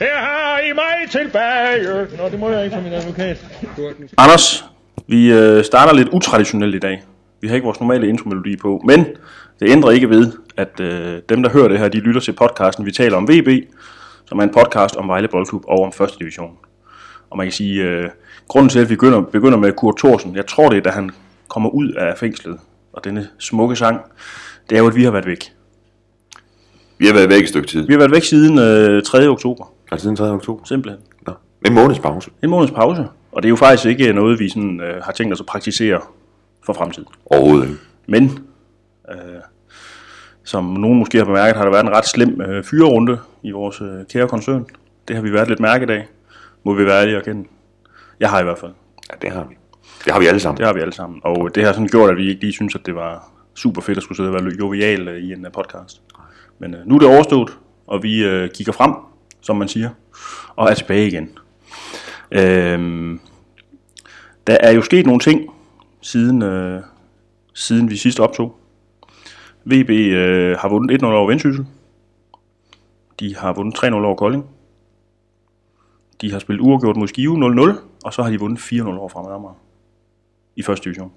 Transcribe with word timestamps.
Her 0.00 0.18
har 0.18 0.58
I 0.58 0.72
mig 0.72 1.10
tilbage. 1.10 2.06
Nå, 2.18 2.28
det 2.28 2.40
må 2.40 2.50
jeg 2.50 2.64
ikke 2.64 2.74
som 2.74 2.82
min 2.82 2.92
advokat. 2.92 3.46
Anders, 4.18 4.64
vi 5.06 5.32
øh, 5.32 5.64
starter 5.64 5.94
lidt 5.94 6.08
utraditionelt 6.08 6.74
i 6.74 6.78
dag. 6.78 7.02
Vi 7.40 7.48
har 7.48 7.54
ikke 7.54 7.64
vores 7.64 7.80
normale 7.80 8.08
intromelodi 8.08 8.56
på, 8.56 8.82
men 8.84 9.04
det 9.60 9.70
ændrer 9.70 9.90
ikke 9.90 10.10
ved, 10.10 10.32
at 10.56 10.80
øh, 10.80 11.18
dem, 11.28 11.42
der 11.42 11.50
hører 11.50 11.68
det 11.68 11.78
her, 11.78 11.88
de 11.88 11.98
lytter 11.98 12.20
til 12.20 12.32
podcasten, 12.32 12.86
vi 12.86 12.92
taler 12.92 13.16
om 13.16 13.28
VB, 13.28 13.48
som 14.24 14.38
er 14.38 14.42
en 14.42 14.50
podcast 14.50 14.96
om 14.96 15.08
Vejle 15.08 15.28
Boldklub 15.28 15.64
og 15.68 15.82
om 15.82 15.92
første 15.92 16.18
division. 16.18 16.56
Og 17.30 17.36
man 17.36 17.46
kan 17.46 17.52
sige, 17.52 17.82
øh, 17.82 18.08
grunden 18.48 18.68
til, 18.68 18.78
at 18.78 18.90
vi 18.90 18.94
begynder, 18.94 19.20
begynder 19.20 19.58
med 19.58 19.72
Kurt 19.72 19.94
Thorsen, 19.98 20.36
jeg 20.36 20.46
tror 20.46 20.68
det 20.68 20.78
er, 20.78 20.82
da 20.82 20.90
han 20.90 21.10
kommer 21.48 21.70
ud 21.70 21.92
af 21.92 22.18
fængslet, 22.18 22.58
og 22.92 23.04
denne 23.04 23.28
smukke 23.38 23.76
sang, 23.76 24.00
det 24.70 24.76
er 24.76 24.80
jo, 24.80 24.88
at 24.88 24.94
vi 24.94 25.04
har 25.04 25.10
været 25.10 25.26
væk. 25.26 25.52
Vi 26.98 27.06
har 27.06 27.14
været 27.14 27.28
væk 27.28 27.42
et 27.42 27.48
stykke 27.48 27.68
tid. 27.68 27.86
Vi 27.86 27.92
har 27.92 27.98
været 27.98 28.10
væk 28.10 28.24
siden 28.24 28.58
øh, 28.58 29.02
3. 29.02 29.28
oktober, 29.28 29.72
Altså 29.90 30.02
siden 30.02 30.16
3. 30.16 30.30
oktober. 30.30 30.64
simpelthen. 30.64 31.02
Nå. 31.26 31.32
En 31.66 31.74
måneds 31.74 31.98
pause. 31.98 32.30
En 32.42 32.50
måneds 32.50 32.70
pause. 32.70 33.08
Og 33.32 33.42
det 33.42 33.46
er 33.46 33.50
jo 33.50 33.56
faktisk 33.56 33.86
ikke 33.86 34.12
noget, 34.12 34.38
vi 34.38 34.48
sådan, 34.48 34.80
øh, 34.80 35.02
har 35.02 35.12
tænkt 35.12 35.32
os 35.32 35.40
at 35.40 35.46
praktisere 35.46 36.00
for 36.66 36.72
fremtiden. 36.72 37.08
Overhovedet 37.26 37.68
ikke. 37.68 37.80
Men, 38.06 38.38
øh, 39.10 39.16
som 40.44 40.64
nogen 40.64 40.98
måske 40.98 41.18
har 41.18 41.24
bemærket, 41.24 41.56
har 41.56 41.64
der 41.64 41.70
været 41.70 41.84
en 41.84 41.90
ret 41.90 42.06
slem 42.06 42.40
øh, 42.40 42.64
fyrerunde 42.64 43.18
i 43.42 43.50
vores 43.50 43.80
øh, 43.80 44.06
kære 44.12 44.28
koncern. 44.28 44.66
Det 45.08 45.16
har 45.16 45.22
vi 45.22 45.32
været 45.32 45.48
lidt 45.48 45.60
mærket 45.60 45.90
af, 45.90 46.08
må 46.64 46.74
vi 46.74 46.86
være 46.86 47.00
ærlige 47.00 47.16
og 47.16 47.22
kende. 47.22 47.48
Jeg 48.20 48.30
har 48.30 48.40
i 48.40 48.42
hvert 48.42 48.58
fald. 48.58 48.72
Ja, 49.10 49.16
det 49.22 49.30
har 49.30 49.44
vi. 49.44 49.54
Det 50.04 50.12
har 50.12 50.20
vi 50.20 50.26
alle 50.26 50.40
sammen. 50.40 50.58
Det 50.58 50.66
har 50.66 50.72
vi 50.72 50.80
alle 50.80 50.92
sammen. 50.92 51.20
Og 51.24 51.54
det 51.54 51.64
har 51.64 51.72
sådan 51.72 51.86
gjort, 51.86 52.10
at 52.10 52.16
vi 52.16 52.28
ikke 52.28 52.40
lige 52.40 52.52
synes, 52.52 52.74
at 52.74 52.86
det 52.86 52.94
var 52.94 53.30
super 53.54 53.80
fedt 53.80 53.98
at 53.98 54.02
skulle 54.04 54.16
sidde 54.16 54.28
og 54.28 54.34
være 54.34 54.52
jovial 54.60 55.08
øh, 55.08 55.18
i 55.18 55.32
en 55.32 55.46
uh, 55.46 55.52
podcast. 55.52 56.02
Men 56.58 56.74
øh, 56.74 56.86
nu 56.86 56.94
er 56.94 56.98
det 56.98 57.08
overstået, 57.08 57.50
og 57.86 58.02
vi 58.02 58.24
øh, 58.24 58.50
kigger 58.50 58.72
frem, 58.72 58.94
som 59.40 59.56
man 59.56 59.68
siger, 59.68 59.90
og 60.56 60.70
er 60.70 60.74
tilbage 60.74 61.06
igen. 61.06 61.38
Øhm, 62.30 63.20
der 64.46 64.56
er 64.60 64.72
jo 64.72 64.82
sket 64.82 65.06
nogle 65.06 65.20
ting, 65.20 65.50
siden, 66.00 66.42
øh, 66.42 66.82
siden 67.54 67.90
vi 67.90 67.96
sidst 67.96 68.20
optog. 68.20 68.56
VB 69.64 69.90
øh, 69.90 70.58
har 70.58 70.68
vundet 70.68 71.02
1-0 71.02 71.06
over 71.06 71.26
Vendsyssel. 71.26 71.66
De 73.20 73.36
har 73.36 73.52
vundet 73.52 73.78
3-0 73.84 73.94
over 73.94 74.16
Kolding. 74.16 74.46
De 76.20 76.32
har 76.32 76.38
spillet 76.38 76.62
uafgjort 76.62 76.96
mod 76.96 77.08
Skive 77.08 77.72
0-0, 77.72 77.78
og 78.04 78.12
så 78.12 78.22
har 78.22 78.30
de 78.30 78.40
vundet 78.40 78.58
4-0 78.58 78.82
over 78.82 79.08
Fremad 79.08 79.34
Amager 79.34 79.54
i 80.56 80.62
første 80.62 80.84
division. 80.84 81.12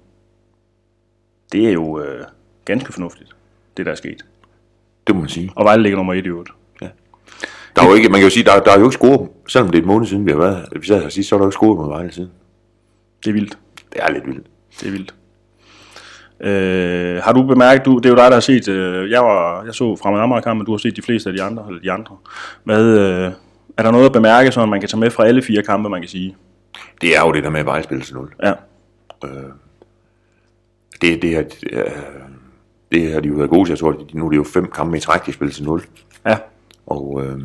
Det 1.52 1.68
er 1.68 1.72
jo 1.72 2.00
øh, 2.00 2.24
ganske 2.64 2.92
fornuftigt, 2.92 3.36
det 3.76 3.86
der 3.86 3.92
er 3.92 3.96
sket. 3.96 4.24
Det 5.06 5.14
må 5.14 5.20
man 5.20 5.30
sige. 5.30 5.52
Og 5.56 5.64
Vejle 5.64 5.82
ligger 5.82 5.96
nummer 5.96 6.14
1 6.14 6.26
i 6.26 6.28
øvrigt. 6.28 6.50
Der 7.76 7.82
er 7.82 7.88
jo 7.88 7.94
ikke, 7.94 8.08
man 8.08 8.20
kan 8.20 8.26
jo 8.26 8.30
sige, 8.30 8.44
der, 8.44 8.60
der 8.60 8.72
er 8.72 8.78
jo 8.78 8.84
ikke 8.84 8.94
score, 8.94 9.28
selvom 9.48 9.70
det 9.70 9.78
er 9.78 9.82
et 9.82 9.86
måned 9.86 10.06
siden, 10.06 10.26
vi 10.26 10.30
har 10.30 10.38
været 10.38 10.56
her. 10.56 10.78
Vi 10.80 10.86
sad 10.86 11.02
her 11.02 11.08
sidst, 11.08 11.28
så 11.28 11.34
er 11.34 11.38
der 11.38 11.44
jo 11.44 11.48
ikke 11.48 11.54
score 11.54 11.76
mod 11.76 11.88
Vejle 11.88 12.12
siden. 12.12 12.30
Det 13.24 13.28
er 13.30 13.32
vildt. 13.32 13.58
Det 13.92 14.00
er 14.02 14.10
lidt 14.10 14.26
vildt. 14.26 14.46
Det 14.80 14.86
er 14.86 14.90
vildt. 14.90 15.14
Øh, 16.40 17.22
har 17.22 17.32
du 17.32 17.42
bemærket, 17.46 17.84
du, 17.84 17.96
det 17.96 18.06
er 18.06 18.10
jo 18.10 18.16
dig, 18.16 18.24
der 18.24 18.32
har 18.32 18.40
set, 18.40 18.68
øh, 18.68 19.10
jeg, 19.10 19.22
var, 19.24 19.64
jeg 19.64 19.74
så 19.74 19.96
Fremad 19.96 20.20
Amager 20.20 20.40
kampen, 20.40 20.66
du 20.66 20.72
har 20.72 20.78
set 20.78 20.96
de 20.96 21.02
fleste 21.02 21.30
af 21.30 21.36
de 21.36 21.42
andre, 21.42 21.64
eller 21.68 21.80
de 21.80 21.92
andre. 21.92 22.16
Hvad, 22.64 22.84
øh, 22.98 23.32
er 23.76 23.82
der 23.82 23.90
noget 23.90 24.06
at 24.06 24.12
bemærke, 24.12 24.52
så 24.52 24.66
man 24.66 24.80
kan 24.80 24.88
tage 24.88 25.00
med 25.00 25.10
fra 25.10 25.26
alle 25.26 25.42
fire 25.42 25.62
kampe, 25.62 25.88
man 25.88 26.00
kan 26.00 26.08
sige? 26.08 26.36
Det 27.00 27.16
er 27.16 27.20
jo 27.26 27.32
det 27.32 27.44
der 27.44 27.50
med 27.50 27.60
at 27.60 27.66
Vejle 27.66 28.00
til 28.00 28.14
0. 28.14 28.34
Ja, 28.42 28.52
Det, 31.00 31.22
det, 31.22 31.36
er, 31.36 31.42
øh, 31.72 31.82
det 32.92 33.12
har 33.12 33.20
de 33.20 33.28
jo 33.28 33.34
været 33.34 33.50
gode 33.50 33.64
til. 33.64 33.72
Jeg 33.72 33.78
tror, 33.78 33.92
de- 33.92 34.18
nu 34.18 34.26
er 34.26 34.30
det 34.30 34.36
jo 34.36 34.44
fem 34.44 34.70
kampe 34.70 34.96
i 34.96 35.00
træk, 35.00 35.26
de 35.26 35.32
spiller 35.32 35.52
til 35.54 35.64
0. 35.64 35.82
ja, 36.26 36.36
Og, 36.86 37.22
øh, 37.24 37.38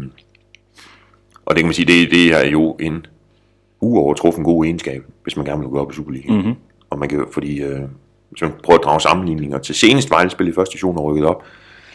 og 1.45 1.55
det 1.55 1.57
kan 1.57 1.65
man 1.65 1.73
sige, 1.73 1.85
det, 1.85 2.11
det 2.11 2.33
er 2.33 2.49
jo 2.49 2.77
en 2.79 3.05
uovertruffen 3.81 4.43
god 4.43 4.65
egenskab, 4.65 5.03
hvis 5.23 5.37
man 5.37 5.45
gerne 5.45 5.59
vil 5.59 5.69
gå 5.69 5.79
op 5.79 5.91
i 5.91 5.95
Superligaen. 5.95 6.35
Mm-hmm. 6.35 6.55
Og 6.89 6.99
man 6.99 7.09
kan 7.09 7.25
fordi, 7.31 7.61
øh, 7.61 7.81
hvis 8.29 8.41
man 8.41 8.51
prøver 8.63 8.79
at 8.79 8.85
drage 8.85 8.99
sammenligninger 8.99 9.57
til 9.57 9.75
senest 9.75 10.09
Vejle 10.09 10.29
spil 10.29 10.47
i 10.47 10.53
første 10.53 10.73
division 10.73 10.97
og 10.97 11.03
rykket 11.03 11.25
op, 11.25 11.43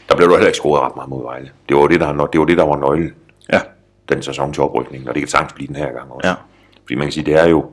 der 0.09 0.17
blev 0.17 0.29
der 0.29 0.35
heller 0.35 0.47
ikke 0.47 0.57
scoret 0.57 0.83
ret 0.83 0.97
meget 0.97 1.11
mod 1.11 1.23
Vejle. 1.23 1.51
Det 1.69 1.77
var 1.77 1.87
det, 1.87 2.01
der, 2.01 2.27
det 2.27 2.41
var, 2.41 2.47
det, 2.47 2.59
der 2.59 2.65
var 2.65 2.77
nøglen 2.77 3.13
ja, 3.53 3.61
den 4.09 4.23
sæson 4.23 4.53
til 4.53 4.63
oprykningen, 4.63 5.09
og 5.09 5.15
det 5.15 5.21
kan 5.21 5.29
sagtens 5.29 5.53
blive 5.53 5.67
den 5.67 5.77
her 5.77 5.93
gang 5.93 6.13
også. 6.13 6.29
ja. 6.29 6.35
Fordi 6.83 6.95
man 6.95 7.07
kan 7.07 7.13
sige, 7.13 7.25
det 7.25 7.35
er 7.35 7.49
jo 7.49 7.71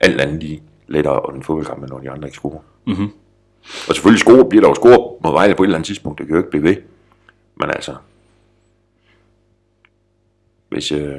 alt 0.00 0.20
andet 0.20 0.42
lige 0.42 0.62
lettere 0.88 1.20
og 1.20 1.34
en 1.34 1.42
fodboldkamp, 1.42 1.82
end 1.82 1.90
når 1.90 1.98
de 1.98 2.10
andre 2.10 2.28
ikke 2.28 2.36
scorer. 2.36 2.60
Mm-hmm. 2.86 3.10
Og 3.88 3.94
selvfølgelig 3.94 4.20
score, 4.20 4.44
bliver 4.44 4.62
der 4.62 4.68
jo 4.68 4.74
score 4.74 5.16
mod 5.24 5.32
Vejle 5.32 5.54
på 5.54 5.62
et 5.62 5.66
eller 5.66 5.76
andet 5.76 5.86
tidspunkt, 5.86 6.18
det 6.18 6.26
kan 6.26 6.34
jo 6.34 6.40
ikke 6.40 6.50
blive 6.50 6.64
ved. 6.64 6.76
Men 7.56 7.70
altså, 7.70 7.94
hvis, 10.72 10.92
øh, 10.92 11.18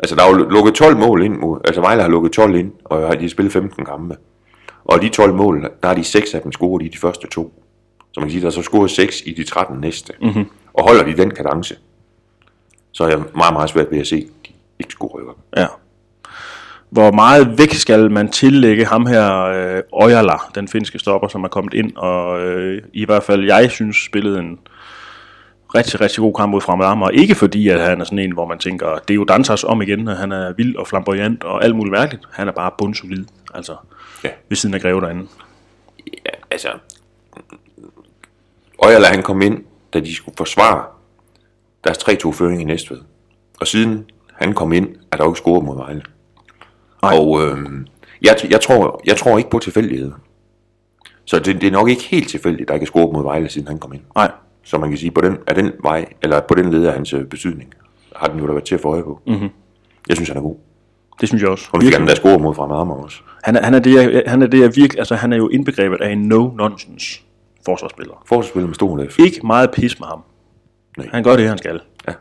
altså 0.00 0.16
der 0.16 0.22
er 0.22 0.28
jo 0.28 0.34
lukket 0.34 0.74
12 0.74 0.96
mål 0.96 1.22
ind, 1.22 1.36
mod, 1.36 1.60
altså 1.64 1.80
Vejle 1.80 2.02
har 2.02 2.08
lukket 2.08 2.32
12 2.32 2.54
ind, 2.54 2.72
og 2.84 3.16
de 3.16 3.20
har 3.20 3.28
spillet 3.28 3.52
15 3.52 3.84
kampe. 3.84 4.16
Og 4.84 5.02
de 5.02 5.08
12 5.08 5.34
mål, 5.34 5.70
der 5.82 5.88
er 5.88 5.94
de 5.94 6.04
6 6.04 6.34
af 6.34 6.42
dem 6.42 6.52
scoret 6.52 6.84
i 6.84 6.88
de 6.88 6.98
første 6.98 7.26
to. 7.26 7.62
Så 8.12 8.20
man 8.20 8.28
kan 8.28 8.30
sige, 8.30 8.40
der 8.40 8.46
er 8.46 8.50
så 8.50 8.62
scoret 8.62 8.90
6 8.90 9.22
i 9.26 9.32
de 9.32 9.44
13 9.44 9.80
næste. 9.80 10.12
Mm-hmm. 10.22 10.46
Og 10.74 10.88
holder 10.88 11.04
de 11.04 11.16
den 11.16 11.30
kadence, 11.30 11.76
så 12.92 13.04
er 13.04 13.08
jeg 13.08 13.18
meget, 13.18 13.52
meget 13.52 13.70
svært 13.70 13.90
ved 13.90 13.98
at 13.98 14.06
se, 14.06 14.16
at 14.16 14.48
de 14.48 14.52
ikke 14.78 15.04
rykke 15.04 15.30
op. 15.30 15.38
Ja. 15.56 15.66
Hvor 16.90 17.12
meget 17.12 17.58
vægt 17.58 17.76
skal 17.76 18.10
man 18.10 18.30
tillægge 18.30 18.84
ham 18.84 19.06
her, 19.06 19.42
øh, 19.44 19.82
Ojala, 19.92 20.36
den 20.54 20.68
finske 20.68 20.98
stopper, 20.98 21.28
som 21.28 21.44
er 21.44 21.48
kommet 21.48 21.74
ind, 21.74 21.96
og 21.96 22.40
øh, 22.40 22.82
i 22.92 23.04
hvert 23.04 23.22
fald 23.22 23.44
jeg 23.44 23.70
synes 23.70 23.96
spillede 23.96 24.38
en 24.38 24.58
rigtig, 25.74 26.00
rigtig 26.00 26.18
god 26.20 26.34
kamp 26.34 26.50
mod 26.50 26.60
Fremad 26.60 26.86
Amager. 26.86 27.10
Ikke 27.10 27.34
fordi, 27.34 27.68
at 27.68 27.80
han 27.80 28.00
er 28.00 28.04
sådan 28.04 28.18
en, 28.18 28.32
hvor 28.32 28.46
man 28.46 28.58
tænker, 28.58 28.94
det 28.94 29.10
er 29.10 29.14
jo 29.14 29.24
Dantas 29.24 29.64
om 29.64 29.82
igen, 29.82 30.08
og 30.08 30.16
han 30.16 30.32
er 30.32 30.52
vild 30.56 30.76
og 30.76 30.86
flamboyant 30.86 31.44
og 31.44 31.64
alt 31.64 31.76
muligt 31.76 31.92
mærkeligt. 31.92 32.24
Han 32.32 32.48
er 32.48 32.52
bare 32.52 32.70
bundsolid, 32.78 33.24
altså 33.54 33.76
Ja. 34.24 34.28
ved 34.48 34.56
siden 34.56 34.74
af 34.74 34.80
Greve 34.80 35.00
derinde. 35.00 35.26
Ja, 36.06 36.30
altså... 36.50 36.68
Øjerla 38.84 39.06
han 39.06 39.22
kom 39.22 39.42
ind, 39.42 39.64
da 39.94 40.00
de 40.00 40.14
skulle 40.14 40.36
forsvare 40.36 40.84
deres 41.84 41.98
3-2-føring 41.98 42.60
i 42.60 42.64
Næstved. 42.64 43.00
Og 43.60 43.66
siden 43.66 44.04
han 44.32 44.52
kom 44.52 44.72
ind, 44.72 44.88
er 45.12 45.16
der 45.16 45.24
jo 45.24 45.30
ikke 45.30 45.38
scoret 45.38 45.64
mod 45.64 45.76
Vejle. 45.76 46.02
Nej. 47.02 47.18
Og 47.18 47.42
øh, 47.42 47.58
jeg, 48.22 48.36
jeg, 48.50 48.60
tror, 48.60 49.00
jeg 49.06 49.16
tror 49.16 49.38
ikke 49.38 49.50
på 49.50 49.58
tilfældigheder. 49.58 50.12
Så 51.24 51.38
det, 51.38 51.60
det 51.60 51.66
er 51.66 51.70
nok 51.70 51.88
ikke 51.88 52.02
helt 52.02 52.28
tilfældigt, 52.28 52.62
at 52.62 52.68
der 52.68 52.74
ikke 52.74 52.84
er 52.84 52.86
scoret 52.86 53.12
mod 53.12 53.22
Vejle, 53.22 53.48
siden 53.48 53.68
han 53.68 53.78
kom 53.78 53.92
ind. 53.92 54.02
Nej, 54.14 54.30
Så 54.66 54.78
man 54.78 54.88
kan 54.88 54.98
sige, 54.98 55.10
på 55.10 55.20
den, 55.20 55.38
er 55.46 55.54
den 55.54 55.72
vej, 55.82 56.06
eller 56.22 56.40
på 56.40 56.54
den 56.54 56.70
led 56.70 56.84
af 56.86 56.92
hans 56.92 57.12
øh, 57.12 57.24
betydning, 57.24 57.74
har 58.16 58.26
den 58.26 58.40
jo 58.40 58.46
da 58.46 58.52
været 58.52 58.64
til 58.64 58.74
at 58.74 58.80
få 58.80 58.92
øje 58.92 59.02
på. 59.02 59.20
Mm-hmm. 59.26 59.48
Jeg 60.08 60.16
synes, 60.16 60.28
han 60.28 60.38
er 60.38 60.42
god. 60.42 60.56
det 61.20 61.28
synes 61.28 61.42
jeg 61.42 61.50
også. 61.50 61.68
Og 61.72 61.78
nu 61.78 61.84
fik 61.84 61.94
han 61.94 62.06
da 62.06 62.14
scoret 62.14 62.40
mod 62.40 62.54
Fremad 62.54 62.76
Amager 62.80 63.02
også. 63.02 63.20
Han 63.44 63.56
er, 63.56 63.62
han 63.62 63.74
er 63.74 63.78
det, 63.78 63.94
jeg, 63.94 64.22
han 64.26 64.42
er 64.42 64.46
det, 64.46 64.60
jeg 64.60 64.76
virkelig, 64.76 64.98
altså 64.98 65.14
han 65.14 65.32
er 65.32 65.36
jo 65.36 65.48
indbegrebet 65.48 66.00
af 66.00 66.10
en 66.12 66.32
no-nonsense 66.32 67.22
forsvarsspiller. 67.64 68.22
Forsvarsspiller 68.26 68.66
med 68.66 68.74
stor 68.74 69.04
F. 69.10 69.18
Ikke 69.18 69.46
meget 69.46 69.70
pis 69.70 70.00
med 70.00 70.06
ham. 70.08 70.22
Nej. 70.98 71.08
Han 71.12 71.22
gør 71.24 71.36
det, 71.36 71.48
han 71.48 71.58
skal. 71.58 71.80
Ja. 72.08 72.12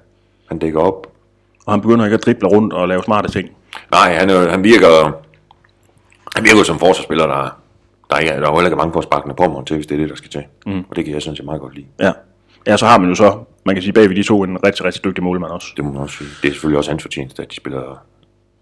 Han 0.50 0.60
dækker 0.60 0.80
op, 0.80 1.08
Og 1.66 1.74
han 1.74 1.82
begynder 1.82 2.06
ikke 2.06 2.16
at 2.16 2.26
drible 2.26 2.48
rundt 2.48 2.74
og 2.74 2.88
lave 2.88 3.04
smarte 3.04 3.32
ting. 3.32 3.50
Nej, 3.92 4.14
han, 4.14 4.30
er, 4.30 4.50
han 4.50 4.64
virker 4.64 5.12
han 6.36 6.44
virker 6.44 6.64
som 6.64 6.80
forsvarsspiller, 6.80 7.28
der, 7.28 7.60
der, 8.10 8.18
ikke, 8.18 8.32
er- 8.32 8.40
der 8.40 8.48
er 8.48 8.54
heller 8.54 8.66
ikke 8.68 8.76
mange 8.78 8.92
på 8.92 9.02
sparkene 9.02 9.34
på 9.36 9.48
mig 9.48 9.66
til, 9.66 9.76
hvis 9.76 9.88
det 9.88 9.96
er 9.96 10.00
det, 10.00 10.10
der 10.10 10.16
skal 10.16 10.30
til. 10.30 10.44
Mm. 10.66 10.84
Og 10.90 10.96
det 10.96 11.06
kan 11.06 11.14
jeg 11.14 11.22
sådan 11.22 11.36
set 11.36 11.46
meget 11.46 11.62
godt 11.62 11.76
lide. 11.76 11.86
Ja. 12.00 12.12
Ja, 12.68 12.78
så 12.78 12.86
har 12.86 12.98
man 13.00 13.10
jo 13.10 13.16
så, 13.16 13.44
man 13.66 13.76
kan 13.76 13.82
sige 13.82 13.94
bagved 13.94 14.16
de 14.16 14.24
to, 14.24 14.44
en 14.44 14.66
rigtig, 14.66 14.86
rigtig 14.86 15.04
dygtig 15.04 15.24
målmand 15.24 15.52
også. 15.52 15.68
Det 15.76 15.86
må 15.86 15.92
man 15.92 16.02
også 16.02 16.18
sige. 16.18 16.30
Det 16.42 16.48
er 16.48 16.52
selvfølgelig 16.52 16.78
også 16.78 16.92
hans 16.92 17.02
fortjeneste, 17.04 17.44
at 17.44 17.52
de 17.52 17.56
spiller, 17.56 18.04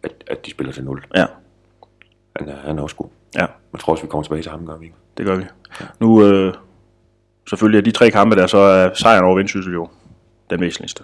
at, 0.03 0.11
at 0.27 0.45
de 0.45 0.51
spiller 0.51 0.73
til 0.73 0.83
0. 0.83 1.03
Ja, 1.15 1.25
Han 2.35 2.49
er, 2.49 2.55
han 2.65 2.77
er 2.79 2.83
også 2.83 2.95
god. 2.95 3.07
ja, 3.35 3.45
Jeg 3.73 3.79
tror 3.79 3.93
også, 3.93 4.03
vi 4.03 4.09
kommer 4.09 4.23
tilbage 4.23 4.41
til 4.41 4.51
ham, 4.51 4.65
gør 4.65 4.77
vi 4.77 4.85
ikke? 4.85 4.97
det 5.17 5.25
gør 5.25 5.35
vi. 5.35 5.43
Nu, 5.99 6.25
øh, 6.25 6.53
selvfølgelig 7.49 7.77
er 7.77 7.81
de 7.83 7.91
tre 7.91 8.11
kampe 8.11 8.35
der, 8.35 8.47
så 8.47 8.57
er 8.57 8.93
sejren 8.93 9.23
over 9.25 9.35
Vendsyssel 9.35 9.73
jo 9.73 9.89
den 10.49 10.61
væsentligste. 10.61 11.03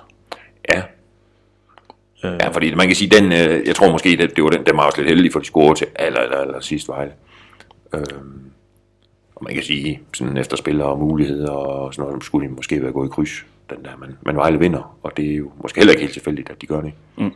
Ja. 0.73 0.81
Øh. 2.23 2.33
Ja, 2.41 2.47
fordi 2.47 2.75
man 2.75 2.87
kan 2.87 2.95
sige, 2.95 3.09
den, 3.09 3.31
øh, 3.31 3.67
jeg 3.67 3.75
tror 3.75 3.91
måske, 3.91 4.17
det, 4.17 4.35
det 4.35 4.43
var 4.43 4.49
den, 4.49 4.65
den 4.65 4.77
var 4.77 4.83
også 4.85 4.97
lidt 5.01 5.09
heldig, 5.09 5.31
for 5.33 5.39
de 5.39 5.45
scorede 5.45 5.79
til 5.79 5.87
aller, 5.95 6.19
aller, 6.19 6.37
aller 6.37 6.59
sidst 6.59 6.87
Vejle. 6.87 7.11
Øhm, 7.93 8.51
og 9.39 9.43
man 9.43 9.53
kan 9.53 9.63
sige, 9.63 10.01
sådan 10.13 10.37
efter 10.37 10.57
spillere 10.57 10.87
og 10.87 10.99
muligheder 10.99 11.51
og 11.51 11.93
sådan 11.93 12.09
noget, 12.09 12.23
skulle 12.23 12.47
de 12.49 12.53
måske 12.53 12.81
være 12.83 12.91
gået 12.91 13.07
i 13.07 13.09
kryds, 13.11 13.45
den 13.69 13.83
der, 13.85 13.91
men, 13.99 14.17
men 14.21 14.35
Vejle 14.35 14.59
vinder, 14.59 14.97
og 15.03 15.17
det 15.17 15.31
er 15.31 15.35
jo 15.35 15.51
måske 15.61 15.79
heller 15.79 15.91
ikke 15.91 16.01
helt 16.01 16.13
tilfældigt, 16.13 16.49
at 16.49 16.61
de 16.61 16.67
gør 16.67 16.81
det. 16.81 16.93
Mm. 17.17 17.31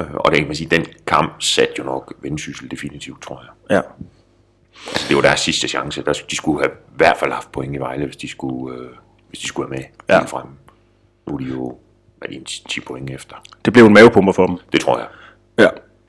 Øh, 0.00 0.06
og 0.14 0.30
det 0.30 0.38
kan 0.38 0.46
man 0.46 0.56
sige, 0.56 0.68
den 0.70 0.86
kamp 1.06 1.42
satte 1.42 1.74
jo 1.78 1.84
nok 1.84 2.14
Vendsyssel 2.22 2.70
definitivt, 2.70 3.22
tror 3.22 3.40
jeg. 3.42 3.76
Ja, 3.76 3.80
Altså, 4.92 5.08
det 5.08 5.16
var 5.16 5.22
deres 5.22 5.40
sidste 5.40 5.68
chance. 5.68 6.04
Der, 6.04 6.12
de 6.30 6.36
skulle 6.36 6.58
have 6.60 6.70
i 6.72 6.96
hvert 6.96 7.16
fald 7.16 7.32
haft 7.32 7.52
point 7.52 7.74
i 7.74 7.78
Vejle, 7.78 8.04
hvis 8.04 8.16
de 8.16 8.28
skulle, 8.28 8.76
øh, 8.78 8.88
hvis 9.28 9.40
de 9.40 9.46
skulle 9.46 9.70
være 9.70 9.78
med 9.78 9.86
Ja. 10.08 10.24
frem. 10.24 10.46
Nu 11.26 11.34
er 11.34 11.38
de 11.38 11.44
jo 11.44 11.78
hvad 12.18 12.28
de, 12.28 12.34
en 12.34 12.44
10 12.44 12.80
point 12.80 13.10
efter. 13.10 13.36
det 13.64 13.72
blev 13.72 13.84
en 13.86 13.92
mavepumper 13.94 14.32
for 14.32 14.46
dem. 14.46 14.56
Det 14.72 14.80
tror 14.80 14.98
jeg. 14.98 15.06
Ja. 15.58 15.68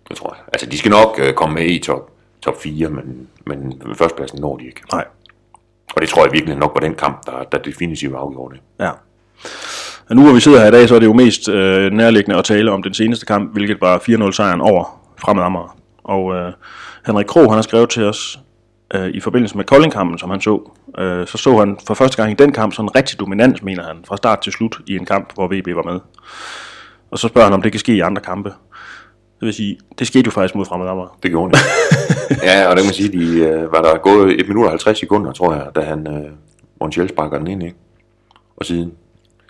Det 0.10 0.18
tror 0.18 0.34
jeg. 0.34 0.44
Altså, 0.54 0.70
de 0.70 0.78
skal 0.78 0.92
nok 0.92 1.20
øh, 1.24 1.34
komme 1.34 1.56
med 1.56 1.66
i 1.66 1.80
top, 1.80 2.12
top 2.42 2.62
4, 2.62 2.90
men, 2.90 3.28
men 3.46 3.82
førstepladsen 3.96 4.40
når 4.40 4.58
de 4.58 4.66
ikke. 4.66 4.82
Nej. 4.92 5.06
Og 5.96 6.02
det 6.02 6.10
tror 6.10 6.24
jeg 6.26 6.34
virkelig 6.34 6.56
nok 6.56 6.72
var 6.76 6.80
den 6.80 6.96
kamp, 6.96 7.26
der, 7.26 7.44
der 7.52 7.58
definitivt 7.58 8.16
afgjorde 8.16 8.56
det. 8.56 8.62
Ja. 8.80 8.92
Og 10.10 10.16
nu 10.16 10.24
hvor 10.24 10.34
vi 10.34 10.40
sidder 10.40 10.60
her 10.60 10.68
i 10.68 10.72
dag, 10.72 10.90
så 10.90 10.96
er 10.96 11.00
det 11.00 11.06
jo 11.06 11.14
mest 11.14 11.50
øh, 11.50 11.92
nærliggende 11.92 12.38
at 12.38 12.46
tale 12.46 12.72
om 12.72 12.84
den 12.84 12.94
seneste 12.94 13.26
kamp, 13.26 13.54
hvilket 13.54 13.82
var 13.82 13.98
4-0 13.98 14.32
sejren 14.32 14.62
over 14.62 15.02
Fremad 15.22 15.44
Amager. 15.44 15.78
Og 16.04 16.36
øh, 16.36 16.54
Henrik 17.06 17.26
Krog, 17.26 17.44
han 17.44 17.54
har 17.54 17.62
skrevet 17.62 17.90
til 17.90 18.04
os 18.04 18.40
øh, 18.94 19.08
i 19.08 19.20
forbindelse 19.20 19.58
med 19.58 19.66
Kolding-kampen, 19.66 20.18
som 20.18 20.30
han 20.30 20.42
så. 20.42 20.72
Øh, 20.98 21.28
så 21.28 21.38
så 21.38 21.58
han 21.58 21.78
for 21.88 21.94
første 21.94 22.18
gang 22.18 22.32
i 22.32 22.36
den 22.36 22.52
kamp 22.52 22.74
sådan 22.74 22.86
en 22.86 22.96
rigtig 22.96 23.20
dominans, 23.20 23.64
mener 23.64 23.84
han, 23.84 23.98
fra 24.08 24.18
start 24.18 24.40
til 24.42 24.54
slut 24.54 24.80
i 24.88 24.96
en 24.96 25.06
kamp, 25.06 25.34
hvor 25.34 25.48
VB 25.48 25.76
var 25.76 25.92
med. 25.92 26.00
Og 27.12 27.20
så 27.20 27.28
spørger 27.28 27.46
han, 27.46 27.54
om 27.54 27.62
det 27.62 27.72
kan 27.72 27.80
ske 27.80 27.96
i 27.96 28.00
andre 28.00 28.22
kampe. 28.22 28.54
Det 29.40 29.46
vil 29.46 29.54
sige, 29.54 29.80
det 30.00 30.08
skete 30.08 30.26
jo 30.26 30.32
faktisk 30.32 30.56
mod 30.56 30.66
Fremad 30.66 30.88
Amager. 30.88 31.18
Det 31.24 31.32
gjorde 31.32 31.52
det. 31.54 31.60
ja, 32.48 32.68
og 32.68 32.76
det 32.76 32.84
kan 32.84 32.88
man 32.88 32.94
sige, 32.94 33.20
de 33.20 33.40
øh, 33.40 33.72
var 33.72 33.82
der 33.82 33.98
gået 33.98 34.40
1 34.40 34.48
minut 34.48 34.64
og 34.66 34.72
50 34.72 35.00
sekunder, 35.00 35.32
tror 35.32 35.54
jeg, 35.54 35.68
da 35.76 35.82
han, 35.82 36.08
øh, 36.08 36.32
Montiel 36.82 37.10
sparker 37.10 37.38
den 37.38 37.48
ind, 37.48 37.64
ikke? 37.64 37.76
Og 38.58 38.66
siden, 38.66 38.92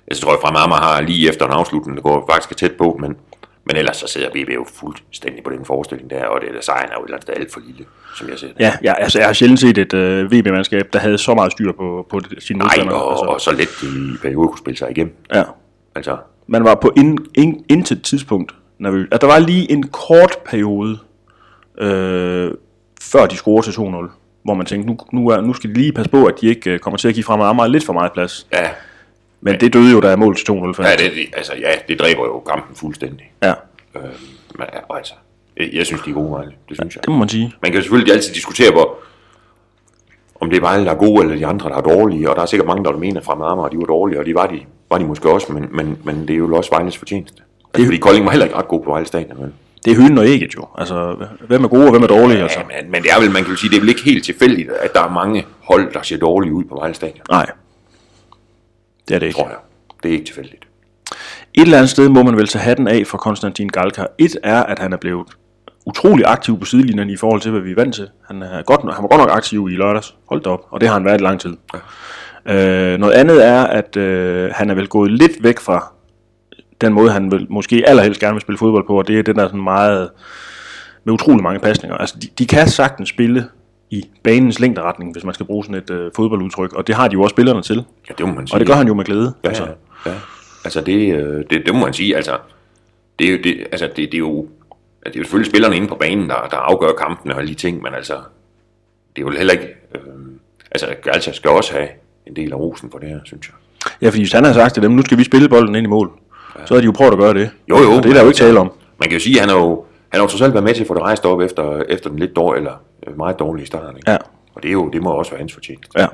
jeg 0.08 0.18
tror, 0.18 0.34
at 0.34 0.40
Fremad 0.42 0.62
Amager 0.62 0.82
har 0.82 1.02
lige 1.02 1.30
efter 1.30 1.46
en 1.46 1.52
afslutning, 1.52 1.96
det 1.98 2.04
går 2.04 2.30
faktisk 2.32 2.58
tæt 2.58 2.72
på, 2.72 2.98
men, 3.02 3.16
men 3.66 3.76
ellers 3.76 3.98
så 3.98 4.08
sidder 4.08 4.30
VB 4.30 4.50
jo 4.56 4.66
fuldstændig 4.74 5.44
på 5.44 5.50
den 5.50 5.66
forestilling 5.66 6.10
der, 6.10 6.26
og 6.26 6.42
det 6.42 6.50
der 6.56 6.62
sejren 6.62 6.90
er 6.90 6.94
jo 6.98 7.04
et 7.04 7.08
eller 7.08 7.18
andet 7.18 7.42
alt 7.42 7.54
for 7.54 7.60
lille, 7.68 7.86
som 8.18 8.30
jeg 8.30 8.40
ser 8.40 8.48
det. 8.48 8.56
Ja, 8.60 8.74
ja 8.84 8.94
altså 8.98 9.20
jeg 9.20 9.28
har 9.28 9.34
sjældent 9.34 9.60
set 9.60 9.78
et 9.78 9.94
øh, 9.94 10.32
VB-mandskab, 10.32 10.94
der 10.94 11.00
havde 11.00 11.18
så 11.18 11.34
meget 11.34 11.52
styr 11.52 11.72
på, 11.72 12.06
på 12.10 12.20
det- 12.20 12.44
sine 12.44 12.60
Nej, 12.60 12.66
modstandere. 12.66 12.96
og, 13.02 13.12
altså, 13.12 13.26
og 13.26 13.42
så 13.42 13.52
let 13.52 13.70
de 13.82 14.30
i 14.30 14.34
kunne 14.34 14.58
spille 14.58 14.78
sig 14.78 14.92
igennem. 14.92 15.16
ja. 15.34 15.44
Altså, 15.96 16.18
Man 16.48 16.64
var 16.64 16.76
på 16.76 16.92
in, 16.98 17.18
in, 17.36 17.66
intet 17.70 18.04
tidspunkt 18.04 18.56
nervøs. 18.80 19.08
At 19.12 19.22
der 19.22 19.28
var 19.28 19.40
lige 19.40 19.72
en 19.72 19.84
kort 19.88 20.38
periode, 20.46 20.98
øh, 21.78 22.52
før 23.02 23.26
de 23.26 23.36
scorede 23.36 23.66
til 23.72 23.72
2-0, 23.72 24.10
hvor 24.44 24.54
man 24.54 24.66
tænkte, 24.66 24.88
nu, 24.90 24.98
nu, 25.14 25.28
er, 25.30 25.42
nu 25.42 25.54
skal 25.54 25.70
de 25.70 25.74
lige 25.76 25.92
passe 25.94 26.12
på, 26.12 26.26
at 26.26 26.42
de 26.42 26.48
ikke 26.48 26.70
øh, 26.72 26.80
kommer 26.80 26.98
til 26.98 27.08
at 27.08 27.14
give 27.14 27.24
fremad 27.24 27.46
Amager 27.46 27.68
lidt 27.68 27.86
for 27.86 27.94
meget 27.94 28.12
plads. 28.14 28.48
ja, 28.54 28.70
Men 29.42 29.60
det 29.60 29.74
døde 29.74 29.92
jo, 29.92 30.00
der 30.02 30.10
er 30.10 30.16
mål 30.16 30.36
til 30.36 30.52
2-0. 30.52 30.84
ja, 30.84 30.96
det, 30.96 31.12
altså, 31.34 31.54
ja, 31.60 31.72
det 31.88 32.00
dræber 32.00 32.26
jo 32.26 32.40
kampen 32.40 32.76
fuldstændig. 32.76 33.32
ja, 33.44 33.54
Øh, 33.96 34.02
men, 34.58 34.68
ja, 34.74 34.80
og 34.90 34.98
altså, 34.98 35.14
jeg, 35.58 35.70
jeg 35.74 35.86
synes, 35.86 36.02
de 36.02 36.10
er 36.10 36.14
gode, 36.14 36.32
Vejle. 36.32 36.52
Det 36.70 36.78
synes 36.78 36.96
jeg. 36.96 37.04
det 37.04 37.12
må 37.12 37.18
man 37.18 37.30
sige. 37.30 37.54
Man 37.62 37.72
kan 37.72 37.82
selvfølgelig 37.82 38.14
altid 38.14 38.34
diskutere, 38.34 38.72
hvor, 38.72 38.98
om 40.42 40.50
det 40.50 40.58
er 40.58 40.62
Vejle, 40.62 40.86
der 40.86 40.92
er 40.92 40.96
gode, 40.96 41.24
eller 41.24 41.36
de 41.36 41.46
andre, 41.46 41.70
der 41.70 41.76
er 41.76 41.82
dårlige. 41.82 42.30
Og 42.30 42.36
der 42.36 42.42
er 42.42 42.46
sikkert 42.46 42.68
mange, 42.68 42.84
der 42.84 42.92
vil 42.92 43.00
mene, 43.00 43.20
at 43.20 43.26
Fremad 43.26 43.48
Amager, 43.48 43.70
de 43.70 43.78
var 43.78 43.84
dårlige, 43.86 44.20
og 44.20 44.26
de 44.26 44.36
var 44.36 44.48
de, 44.48 44.60
var 44.90 44.98
de 44.98 45.06
måske 45.06 45.30
også, 45.30 45.54
men, 45.54 45.68
men, 45.72 45.98
men 46.04 46.22
det 46.28 46.34
er 46.34 46.38
jo 46.38 46.56
også 46.56 46.70
Vejles 46.72 46.98
fortjeneste. 46.98 47.42
Altså, 47.74 47.86
fordi 47.88 47.98
Kolding 47.98 48.26
var 48.26 48.32
heller 48.32 48.46
ikke 48.46 48.58
ret 48.58 48.68
god 48.68 48.84
på 48.84 48.90
Vejle 48.90 49.06
Stadion, 49.06 49.42
vel? 49.42 49.52
Det 49.86 49.92
er 49.92 49.96
hønen 50.02 50.18
og 50.18 50.26
ægget 50.26 50.56
jo. 50.56 50.68
Altså, 50.78 51.26
hvem 51.48 51.64
er 51.64 51.68
gode 51.68 51.86
og 51.86 51.92
hvem 51.92 52.04
er 52.04 52.08
dårlige? 52.08 52.42
Altså. 52.42 52.60
Ja, 52.60 52.82
men, 52.82 52.92
men 52.92 53.04
det 53.04 53.12
er 53.12 53.20
vel, 53.20 53.32
man 53.32 53.44
kan 53.44 53.52
jo 53.52 53.58
sige, 53.58 53.70
det 53.70 53.76
er 53.76 53.82
vel 53.82 53.90
ikke 53.90 54.04
helt 54.04 54.26
tilfældigt, 54.26 54.70
at 54.70 54.94
der 54.94 55.04
er 55.04 55.10
mange 55.10 55.46
hold, 55.64 55.94
der 55.94 56.02
ser 56.02 56.18
dårlige 56.18 56.54
ud 56.54 56.64
på 56.64 56.76
Vejle 56.76 56.94
Stadion. 56.94 57.26
Nej, 57.30 57.46
det 59.08 59.16
er 59.16 59.20
det 59.20 59.26
ikke. 59.26 59.38
Tror 59.38 59.48
jeg. 59.48 59.58
Det 60.04 60.10
er 60.10 60.14
ikke 60.14 60.26
tilfældigt. 60.26 60.68
Et 61.54 61.62
eller 61.62 61.78
andet 61.78 61.90
sted 61.90 62.10
må 62.10 62.24
man 62.24 62.38
vel 62.38 62.48
tage 62.48 62.64
hatten 62.64 62.88
af 62.88 63.08
for 63.08 63.18
Konstantin 63.18 63.68
Galka. 63.68 64.06
Et 64.18 64.38
er, 64.44 64.64
at 64.64 64.80
han 64.80 64.94
er 64.94 64.98
blevet 64.98 65.28
utrolig 65.86 66.26
aktiv 66.28 66.60
på 66.60 66.66
sidelinjen 66.66 67.10
i 67.10 67.18
forhold 67.18 67.42
til, 67.42 67.52
hvad 67.52 67.62
vi 67.62 67.72
er 67.72 67.76
vant 67.76 67.96
til. 67.96 68.10
Han, 68.28 68.42
er 68.42 68.62
godt, 68.62 68.82
han 68.82 69.04
var 69.04 69.08
godt 69.08 69.22
nok 69.22 69.30
aktiv 69.32 69.70
i 69.72 69.76
lørdags. 69.76 70.16
Hold 70.26 70.42
da 70.42 70.50
op. 70.50 70.66
Og 70.70 70.82
det 70.82 70.90
har 70.90 70.94
han 70.94 71.06
været 71.06 71.22
i 71.22 71.24
lang 71.24 71.40
tid. 71.40 71.58
Ja. 72.46 72.94
Øh, 72.94 73.00
noget 73.00 73.14
andet 73.14 73.46
er, 73.46 73.64
at 73.64 73.98
øh, 73.98 74.52
han 74.54 74.70
er 74.70 74.74
vel 74.74 74.88
gået 74.88 75.12
lidt 75.12 75.44
væk 75.44 75.60
fra 75.60 75.94
den 76.82 76.94
måde, 76.94 77.12
han 77.12 77.32
vil, 77.32 77.48
måske 77.50 77.84
allerhelst 77.88 78.20
gerne 78.20 78.34
vil 78.34 78.42
spille 78.42 78.58
fodbold 78.58 78.88
på, 78.88 78.98
og 78.98 79.08
det 79.08 79.20
er 79.20 79.24
den 79.24 79.36
der 79.36 79.48
sådan 79.48 79.64
meget, 79.64 80.10
med 81.04 81.14
utrolig 81.14 81.44
mange 81.44 81.60
pasninger. 81.60 81.98
Altså, 81.98 82.16
de, 82.22 82.28
de 82.38 82.46
kan 82.46 82.68
sagtens 82.68 83.10
spille 83.10 83.46
i 83.90 84.06
banens 84.24 84.60
længderetning, 84.60 85.12
hvis 85.12 85.24
man 85.24 85.34
skal 85.34 85.46
bruge 85.46 85.64
sådan 85.64 85.82
et 85.82 85.90
øh, 85.90 86.12
fodboldudtryk, 86.16 86.74
og 86.74 86.88
det 86.88 86.96
har 86.96 87.08
de 87.08 87.14
jo 87.14 87.22
også 87.22 87.34
spillerne 87.34 87.62
til. 87.62 87.84
Ja, 88.10 88.14
det 88.18 88.28
må 88.28 88.34
man 88.34 88.48
sige. 88.48 88.56
Og 88.56 88.60
det 88.60 88.68
gør 88.68 88.76
han 88.76 88.88
jo 88.88 88.94
med 88.94 89.06
glæde. 89.06 89.34
Ja, 89.44 89.50
altså. 89.50 89.68
ja. 90.06 90.12
Altså, 90.64 90.82
det, 90.82 91.16
øh, 91.16 91.44
det, 91.50 91.66
det 91.66 91.74
må 91.74 91.80
man 91.80 91.94
sige. 91.94 92.16
Altså, 92.16 92.38
det, 93.20 93.28
er 93.28 93.32
jo, 93.32 93.38
det, 93.44 93.68
altså, 93.72 93.86
det, 93.86 93.98
det 93.98 94.14
er 94.14 94.18
jo 94.18 94.48
det 95.06 95.16
er 95.16 95.20
jo 95.20 95.24
selvfølgelig 95.24 95.52
spillerne 95.52 95.76
inde 95.76 95.88
på 95.88 95.96
banen, 95.96 96.30
der, 96.30 96.48
der 96.52 96.58
afgør 96.58 96.92
kampene 96.94 97.34
og 97.34 97.40
alle 97.40 97.50
de 97.50 97.56
ting, 97.56 97.82
men 97.82 97.94
altså, 97.94 98.14
det 99.16 99.22
er 99.22 99.26
jo 99.26 99.32
heller 99.32 99.54
ikke... 99.54 99.68
Øh, 99.96 100.02
altså, 100.72 100.88
Galcha 101.04 101.32
skal 101.32 101.50
også 101.50 101.74
have 101.74 101.88
en 102.26 102.36
del 102.36 102.52
af 102.52 102.56
rosen 102.56 102.92
for 102.92 103.00
det 103.00 103.10
her, 103.10 103.20
synes 103.24 103.48
jeg. 103.48 103.56
Ja, 104.02 104.08
fordi 104.10 104.22
hvis 104.22 104.32
han 104.32 104.46
har 104.46 104.54
sagt 104.54 104.74
til 104.74 104.84
dem, 104.84 104.92
nu 104.92 105.02
skal 105.02 105.18
vi 105.18 105.24
spille 105.24 105.50
bolden 105.50 105.76
ind 105.76 105.86
i 105.86 105.90
mål, 105.90 106.12
ja. 106.60 106.66
så 106.66 106.74
har 106.74 106.82
de 106.82 106.86
jo 106.86 106.92
prøvet 106.92 107.12
at 107.12 107.18
gøre 107.18 107.34
det. 107.34 107.50
Jo, 107.70 107.78
jo. 107.78 107.92
Og 107.92 108.04
det 108.04 108.10
er 108.10 108.14
der 108.14 108.22
jo 108.22 108.28
ikke 108.28 108.38
tale 108.38 108.60
om. 108.60 108.72
Man 109.00 109.10
kan 109.10 109.18
jo 109.18 109.24
sige, 109.24 109.36
at 109.36 109.40
han 109.40 109.50
har 109.50 109.58
jo, 109.58 109.86
han 110.10 110.20
har 110.20 110.22
jo 110.22 110.28
trods 110.28 110.42
alt 110.42 110.54
været 110.54 110.64
med 110.64 110.74
til 110.74 110.82
at 110.82 110.88
få 110.88 110.94
det 110.94 111.02
rejst 111.02 111.26
op 111.26 111.42
efter, 111.42 111.82
efter 111.90 112.10
den 112.10 112.20
lidt 112.20 112.36
dårlige, 112.36 112.58
eller 112.58 112.74
øh, 113.08 113.18
meget 113.18 113.40
dårlige 113.40 113.66
start. 113.66 113.96
Ikke? 113.96 114.12
Ja. 114.12 114.18
Og 114.56 114.64
det, 114.64 114.70
er 114.70 114.74
jo, 114.74 114.90
det 114.90 115.04
må 115.04 115.10
også 115.10 115.32
være 115.32 115.40
hans 115.40 115.54
fortjeneste. 115.54 115.92
Ja. 116.02 116.08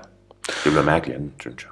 Det 0.48 0.72
bliver 0.72 0.84
mærkeligt 0.84 1.18
andet, 1.18 1.32
synes 1.40 1.64
jeg. 1.64 1.72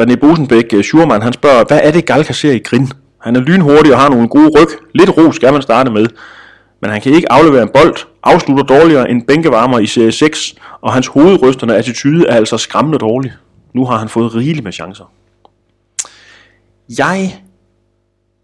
René 0.00 0.16
Bosenbæk, 0.16 0.72
uh, 0.74 0.80
Schurman, 0.80 1.22
han 1.22 1.32
spørger, 1.32 1.64
hvad 1.64 1.80
er 1.82 1.90
det 1.90 2.06
Galka 2.06 2.32
ser 2.32 2.52
i 2.52 2.58
Grin? 2.58 2.88
Han 3.18 3.36
er 3.36 3.40
lynhurtig 3.40 3.94
og 3.94 4.00
har 4.00 4.08
nogle 4.08 4.28
gode 4.28 4.50
ryg. 4.58 4.68
Lidt 4.94 5.10
ro 5.16 5.32
skal 5.32 5.52
man 5.52 5.62
starte 5.62 5.90
med. 5.90 6.06
Men 6.80 6.90
han 6.90 7.00
kan 7.00 7.12
ikke 7.12 7.32
aflevere 7.32 7.62
en 7.62 7.68
bold, 7.74 7.94
afslutter 8.22 8.64
dårligere 8.64 9.10
end 9.10 9.22
bænkevarmer 9.26 9.78
i 9.78 9.86
serie 9.86 10.12
6, 10.12 10.54
og 10.80 10.92
hans 10.92 11.06
hovedrystende 11.06 11.76
attitude 11.76 12.26
er 12.28 12.36
altså 12.36 12.58
skræmmende 12.58 12.98
dårlig. 12.98 13.32
Nu 13.74 13.84
har 13.84 13.96
han 13.96 14.08
fået 14.08 14.34
rigeligt 14.34 14.64
med 14.64 14.72
chancer. 14.72 15.12
Jeg 16.98 17.42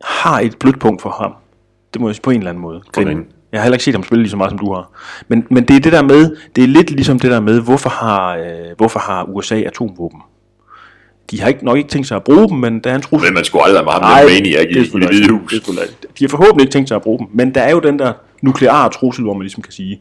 har 0.05 0.41
et 0.41 0.57
blødt 0.59 0.81
punkt 0.81 1.03
for 1.03 1.11
ham. 1.11 1.33
Det 1.95 2.01
må 2.01 2.09
jeg 2.09 2.15
sige 2.15 2.23
på 2.23 2.31
en 2.31 2.39
eller 2.39 2.51
anden 2.51 2.63
måde. 2.63 2.83
Grin. 2.93 3.07
Grin. 3.07 3.27
Jeg 3.53 3.61
har 3.61 3.65
heller 3.65 3.75
ikke 3.75 3.85
set 3.85 3.95
ham 3.95 4.03
spille 4.03 4.23
lige 4.23 4.31
så 4.31 4.37
meget, 4.37 4.51
som 4.51 4.59
du 4.59 4.75
har. 4.75 4.91
Men, 5.29 5.47
men 5.51 5.65
det 5.65 5.77
er 5.77 5.81
det 5.81 5.93
der 5.93 6.03
med, 6.03 6.37
det 6.57 6.65
er 6.65 6.69
lidt 6.69 6.91
ligesom 6.91 7.19
det 7.19 7.31
der 7.31 7.41
med, 7.41 7.61
hvorfor 7.61 7.91
har, 7.91 8.37
øh, 8.37 8.77
hvorfor 8.77 8.99
har 8.99 9.25
USA 9.25 9.61
atomvåben? 9.61 10.21
De 11.31 11.41
har 11.41 11.49
ikke, 11.49 11.65
nok 11.65 11.77
ikke 11.77 11.91
tænkt 11.91 12.09
sig 12.09 12.17
at 12.17 12.25
bruge 12.25 12.49
dem, 12.49 12.59
men 12.59 12.81
der 12.81 12.91
er 12.91 12.95
en 12.95 13.03
trussel. 13.03 13.29
Men 13.29 13.35
man 13.35 13.45
skulle 13.45 13.65
aldrig 13.65 13.85
have 13.85 14.01
Nej, 14.01 14.21
ham 14.21 14.29
den 14.29 14.43
maniac 14.43 14.67
i, 14.67 14.79
i 14.79 14.83
det 14.83 15.09
hvide 15.09 15.33
hus. 15.33 15.53
det 15.53 16.09
De 16.19 16.25
har 16.25 16.29
forhåbentlig 16.29 16.63
ikke 16.65 16.73
tænkt 16.73 16.89
sig 16.89 16.97
at 16.97 17.03
bruge 17.03 17.19
dem, 17.19 17.27
men 17.33 17.55
der 17.55 17.61
er 17.61 17.71
jo 17.71 17.81
den 17.81 17.99
der 17.99 18.13
nukleare 18.43 18.91
trussel, 18.91 19.25
hvor 19.25 19.35
man 19.35 19.43
ligesom 19.43 19.63
kan 19.63 19.73
sige, 19.73 20.01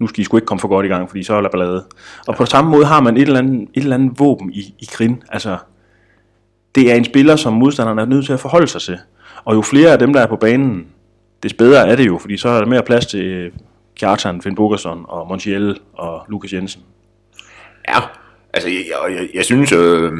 nu 0.00 0.06
skal 0.06 0.20
I 0.20 0.24
sgu 0.24 0.36
ikke 0.36 0.46
komme 0.46 0.60
for 0.60 0.68
godt 0.68 0.86
i 0.86 0.88
gang, 0.88 1.08
fordi 1.10 1.22
så 1.22 1.34
er 1.34 1.40
der 1.40 1.48
ballade. 1.48 1.84
Og 2.26 2.36
på 2.36 2.46
samme 2.46 2.70
måde 2.70 2.86
har 2.86 3.00
man 3.00 3.16
et 3.16 3.22
eller 3.22 3.38
andet, 3.38 3.68
et 3.74 3.82
eller 3.82 3.94
andet 3.96 4.18
våben 4.18 4.52
i, 4.52 4.74
i 4.78 4.88
Grin. 4.92 5.22
Altså, 5.28 5.56
det 6.76 6.92
er 6.92 6.94
en 6.94 7.04
spiller, 7.04 7.36
som 7.36 7.52
modstanderne 7.52 8.00
er 8.00 8.06
nødt 8.06 8.26
til 8.26 8.32
at 8.32 8.40
forholde 8.40 8.68
sig 8.68 8.80
til. 8.80 8.98
Og 9.44 9.54
jo 9.54 9.62
flere 9.62 9.92
af 9.92 9.98
dem, 9.98 10.12
der 10.12 10.20
er 10.20 10.26
på 10.26 10.36
banen, 10.36 10.86
des 11.42 11.54
bedre 11.54 11.88
er 11.88 11.96
det 11.96 12.06
jo, 12.06 12.18
fordi 12.18 12.36
så 12.36 12.48
er 12.48 12.58
der 12.58 12.66
mere 12.66 12.82
plads 12.82 13.06
til 13.06 13.24
øh, 13.24 13.52
Kjartan, 13.96 14.42
Finn 14.42 14.56
Bogerson 14.56 15.04
og 15.08 15.28
Montiel 15.28 15.78
og 15.92 16.22
Lukas 16.28 16.52
Jensen. 16.52 16.82
Ja, 17.88 17.98
altså 18.52 18.68
jeg, 18.68 18.84
jeg, 18.88 19.16
jeg, 19.16 19.28
jeg 19.34 19.44
synes, 19.44 19.72
øh, 19.72 20.12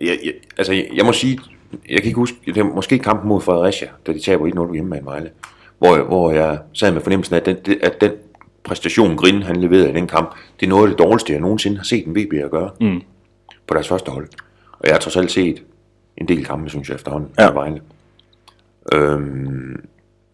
jeg, 0.00 0.18
jeg, 0.24 0.32
altså 0.58 0.72
jeg, 0.72 0.88
jeg 0.94 1.04
må 1.04 1.12
sige, 1.12 1.38
jeg 1.72 1.96
kan 1.96 2.06
ikke 2.06 2.16
huske, 2.16 2.36
det 2.46 2.56
er 2.56 2.64
måske 2.64 2.98
kampen 2.98 3.28
mod 3.28 3.40
Fredericia, 3.40 3.88
da 4.06 4.12
de 4.12 4.20
taber 4.20 4.66
1-0 4.68 4.72
hjemme 4.72 4.90
med 4.90 5.02
Vejle, 5.02 5.30
hvor, 5.78 6.04
hvor 6.04 6.30
jeg 6.30 6.58
sad 6.72 6.92
med 6.92 7.00
fornemmelsen 7.00 7.34
af, 7.34 7.38
at 7.38 7.46
den, 7.46 7.76
at 7.82 8.00
den 8.00 8.10
præstation, 8.64 9.16
Grin 9.16 9.42
han 9.42 9.56
leverede 9.56 9.90
i 9.90 9.94
den 9.94 10.06
kamp, 10.06 10.34
det 10.60 10.66
er 10.66 10.70
noget 10.70 10.82
af 10.82 10.88
det 10.88 10.98
dårligste, 10.98 11.32
jeg 11.32 11.40
nogensinde 11.40 11.76
har 11.76 11.84
set 11.84 12.06
en 12.06 12.16
VB 12.16 12.32
at 12.32 12.50
gøre 12.50 12.70
mm. 12.80 13.02
på 13.66 13.74
deres 13.74 13.88
første 13.88 14.10
hold. 14.10 14.28
Og 14.78 14.86
jeg 14.86 14.94
har 14.94 14.98
trods 15.00 15.16
alt 15.16 15.30
set 15.30 15.62
en 16.16 16.28
del 16.28 16.44
kampe, 16.44 16.70
synes 16.70 16.88
jeg 16.88 16.94
efterhånden, 16.94 17.30
Ja. 17.38 17.50
Vejle. 17.52 17.80
Øhm, 18.92 19.84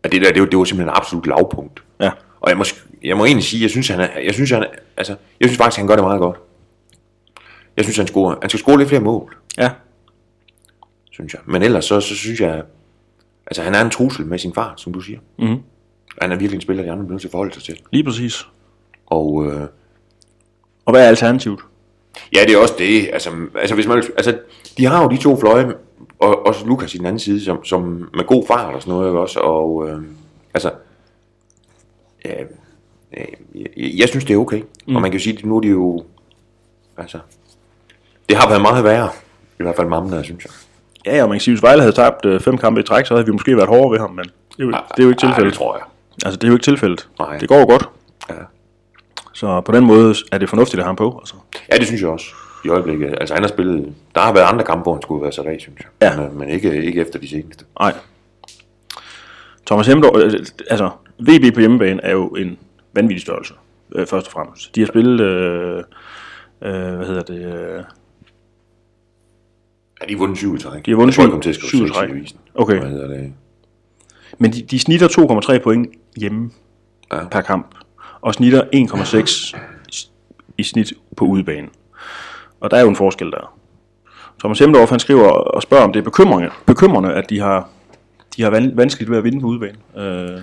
at 0.03 0.13
det 0.13 0.23
der, 0.23 0.33
det 0.33 0.43
var, 0.43 0.49
det 0.49 0.59
var 0.59 0.65
simpelthen 0.65 0.89
et 0.89 0.97
absolut 0.97 1.27
lavpunkt. 1.27 1.83
Ja. 2.01 2.11
Og 2.41 2.51
jeg 2.51 2.57
må, 2.59 2.65
jeg 3.05 3.17
må 3.17 3.25
egentlig 3.25 3.45
sige, 3.45 3.63
jeg 3.63 3.71
synes, 3.71 3.89
han 3.89 4.01
er, 4.01 4.09
jeg 4.25 4.35
synes, 4.35 4.51
han 4.51 4.63
er, 4.63 4.67
altså, 4.97 5.17
jeg 5.41 5.49
synes 5.49 5.59
faktisk, 5.59 5.79
han 5.79 5.87
gør 5.87 5.97
det 5.97 6.05
meget 6.05 6.21
godt. 6.21 6.37
Jeg 7.77 7.85
synes, 7.85 7.97
han, 7.97 8.07
scorer, 8.07 8.37
han 8.41 8.51
skal 8.51 8.61
score 8.61 8.79
lidt 8.79 8.89
flere 8.89 9.01
mål, 9.03 9.37
Ja, 9.59 9.71
synes 11.11 11.33
jeg. 11.35 11.41
Men 11.47 11.63
ellers 11.63 11.85
så, 11.85 12.01
så 12.01 12.15
synes 12.15 12.41
jeg, 12.41 12.63
altså 13.47 13.63
han 13.63 13.75
er 13.75 13.81
en 13.85 13.91
trussel 13.91 14.27
med 14.27 14.39
sin 14.39 14.55
far, 14.55 14.75
som 14.77 14.93
du 14.93 15.01
siger. 15.01 15.19
Mhm. 15.39 15.57
Han 16.21 16.33
er 16.33 16.37
virkelig 16.37 16.55
en 16.57 16.61
spiller, 16.61 16.83
de 16.85 16.91
andre 16.93 17.05
bliver 17.05 17.13
nødt 17.13 17.21
til 17.21 17.29
at 17.29 17.33
forholde 17.33 17.55
sig 17.55 17.63
til. 17.63 17.79
lige 17.93 18.05
præcis. 18.05 18.47
Og 19.07 19.47
øh, 19.47 19.61
Og 20.85 20.93
hvad 20.93 21.05
er 21.05 21.09
alternativet? 21.09 21.61
Ja, 22.35 22.41
det 22.41 22.55
er 22.55 22.59
også 22.59 22.75
det. 22.79 23.11
Altså, 23.13 23.31
altså, 23.55 23.75
hvis 23.75 23.87
man, 23.87 23.99
altså, 24.17 24.39
de 24.79 24.87
har 24.87 25.03
jo 25.03 25.09
de 25.09 25.17
to 25.17 25.41
fløje, 25.41 25.75
og 26.19 26.47
også 26.47 26.67
Lukas 26.67 26.95
i 26.95 26.99
den 26.99 27.07
anden 27.07 27.21
side, 27.21 27.45
som, 27.45 27.65
som 27.65 28.11
med 28.15 28.25
god 28.25 28.47
fart 28.47 28.75
og 28.75 28.83
sådan 28.83 28.95
noget, 28.95 29.13
også? 29.13 29.41
Og 29.41 29.89
øh, 29.89 30.03
altså, 30.55 30.71
ja, 32.25 32.31
ja, 33.17 33.25
jeg, 33.55 33.91
jeg 33.99 34.09
synes, 34.09 34.25
det 34.25 34.35
er 34.35 34.39
okay. 34.39 34.63
Mm. 34.87 34.97
Og 34.97 35.03
man 35.03 35.11
kan 35.11 35.19
jo 35.19 35.25
sige, 35.25 35.39
at 35.39 35.45
nu 35.45 35.57
er 35.57 35.61
de 35.61 35.69
jo, 35.69 36.05
altså, 36.97 37.19
det 38.29 38.37
har 38.37 38.49
været 38.49 38.63
meget 38.63 38.85
værre. 38.85 39.09
I 39.61 39.63
hvert 39.63 39.77
fald 39.77 39.89
mamma, 39.89 40.23
synes 40.23 40.45
jeg. 40.45 40.53
Ja, 41.07 41.23
og 41.23 41.29
man 41.29 41.37
kan 41.37 41.41
sige, 41.41 41.55
hvis 41.55 41.63
Vejle 41.63 41.81
havde 41.81 41.95
tabt 41.95 42.25
øh, 42.25 42.41
fem 42.41 42.59
kampe 42.59 42.81
i 42.81 42.83
træk, 42.83 43.07
så 43.07 43.15
havde 43.15 43.27
vi 43.27 43.33
måske 43.33 43.57
været 43.57 43.69
hårdere 43.69 43.91
ved 43.91 43.99
ham, 43.99 44.11
men 44.11 44.25
det 44.25 44.63
er 44.63 44.65
jo, 44.65 44.71
det 44.71 44.99
er 44.99 45.03
jo 45.03 45.09
ikke 45.09 45.21
tilfældet. 45.21 45.53
det 45.53 45.59
tror 45.59 45.77
jeg. 45.77 45.85
Altså, 46.25 46.37
det 46.37 46.45
er 46.45 46.49
jo 46.49 46.55
ikke 46.55 46.65
tilfældet. 46.65 47.09
Nej. 47.19 47.39
Det 47.39 47.49
går 47.49 47.59
jo 47.59 47.65
godt. 47.65 47.89
Ja. 48.31 48.35
Så 49.43 49.61
på 49.61 49.73
den 49.73 49.85
måde 49.87 50.15
er 50.33 50.39
det 50.39 50.49
fornuftigt 50.49 50.79
at 50.79 50.85
have 50.85 50.89
ham 50.89 50.97
på. 50.97 51.19
Altså. 51.19 51.35
Ja, 51.73 51.77
det 51.77 51.87
synes 51.87 52.03
jeg 52.03 52.11
også. 52.11 52.27
I 52.65 52.69
øjeblikket. 52.69 53.15
Altså, 53.21 53.35
han 53.35 53.43
har 53.43 53.49
spillet... 53.49 53.95
Der 54.15 54.21
har 54.21 54.33
været 54.33 54.45
andre 54.45 54.65
kampe, 54.65 54.83
hvor 54.83 54.93
han 54.93 55.03
skulle 55.03 55.23
være 55.23 55.33
så 55.33 55.57
synes 55.59 55.81
jeg. 55.81 55.87
Ja. 56.03 56.21
Men, 56.21 56.39
men 56.39 56.49
ikke, 56.49 56.85
ikke 56.85 57.01
efter 57.01 57.19
de 57.19 57.29
seneste. 57.29 57.65
Nej. 57.81 57.95
Thomas 59.67 59.87
Hemdorf, 59.87 60.17
øh, 60.17 60.33
altså, 60.71 60.91
VB 61.19 61.55
på 61.55 61.61
hjemmebane 61.61 62.05
er 62.05 62.13
jo 62.13 62.29
en 62.29 62.59
vanvittig 62.93 63.23
størrelse, 63.23 63.55
øh, 63.95 64.07
først 64.07 64.27
og 64.27 64.33
fremmest. 64.33 64.75
De 64.75 64.81
har 64.81 64.87
spillet, 64.87 65.21
øh, 65.21 65.77
øh, 66.63 66.97
hvad 66.97 67.07
hedder 67.07 67.23
det, 67.23 67.39
øh, 67.55 67.85
Ja, 70.01 70.07
de 70.07 70.13
har 70.13 70.19
vundet 70.19 70.39
syv 70.39 70.55
i 70.55 70.59
træk. 70.59 70.87
De 70.87 70.91
har 70.91 70.97
vundet 70.97 71.13
Jeg 71.13 71.15
tror, 71.17 71.23
syv- 71.23 71.29
jeg 71.29 71.33
kom 71.33 71.41
til 71.41 71.51
at 71.51 71.57
skrive 71.57 71.69
syv 71.69 71.85
i 71.85 71.89
seks 71.89 71.97
træk. 71.97 72.11
Okay. 72.55 72.79
Hvad 72.79 72.91
hedder 72.91 73.07
det? 73.09 73.33
Men 74.39 74.53
de, 74.53 74.63
de 74.63 74.79
snitter 74.79 75.09
2,3 75.59 75.63
point 75.63 75.89
hjemme 76.17 76.51
ja. 77.13 77.29
per 77.29 77.41
kamp, 77.41 77.75
og 78.23 78.35
snitter 78.35 78.63
1,6 78.75 79.57
i 80.59 80.63
snit 80.63 80.93
på 81.17 81.25
udebane. 81.25 81.69
Og 82.61 82.71
der 82.71 82.77
er 82.77 82.81
jo 82.81 82.89
en 82.89 82.97
forskel 82.97 83.31
der. 83.31 83.55
Thomas 84.41 84.59
Hemdorf, 84.59 84.91
han 84.91 85.01
skriver 85.01 85.29
og 85.29 85.63
spørger, 85.63 85.85
om 85.85 85.93
det 85.93 86.01
er 86.01 86.05
bekymrende, 86.05 86.51
bekymrende 86.67 87.15
at 87.15 87.31
de 87.31 87.39
har, 87.41 87.69
de 88.37 88.43
har 88.43 88.51
van- 88.51 88.77
vanskeligt 88.77 89.11
ved 89.11 89.19
at 89.19 89.25
vinde 89.25 89.41
på 89.41 89.47
udebane. 89.47 89.79
Øh, 89.97 90.41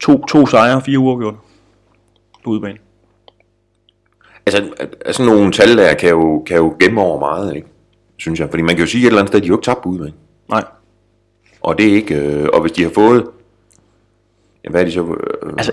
to, 0.00 0.24
to 0.26 0.46
sejre, 0.46 0.82
fire 0.82 0.98
uafgjorte 0.98 1.36
på 2.44 2.50
udebane. 2.50 2.78
Altså, 4.46 4.70
altså 5.06 5.24
nogle 5.24 5.52
tal 5.52 5.76
der 5.76 5.94
kan 5.94 6.08
jo, 6.10 6.42
kan 6.46 6.56
jo 6.56 6.76
gemme 6.80 7.00
over 7.00 7.18
meget, 7.18 7.56
ikke? 7.56 7.68
Synes 8.16 8.40
jeg. 8.40 8.50
Fordi 8.50 8.62
man 8.62 8.76
kan 8.76 8.84
jo 8.84 8.90
sige 8.90 9.02
et 9.02 9.06
eller 9.06 9.18
andet 9.18 9.30
sted, 9.30 9.38
at 9.40 9.42
de 9.42 9.48
jo 9.48 9.54
ikke 9.54 9.64
tabt 9.64 9.82
på 9.82 9.88
udebane. 9.88 10.12
Nej, 10.48 10.64
Og 11.60 11.78
det 11.78 11.88
er 11.90 11.94
ikke, 11.94 12.14
øh, 12.14 12.48
og 12.52 12.60
hvis 12.60 12.72
de 12.72 12.82
har 12.82 12.90
fået, 12.94 13.26
ja, 14.64 14.70
hvad 14.70 14.80
er 14.80 14.84
de 14.84 14.92
så? 14.92 15.00
Øh, 15.42 15.52
altså 15.58 15.72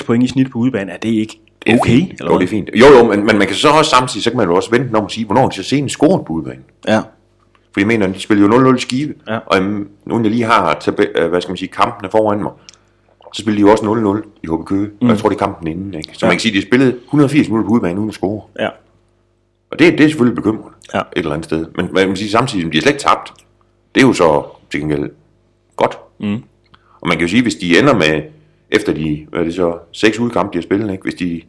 1,6 0.00 0.04
point 0.06 0.24
i 0.24 0.28
snit 0.28 0.50
på 0.50 0.58
udebane, 0.58 0.92
er 0.92 0.96
det 0.96 1.08
ikke 1.08 1.40
det 1.66 1.72
er 1.72 1.78
okay? 1.78 1.90
Fint. 1.96 2.12
Eller 2.20 2.32
jo, 2.32 2.38
det 2.38 2.44
er 2.44 2.48
fint. 2.48 2.70
Jo, 2.74 2.86
jo, 2.98 3.04
men, 3.08 3.26
men 3.26 3.38
man 3.38 3.46
kan 3.46 3.56
så 3.56 3.68
også 3.68 3.90
samtidig, 3.90 4.24
så 4.24 4.30
kan 4.30 4.36
man 4.36 4.48
jo 4.48 4.54
også 4.56 4.70
vente 4.70 4.94
om 4.94 5.04
at 5.04 5.10
sige, 5.12 5.26
hvornår 5.26 5.48
de 5.48 5.54
så 5.56 5.62
senest 5.62 5.92
scoret 5.92 6.24
på 6.26 6.32
udebane. 6.32 6.62
Ja, 6.88 6.98
For 7.72 7.80
jeg 7.80 7.86
mener, 7.86 8.06
de 8.06 8.20
spiller 8.20 8.46
jo 8.46 8.70
0-0 8.72 8.76
i 8.76 8.80
skive. 8.80 9.14
Ja. 9.28 9.38
Og 9.46 9.58
um, 9.60 9.88
nu 10.06 10.20
jeg 10.22 10.30
lige 10.30 10.44
har 10.44 10.74
tabe, 10.80 11.06
øh, 11.14 11.30
hvad 11.30 11.40
skal 11.40 11.50
man 11.50 11.56
sige, 11.56 11.68
kampene 11.68 12.10
foran 12.10 12.42
mig, 12.42 12.52
så 13.34 13.42
spiller 13.42 13.56
de 13.56 13.60
jo 13.60 13.70
også 13.70 14.22
0-0 14.24 14.28
i 14.42 14.46
HB 14.46 14.66
Køge. 14.66 14.86
Mm. 14.86 14.92
Og 15.00 15.08
jeg 15.08 15.18
tror, 15.18 15.28
det 15.28 15.36
er 15.36 15.38
kampen 15.46 15.66
inden. 15.68 15.94
Ikke? 15.94 16.08
Så 16.12 16.18
Ja. 16.22 16.26
man 16.26 16.34
kan 16.36 16.40
sige, 16.40 16.52
at 16.58 16.62
de 16.62 16.66
spillede 16.68 16.96
180 17.04 17.48
minutter 17.48 17.68
på 17.68 17.74
udebane 17.74 17.98
uden 17.98 18.08
at 18.10 18.14
score. 18.14 18.42
ja, 18.58 18.68
Og 19.70 19.78
det, 19.78 19.92
det 19.92 20.00
er 20.04 20.08
selvfølgelig 20.08 20.36
bekymrende 20.36 20.68
Ja. 20.94 20.98
et 20.98 21.04
eller 21.16 21.32
andet 21.32 21.44
sted. 21.44 21.66
Men 21.76 21.88
man 21.92 22.06
kan 22.06 22.16
sige 22.16 22.30
samtidig, 22.30 22.66
at 22.66 22.72
de 22.72 22.76
har 22.78 22.82
slet 22.82 22.92
ikke 22.92 23.02
tabt. 23.02 23.32
Det 23.94 24.02
er 24.02 24.06
jo 24.06 24.12
så 24.12 24.42
til 24.70 24.80
gengæld 24.80 25.10
godt. 25.76 25.98
Mm. 26.20 26.42
Og 27.00 27.08
man 27.08 27.16
kan 27.16 27.26
jo 27.26 27.28
sige, 27.28 27.42
hvis 27.42 27.54
de 27.54 27.78
ender 27.78 27.94
med, 27.94 28.22
efter 28.70 28.92
de, 28.92 29.26
hvad 29.30 29.40
er 29.40 29.44
det 29.44 29.54
så, 29.54 29.78
seks 29.92 30.18
udkampe, 30.18 30.52
de 30.52 30.58
har 30.58 30.62
spillet, 30.62 30.92
ikke? 30.92 31.02
hvis 31.02 31.14
de 31.14 31.42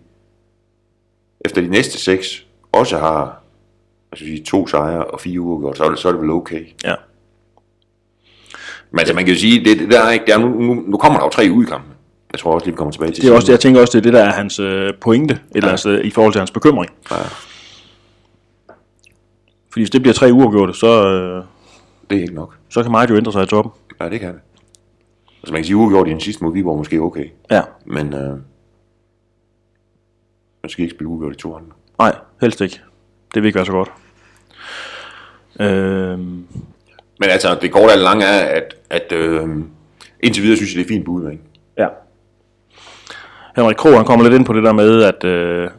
efter 1.45 1.61
de 1.61 1.67
næste 1.67 1.99
seks 1.99 2.45
også 2.71 2.97
har 2.97 3.41
jeg 4.11 4.17
sige, 4.17 4.43
to 4.43 4.67
sejre 4.67 5.05
og 5.05 5.19
fire 5.19 5.39
uger, 5.39 5.73
så 5.73 5.83
er 5.83 5.89
det, 5.89 5.99
så 5.99 6.07
er 6.07 6.11
det 6.11 6.21
vel 6.21 6.29
okay. 6.29 6.65
ja. 6.83 6.95
Men 8.91 8.99
altså, 8.99 9.13
man 9.13 9.25
kan 9.25 9.33
jo 9.33 9.39
sige, 9.39 9.65
det, 9.65 9.79
det 9.79 9.91
der 9.91 10.01
er 10.01 10.11
ikke, 10.11 10.25
det 10.25 10.33
er, 10.33 10.37
nu, 10.37 10.49
nu, 10.49 10.73
nu 10.73 10.97
kommer 10.97 11.19
der 11.19 11.25
jo 11.25 11.29
tre 11.29 11.49
udkampe. 11.51 11.87
Jeg 12.31 12.39
tror 12.39 12.53
også 12.53 12.65
lige, 12.65 12.73
vi 12.73 12.77
kommer 12.77 12.91
tilbage 12.91 13.11
til 13.11 13.23
Det 13.23 13.29
er 13.29 13.35
også 13.35 13.45
det, 13.45 13.51
jeg 13.51 13.59
tænker 13.59 13.81
også, 13.81 13.91
det 13.91 13.97
er 13.97 14.11
det, 14.11 14.13
der 14.13 14.23
er 14.23 14.31
hans 14.31 14.59
øh, 14.59 14.93
pointe, 15.01 15.39
eller 15.55 15.67
andet 15.67 15.79
sted, 15.79 16.03
i 16.03 16.09
forhold 16.09 16.33
til 16.33 16.39
hans 16.39 16.51
bekymring. 16.51 16.91
Ja, 17.11 17.15
Fordi 19.69 19.81
hvis 19.81 19.89
det 19.89 20.01
bliver 20.01 20.13
tre 20.13 20.31
uafgjorte, 20.33 20.73
så, 20.73 21.07
øh, 21.07 21.43
det 22.09 22.17
er 22.17 22.21
ikke 22.21 22.33
nok. 22.33 22.55
så 22.69 22.83
kan 22.83 22.91
meget 22.91 23.09
jo 23.09 23.17
ændre 23.17 23.31
sig 23.31 23.43
i 23.43 23.45
toppen. 23.45 23.71
Ja, 24.01 24.09
det 24.09 24.19
kan 24.19 24.33
det. 24.33 24.39
Altså, 25.41 25.53
man 25.53 25.59
kan 25.59 25.65
sige, 25.65 25.75
uafgjort 25.75 26.07
i 26.07 26.11
den 26.11 26.19
sidste 26.19 26.43
mod 26.43 26.53
Viborg 26.53 26.77
måske 26.77 26.99
okay. 26.99 27.25
Ja. 27.51 27.61
Men 27.85 28.13
øh, 28.13 28.29
man 30.63 30.69
skal 30.69 30.83
ikke 30.83 30.95
spille 30.95 31.07
uafgjort 31.07 31.33
i 31.35 31.39
to 31.39 31.55
andre. 31.55 31.71
Nej, 31.99 32.15
helst 32.41 32.61
ikke. 32.61 32.81
Det 33.33 33.41
vil 33.43 33.47
ikke 33.47 33.55
være 33.57 33.65
så 33.65 33.71
godt. 33.71 33.91
Øhm, 35.59 36.45
Men 37.19 37.29
altså, 37.29 37.57
det 37.61 37.71
korte 37.71 37.91
og 37.91 37.95
det 37.97 38.03
lange 38.03 38.25
er, 38.25 38.45
at, 38.61 38.75
at 38.89 39.11
øh, 39.11 39.49
indtil 40.19 40.43
videre 40.43 40.57
synes 40.57 40.75
jeg, 40.75 40.79
det 40.79 40.85
er 40.91 40.95
fint 40.95 41.05
bud, 41.05 41.31
ikke? 41.31 41.43
ja. 41.77 41.87
Henrik 43.55 43.75
Krog, 43.75 43.95
han 43.95 44.05
kommer 44.05 44.23
lidt 44.25 44.35
ind 44.35 44.45
på 44.45 44.53
det 44.53 44.63
der 44.63 44.73
med, 44.73 45.03
at, 45.03 45.23
øh, 45.23 45.69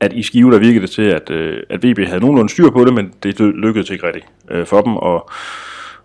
at 0.00 0.12
i 0.12 0.22
Skive, 0.22 0.52
der 0.52 0.58
virkede 0.58 0.80
det 0.82 0.90
til, 0.90 1.02
at, 1.02 1.30
øh, 1.30 1.62
at 1.70 1.84
VB 1.84 1.98
havde 1.98 2.20
nogenlunde 2.20 2.50
styr 2.52 2.70
på 2.70 2.84
det, 2.84 2.94
men 2.94 3.14
det 3.22 3.40
ly- 3.40 3.60
lykkedes 3.60 3.90
ikke 3.90 4.06
rigtigt 4.06 4.26
øh, 4.50 4.66
for 4.66 4.80
dem, 4.80 4.96
og, 4.96 5.30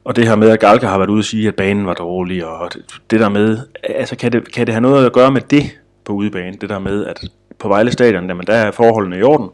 og 0.03 0.15
det 0.15 0.27
her 0.27 0.35
med, 0.35 0.49
at 0.49 0.59
Galka 0.59 0.85
har 0.87 0.97
været 0.97 1.09
ude 1.09 1.19
og 1.19 1.23
sige, 1.25 1.47
at 1.47 1.55
banen 1.55 1.85
var 1.85 1.93
dårlig, 1.93 2.45
og 2.45 2.73
det, 2.73 3.01
det 3.09 3.19
der 3.19 3.29
med, 3.29 3.57
altså 3.83 4.15
kan 4.15 4.31
det, 4.31 4.51
kan 4.53 4.67
det 4.67 4.73
have 4.73 4.81
noget 4.81 5.05
at 5.05 5.13
gøre 5.13 5.31
med 5.31 5.41
det 5.41 5.63
på 6.05 6.13
udebane, 6.13 6.57
det 6.61 6.69
der 6.69 6.79
med, 6.79 7.05
at 7.05 7.23
på 7.59 7.67
Vejle 7.67 7.91
Stadion, 7.91 8.27
jamen, 8.27 8.47
der 8.47 8.53
er 8.53 8.71
forholdene 8.71 9.17
i 9.17 9.21
orden, 9.21 9.49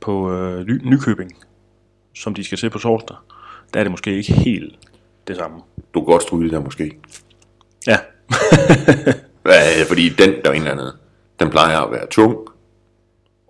på 0.00 0.32
øh, 0.32 0.66
Ny- 0.66 0.80
Nykøbing, 0.84 1.30
som 2.16 2.34
de 2.34 2.44
skal 2.44 2.58
se 2.58 2.70
på 2.70 2.78
torsdag, 2.78 3.16
der 3.74 3.80
er 3.80 3.84
det 3.84 3.90
måske 3.90 4.16
ikke 4.16 4.32
helt 4.32 4.74
det 5.28 5.36
samme. 5.36 5.56
Du 5.94 6.00
kan 6.00 6.06
godt 6.06 6.22
stryge 6.22 6.44
det 6.44 6.52
der 6.52 6.60
måske. 6.60 6.98
Ja, 7.86 7.96
Ja, 9.46 9.84
fordi 9.88 10.08
den, 10.08 10.30
der 10.44 10.50
er 10.50 10.54
en 10.54 10.58
eller 10.60 10.70
anden, 10.72 10.86
den 11.40 11.50
plejer 11.50 11.80
at 11.80 11.90
være 11.92 12.06
tung 12.10 12.36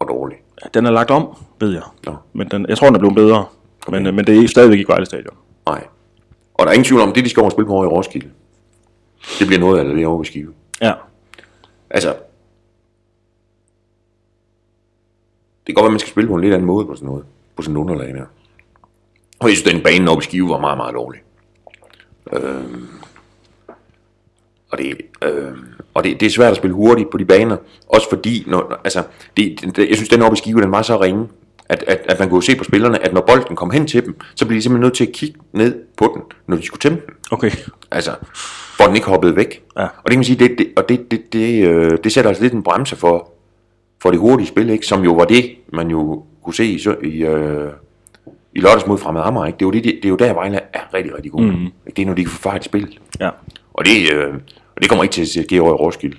og 0.00 0.09
dårlig. 0.09 0.37
den 0.75 0.87
er 0.87 0.90
lagt 0.90 1.11
om, 1.11 1.37
ved 1.61 1.73
jeg. 1.73 1.83
Nå. 2.07 2.16
Men 2.33 2.49
den, 2.49 2.66
jeg 2.69 2.78
tror, 2.78 2.87
den 2.87 2.95
er 2.95 2.99
blevet 2.99 3.14
bedre. 3.14 3.45
Okay. 3.87 3.99
Men, 3.99 4.07
øh, 4.07 4.14
men 4.14 4.26
det 4.26 4.45
er 4.45 4.49
stadigvæk 4.49 4.78
ikke 4.78 4.88
Vejle 4.88 5.07
Stadion. 5.07 5.37
Nej. 5.66 5.85
Og 6.54 6.66
der 6.66 6.70
er 6.70 6.73
ingen 6.75 6.84
tvivl 6.84 7.00
om, 7.00 7.12
det 7.12 7.25
de 7.25 7.30
skal 7.30 7.40
over 7.40 7.50
spille 7.50 7.66
på 7.66 7.75
over 7.75 7.84
i 7.84 7.88
Roskilde. 7.88 8.30
Det 9.38 9.46
bliver 9.46 9.61
noget 9.61 9.78
af 9.78 9.84
det 9.84 10.06
over 10.06 10.23
i 10.23 10.26
Skive. 10.26 10.54
Ja, 10.80 10.92
Altså, 11.90 12.08
det 15.66 15.66
kan 15.66 15.75
godt 15.75 15.82
være, 15.82 15.88
at 15.88 15.92
man 15.92 16.00
skal 16.00 16.11
spille 16.11 16.28
på 16.28 16.34
en 16.34 16.40
lidt 16.40 16.54
anden 16.54 16.66
måde 16.66 16.87
på 16.87 16.94
sådan 16.94 17.06
noget. 17.06 17.25
På 17.56 17.62
sådan 17.62 17.76
en 17.76 17.80
underlag 17.80 18.14
der. 18.14 18.25
Og 19.38 19.49
jeg 19.49 19.56
synes, 19.56 19.73
den 19.75 19.82
bane 19.82 20.11
oppe 20.11 20.23
i 20.23 20.25
Skive 20.25 20.49
var 20.49 20.61
meget, 20.61 20.76
meget 20.76 20.94
dårlig. 20.94 21.20
Øhm, 22.32 22.88
og 24.70 24.78
det, 24.78 24.96
øhm, 25.23 25.64
og 25.94 26.04
det, 26.04 26.20
det 26.20 26.26
er 26.26 26.30
svært 26.30 26.50
at 26.50 26.56
spille 26.56 26.75
hurtigt 26.75 27.11
på 27.11 27.18
de 27.18 27.25
baner. 27.25 27.56
Også 27.88 28.08
fordi, 28.08 28.44
når, 28.46 28.80
altså, 28.84 29.02
det, 29.37 29.61
det, 29.76 29.88
jeg 29.88 29.96
synes, 29.96 30.08
den 30.08 30.23
oppe 30.23 30.34
i 30.34 30.38
Skive, 30.38 30.61
den 30.61 30.73
var 30.73 30.82
så 30.82 31.00
ringe, 31.00 31.28
at, 31.75 31.85
at, 31.87 32.00
at 32.09 32.21
man 32.21 32.28
kunne 32.31 32.43
se 32.43 32.57
på 32.57 32.64
spillerne, 32.64 33.04
at 33.04 33.12
når 33.14 33.21
bolden 33.21 33.57
kom 33.57 33.71
hen 33.71 33.87
til 33.87 34.04
dem, 34.04 34.16
så 34.35 34.47
blev 34.47 34.57
de 34.57 34.62
simpelthen 34.62 34.83
nødt 34.83 34.95
til 34.95 35.07
at 35.07 35.12
kigge 35.12 35.40
ned 35.52 35.83
på 35.97 36.12
den, 36.14 36.23
når 36.47 36.57
de 36.57 36.62
skulle 36.62 36.81
tæmme 36.81 36.99
den. 37.07 37.14
okay. 37.31 37.50
Altså, 37.90 38.11
hvor 38.76 38.87
den 38.87 38.95
ikke 38.95 39.09
hoppede 39.09 39.37
væk. 39.37 39.62
Ja. 39.76 39.83
Og 39.83 40.04
det 40.04 40.11
kan 40.11 40.19
man 40.19 40.25
sige, 40.25 40.38
det, 40.38 40.59
det, 40.59 40.66
og 40.76 40.88
det, 40.88 41.11
det, 41.11 41.33
det, 41.33 41.69
øh, 41.69 41.99
det 42.04 42.12
sætter 42.12 42.28
altså 42.28 42.43
lidt 42.43 42.52
en 42.52 42.62
bremse 42.62 42.97
for, 42.97 43.31
for 44.02 44.11
det 44.11 44.21
hurtige 44.21 44.47
spil, 44.49 44.71
ikke? 44.71 44.87
som 44.87 45.04
jo 45.04 45.12
var 45.12 45.25
det, 45.25 45.50
man 45.73 45.90
jo 45.90 46.25
kunne 46.45 46.54
se 46.54 46.64
i, 46.64 46.78
i, 47.02 47.25
øh, 47.25 47.71
i 48.54 48.61
lørdags 48.61 48.87
mod 48.87 48.99
Fremad 48.99 49.23
Amager. 49.25 49.47
Ikke? 49.47 49.57
Det, 49.57 49.64
er 49.64 49.66
jo 49.66 49.71
det, 49.73 49.85
det, 49.85 49.95
det 49.95 50.04
er 50.04 50.09
jo 50.09 50.16
der, 50.16 50.35
Vejle 50.35 50.61
er 50.73 50.95
rigtig, 50.95 51.14
rigtig 51.14 51.33
god. 51.33 51.43
Mm. 51.43 51.73
Det 51.97 52.02
er, 52.02 52.07
når 52.07 52.14
de 52.14 52.25
kan 52.25 52.31
få 52.31 52.40
fart 52.40 52.61
i 52.61 52.64
spil. 52.64 52.99
Ja, 53.21 53.31
Og 53.75 53.85
det, 53.85 54.12
øh, 54.14 54.35
og 54.76 54.83
det 54.83 54.88
kommer 54.88 55.02
ikke 55.02 55.12
til 55.12 55.23
at 55.23 55.45
ske 55.47 55.62
over 55.62 55.71
i 55.71 55.76
Roskilde. 55.76 56.16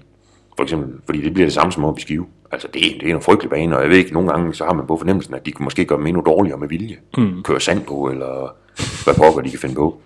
For 0.58 0.64
eksempel, 0.64 0.90
fordi 1.06 1.22
det 1.22 1.34
bliver 1.34 1.46
det 1.46 1.54
samme 1.54 1.72
som 1.72 1.86
oppe 1.86 2.00
i 2.00 2.02
Skive. 2.02 2.26
Altså, 2.52 2.68
det, 2.74 2.86
er- 2.86 3.00
det 3.00 3.10
er 3.10 3.16
en 3.16 3.22
frygtelig 3.22 3.50
bane, 3.50 3.76
og 3.78 3.82
jeg 3.82 3.90
ved 3.90 3.98
ikke, 3.98 4.14
nogle 4.14 4.30
gange 4.30 4.54
så 4.54 4.66
har 4.66 4.74
man 4.74 4.88
på 4.88 4.98
fornemmelsen, 4.98 5.34
at 5.34 5.46
de 5.46 5.52
kan 5.52 5.64
måske 5.64 5.86
gøre 5.86 6.00
dem 6.00 6.08
endnu 6.08 6.24
dårligere 6.26 6.60
med 6.60 6.68
vilje. 6.68 6.96
Mm. 7.18 7.44
Køre 7.44 7.60
sand 7.60 7.82
på, 7.86 8.10
eller 8.12 8.56
hvad 9.04 9.14
pokker 9.14 9.42
de 9.42 9.50
kan 9.50 9.60
finde 9.60 9.76
på. 9.76 10.02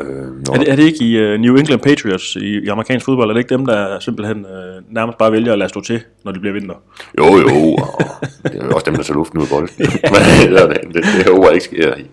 Øh, 0.00 0.06
når, 0.46 0.54
er 0.54 0.58
det, 0.58 0.70
er 0.72 0.76
det 0.76 0.82
ikke 0.82 1.04
i 1.04 1.34
uh, 1.34 1.40
New 1.40 1.56
England 1.56 1.80
Patriots 1.80 2.36
i, 2.36 2.58
i 2.64 2.68
amerikansk 2.68 3.04
fodbold? 3.06 3.30
Er 3.30 3.34
det 3.34 3.40
ikke 3.40 3.54
dem, 3.54 3.66
der 3.66 4.00
simpelthen 4.00 4.36
uh, 4.46 4.94
nærmest 4.94 5.18
bare 5.18 5.32
vælger 5.32 5.52
at 5.52 5.58
lade 5.58 5.68
stå 5.68 5.80
til, 5.80 6.00
når 6.24 6.32
det 6.32 6.40
bliver 6.40 6.52
vinter? 6.54 6.74
Jo, 7.18 7.24
jo, 7.24 7.74
og 7.74 8.52
det 8.52 8.62
er 8.62 8.74
også 8.74 8.84
dem, 8.86 8.94
der 8.94 9.02
tager 9.02 9.14
luften 9.14 9.38
ud 9.38 9.42
af 9.44 9.48
bolden. 9.50 9.74
men 10.12 10.20
det, 10.52 10.70
det, 10.70 10.94
det, 10.94 11.04
det 11.16 11.26
håber 11.32 11.44
jeg 11.46 11.54
ikke 11.54 11.64
sker 11.64 11.94
i. 11.96 12.06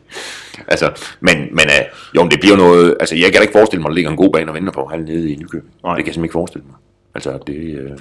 Altså, 0.67 0.91
men, 1.19 1.38
men 1.38 1.65
uh, 1.65 2.15
jo, 2.15 2.22
men 2.24 2.31
det 2.31 2.39
bliver 2.39 2.58
noget, 2.58 2.96
altså 3.00 3.15
jeg 3.15 3.25
kan 3.25 3.34
da 3.34 3.41
ikke 3.41 3.53
forestille 3.58 3.81
mig, 3.81 3.88
at 3.88 3.91
der 3.91 3.96
ligger 3.96 4.12
en 4.12 4.17
god 4.17 4.29
bane 4.34 4.51
og 4.51 4.55
venter 4.55 4.72
på 4.72 4.86
halv 4.86 5.03
nede 5.05 5.31
i 5.31 5.36
Nykøbing. 5.36 5.74
Nej. 5.84 5.96
Det 5.96 6.03
kan 6.03 6.08
jeg 6.08 6.13
simpelthen 6.13 6.24
ikke 6.24 6.34
forestille 6.34 6.65
mig. 6.67 6.75
Altså, 7.15 7.39
det, 7.47 7.91
uh, 7.91 7.97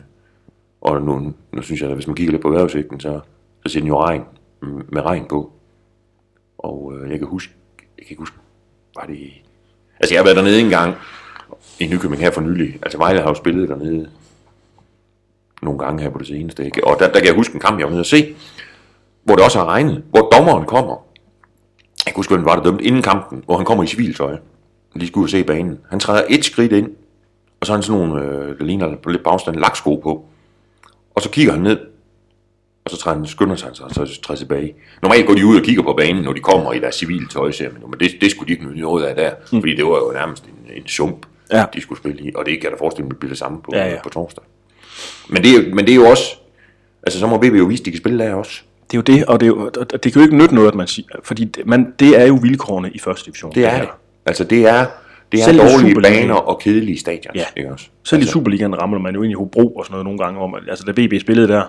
og 0.80 1.02
nu, 1.02 1.34
nu 1.52 1.62
synes 1.62 1.80
jeg, 1.80 1.88
at 1.90 1.96
hvis 1.96 2.06
man 2.06 2.16
kigger 2.16 2.32
lidt 2.32 2.42
på 2.42 2.50
vejrudsigten, 2.50 3.00
så, 3.00 3.20
så 3.66 3.72
ser 3.72 3.80
den 3.80 3.88
jo 3.88 4.02
regn, 4.02 4.22
mm, 4.62 4.82
med 4.88 5.02
regn 5.02 5.26
på. 5.28 5.52
Og 6.58 6.92
øh, 6.96 7.10
jeg 7.10 7.18
kan 7.18 7.28
huske, 7.28 7.52
jeg 7.78 8.06
kan 8.06 8.10
ikke 8.10 8.20
huske, 8.20 8.36
var 8.96 9.06
det, 9.06 9.30
altså 10.00 10.14
jeg 10.14 10.20
har 10.20 10.24
været 10.24 10.36
dernede 10.36 10.60
en 10.60 10.70
gang, 10.70 10.94
i 11.80 11.86
Nykøbing 11.86 12.22
her 12.22 12.30
for 12.30 12.40
nylig. 12.40 12.78
Altså 12.82 12.98
Vejle 12.98 13.20
har 13.20 13.28
jo 13.28 13.34
spillet 13.34 13.68
dernede 13.68 14.10
nogle 15.62 15.78
gange 15.78 16.02
her 16.02 16.10
på 16.10 16.18
det 16.18 16.26
seneste. 16.26 16.64
Ikke? 16.64 16.86
Og 16.86 16.96
der, 16.98 17.06
der 17.06 17.18
kan 17.18 17.26
jeg 17.26 17.34
huske 17.34 17.54
en 17.54 17.60
kamp, 17.60 17.78
jeg 17.78 17.84
var 17.84 17.90
nede 17.90 18.00
at 18.00 18.06
se, 18.06 18.34
hvor 19.24 19.34
det 19.34 19.44
også 19.44 19.58
har 19.58 19.66
regnet, 19.66 20.04
hvor 20.10 20.20
dommeren 20.20 20.66
kommer. 20.66 21.06
Jeg 22.06 22.14
kan 22.14 22.18
huske, 22.18 22.34
hvem 22.34 22.44
var 22.44 22.56
der 22.56 22.62
dømt 22.62 22.80
inden 22.80 23.02
kampen, 23.02 23.42
hvor 23.44 23.56
han 23.56 23.66
kommer 23.66 23.84
i 23.84 23.86
civiltøj. 23.86 24.36
Lige 24.94 25.08
skulle 25.08 25.22
ud 25.22 25.26
og 25.26 25.30
se 25.30 25.44
banen. 25.44 25.78
Han 25.90 26.00
træder 26.00 26.22
et 26.28 26.44
skridt 26.44 26.72
ind, 26.72 26.90
og 27.60 27.66
så 27.66 27.72
har 27.72 27.76
han 27.76 27.82
sådan 27.82 28.00
nogle, 28.08 28.24
øh, 28.24 28.58
der 28.58 28.64
ligner 28.64 28.96
på 28.96 29.10
lidt 29.10 29.24
på 29.24 29.30
afstand, 29.30 29.56
laksko 29.56 29.96
på. 29.96 30.24
Og 31.14 31.22
så 31.22 31.30
kigger 31.30 31.52
han 31.52 31.62
ned, 31.62 31.78
og 32.84 32.90
så 32.90 32.96
træder 32.96 33.16
han, 33.18 33.26
skynder 33.26 33.56
sig, 33.56 33.68
så, 33.74 33.84
så 34.06 34.20
træder 34.22 34.38
tilbage. 34.38 34.74
Normalt 35.02 35.26
går 35.26 35.34
de 35.34 35.46
ud 35.46 35.56
og 35.58 35.62
kigger 35.62 35.82
på 35.82 35.92
banen, 35.92 36.22
når 36.24 36.32
de 36.32 36.40
kommer 36.40 36.72
i 36.72 36.78
deres 36.78 36.94
civiltøj, 36.94 37.50
siger 37.50 37.70
man, 37.72 37.82
men 37.90 38.00
det, 38.00 38.10
det 38.20 38.30
skulle 38.30 38.46
de 38.48 38.52
ikke 38.52 38.66
nyde 38.66 38.80
noget 38.80 39.04
af 39.04 39.14
der, 39.16 39.30
mm. 39.52 39.60
fordi 39.60 39.76
det 39.76 39.84
var 39.84 39.96
jo 39.96 40.12
nærmest 40.14 40.44
en, 40.44 40.72
en 40.82 40.86
sump, 40.86 41.26
Ja. 41.52 41.64
de 41.74 41.80
skulle 41.80 41.98
spille 41.98 42.22
i, 42.22 42.32
og 42.34 42.46
det 42.46 42.54
kan 42.54 42.62
jeg 42.62 42.72
da 42.72 42.76
forestille 42.82 43.08
mig 43.08 43.16
bliver 43.16 43.30
det 43.30 43.38
samme 43.38 43.62
på, 43.62 43.70
Ja, 43.74 43.88
ja. 43.88 44.02
på 44.02 44.08
torsdag. 44.08 44.44
Men 45.28 45.42
det, 45.42 45.54
er, 45.56 45.74
men 45.74 45.86
det 45.86 45.90
er 45.92 45.96
jo 45.96 46.04
også, 46.06 46.22
altså 47.02 47.18
så 47.18 47.26
må 47.26 47.38
BB 47.38 47.44
jo 47.44 47.64
vise, 47.64 47.80
at 47.80 47.84
de 47.86 47.90
kan 47.90 47.98
spille 48.00 48.24
der 48.24 48.34
også. 48.34 48.60
Det 48.92 48.96
er 48.96 49.12
jo 49.12 49.18
det, 49.18 49.26
og 49.26 49.40
det, 49.40 49.46
er 49.46 49.50
jo, 49.50 49.70
og 49.80 49.92
det 49.92 50.12
kan 50.12 50.12
jo 50.14 50.20
ikke 50.20 50.36
nytte 50.36 50.54
noget, 50.54 50.68
at 50.68 50.74
man 50.74 50.86
siger, 50.86 51.08
fordi 51.22 51.44
det, 51.44 51.66
man, 51.66 51.94
det 51.98 52.20
er 52.20 52.26
jo 52.26 52.38
vilkårene 52.42 52.90
i 52.90 52.98
første 52.98 53.24
division. 53.26 53.52
Det 53.54 53.64
er 53.64 53.80
det. 53.80 53.88
Altså 54.26 54.44
det 54.44 54.66
er, 54.66 54.86
det 55.32 55.40
er 55.40 55.44
Selv 55.44 55.56
i 55.56 55.61
dårlige 55.61 56.02
baner 56.02 56.35
og 56.35 56.58
kedelige 56.58 56.99
stadions. 56.99 57.37
Ja. 57.37 57.44
Ikke 57.56 57.73
også? 57.73 57.88
Selv 58.04 58.18
i 58.18 58.23
altså, 58.23 58.32
Superligaen 58.32 58.82
rammer 58.82 58.99
man 58.99 59.14
jo 59.14 59.23
ind 59.23 59.30
i 59.30 59.35
Hobro 59.35 59.68
og 59.68 59.85
sådan 59.85 59.92
noget 59.92 60.04
nogle 60.04 60.18
gange 60.18 60.40
om, 60.40 60.54
altså 60.68 60.85
da 60.85 61.02
VB 61.02 61.20
spillede 61.20 61.49
der, 61.49 61.62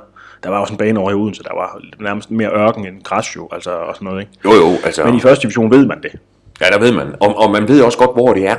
der 0.44 0.50
var 0.50 0.58
også 0.58 0.74
en 0.74 0.78
bane 0.78 1.00
over 1.00 1.12
i 1.12 1.14
Odense, 1.14 1.44
der 1.44 1.54
var 1.56 1.82
nærmest 2.00 2.32
mere 2.32 2.50
ørken 2.50 2.86
end 2.86 3.04
græs 3.04 3.36
jo, 3.36 3.48
altså 3.52 3.72
og 3.72 3.96
sådan 3.96 4.06
noget, 4.06 4.20
ikke? 4.20 4.32
Jo, 4.46 4.54
jo, 4.54 4.78
altså... 4.86 5.06
Men 5.06 5.16
i 5.16 5.20
første 5.20 5.42
division 5.42 5.72
ved 5.72 5.86
man 5.86 6.02
det. 6.04 6.12
Ja, 6.62 6.66
der 6.66 6.80
ved 6.80 6.92
man. 6.92 7.08
Og, 7.20 7.38
og 7.38 7.52
man 7.52 7.68
ved 7.68 7.82
også 7.82 7.98
godt, 7.98 8.14
hvor 8.14 8.34
det 8.34 8.48
er, 8.48 8.56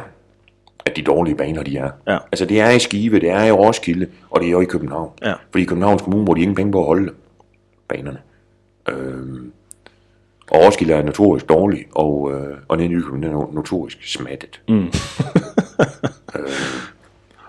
at 0.84 0.96
de 0.96 1.02
dårlige 1.02 1.34
baner, 1.36 1.62
de 1.62 1.76
er. 1.76 1.90
Ja. 2.08 2.18
Altså, 2.32 2.44
det 2.44 2.60
er 2.60 2.70
i 2.70 2.78
Skive, 2.78 3.20
det 3.20 3.30
er 3.30 3.44
i 3.44 3.52
Roskilde, 3.52 4.06
og 4.30 4.40
det 4.40 4.46
er 4.46 4.50
jo 4.50 4.60
i 4.60 4.64
København. 4.64 5.10
Ja. 5.22 5.32
Fordi 5.50 5.62
i 5.62 5.66
Københavns 5.66 6.02
Kommune 6.02 6.24
bruger 6.24 6.34
de 6.34 6.42
ingen 6.42 6.54
penge 6.54 6.72
på 6.72 6.80
at 6.80 6.86
holde 6.86 7.12
banerne. 7.88 8.18
Øhm, 8.88 9.39
og 10.50 10.64
Roskilde 10.66 10.94
er 10.94 11.02
notorisk 11.02 11.48
dårlig, 11.48 11.86
og, 11.94 12.32
øh, 12.32 12.56
og 12.68 12.78
København 12.78 13.24
er 13.24 13.46
no- 13.46 13.54
notorisk 13.54 14.12
smattet. 14.12 14.60
Mm. 14.68 14.74
øhm, 14.76 14.90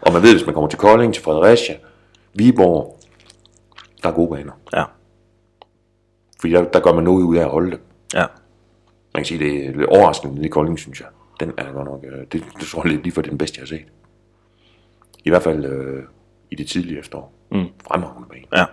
og 0.01 0.13
man 0.13 0.22
ved, 0.22 0.31
hvis 0.36 0.46
man 0.46 0.53
kommer 0.53 0.70
til 0.70 0.79
Kolding, 0.79 1.13
til 1.13 1.24
Fredericia, 1.24 1.75
Viborg, 2.34 3.00
der 4.03 4.10
er 4.10 4.13
gode 4.13 4.29
baner. 4.36 4.51
Ja. 4.74 4.84
Fordi 6.39 6.53
der, 6.53 6.63
der 6.63 6.79
gør 6.79 6.93
man 6.93 7.03
noget 7.03 7.24
ud 7.24 7.38
af 7.38 7.43
at 7.43 7.50
holde 7.50 7.72
det. 7.72 7.79
Ja. 8.13 8.25
Man 9.13 9.24
kan 9.24 9.25
sige, 9.25 9.39
det 9.39 9.65
er 9.65 9.72
lidt 9.72 9.86
overraskende 9.89 10.46
i 10.46 10.50
Kolding, 10.50 10.79
synes 10.79 11.00
jeg. 11.00 11.08
Den 11.39 11.51
er 11.58 11.72
godt 11.72 11.86
nok, 11.86 12.03
øh, 12.03 12.20
det, 12.31 12.43
det 12.60 12.67
tror 12.67 12.88
jeg 12.88 12.91
lige 12.98 13.12
for 13.12 13.22
den 13.22 13.38
bedste, 13.38 13.58
jeg 13.58 13.62
har 13.62 13.67
set. 13.67 13.86
I 15.24 15.29
hvert 15.29 15.43
fald 15.43 15.65
øh, 15.65 16.03
i 16.51 16.55
det 16.55 16.67
tidlige 16.67 17.00
efterår. 17.00 17.34
Mm. 17.51 17.65
Fremragende 17.88 18.27
bane. 18.29 18.46
Ja. 18.55 18.65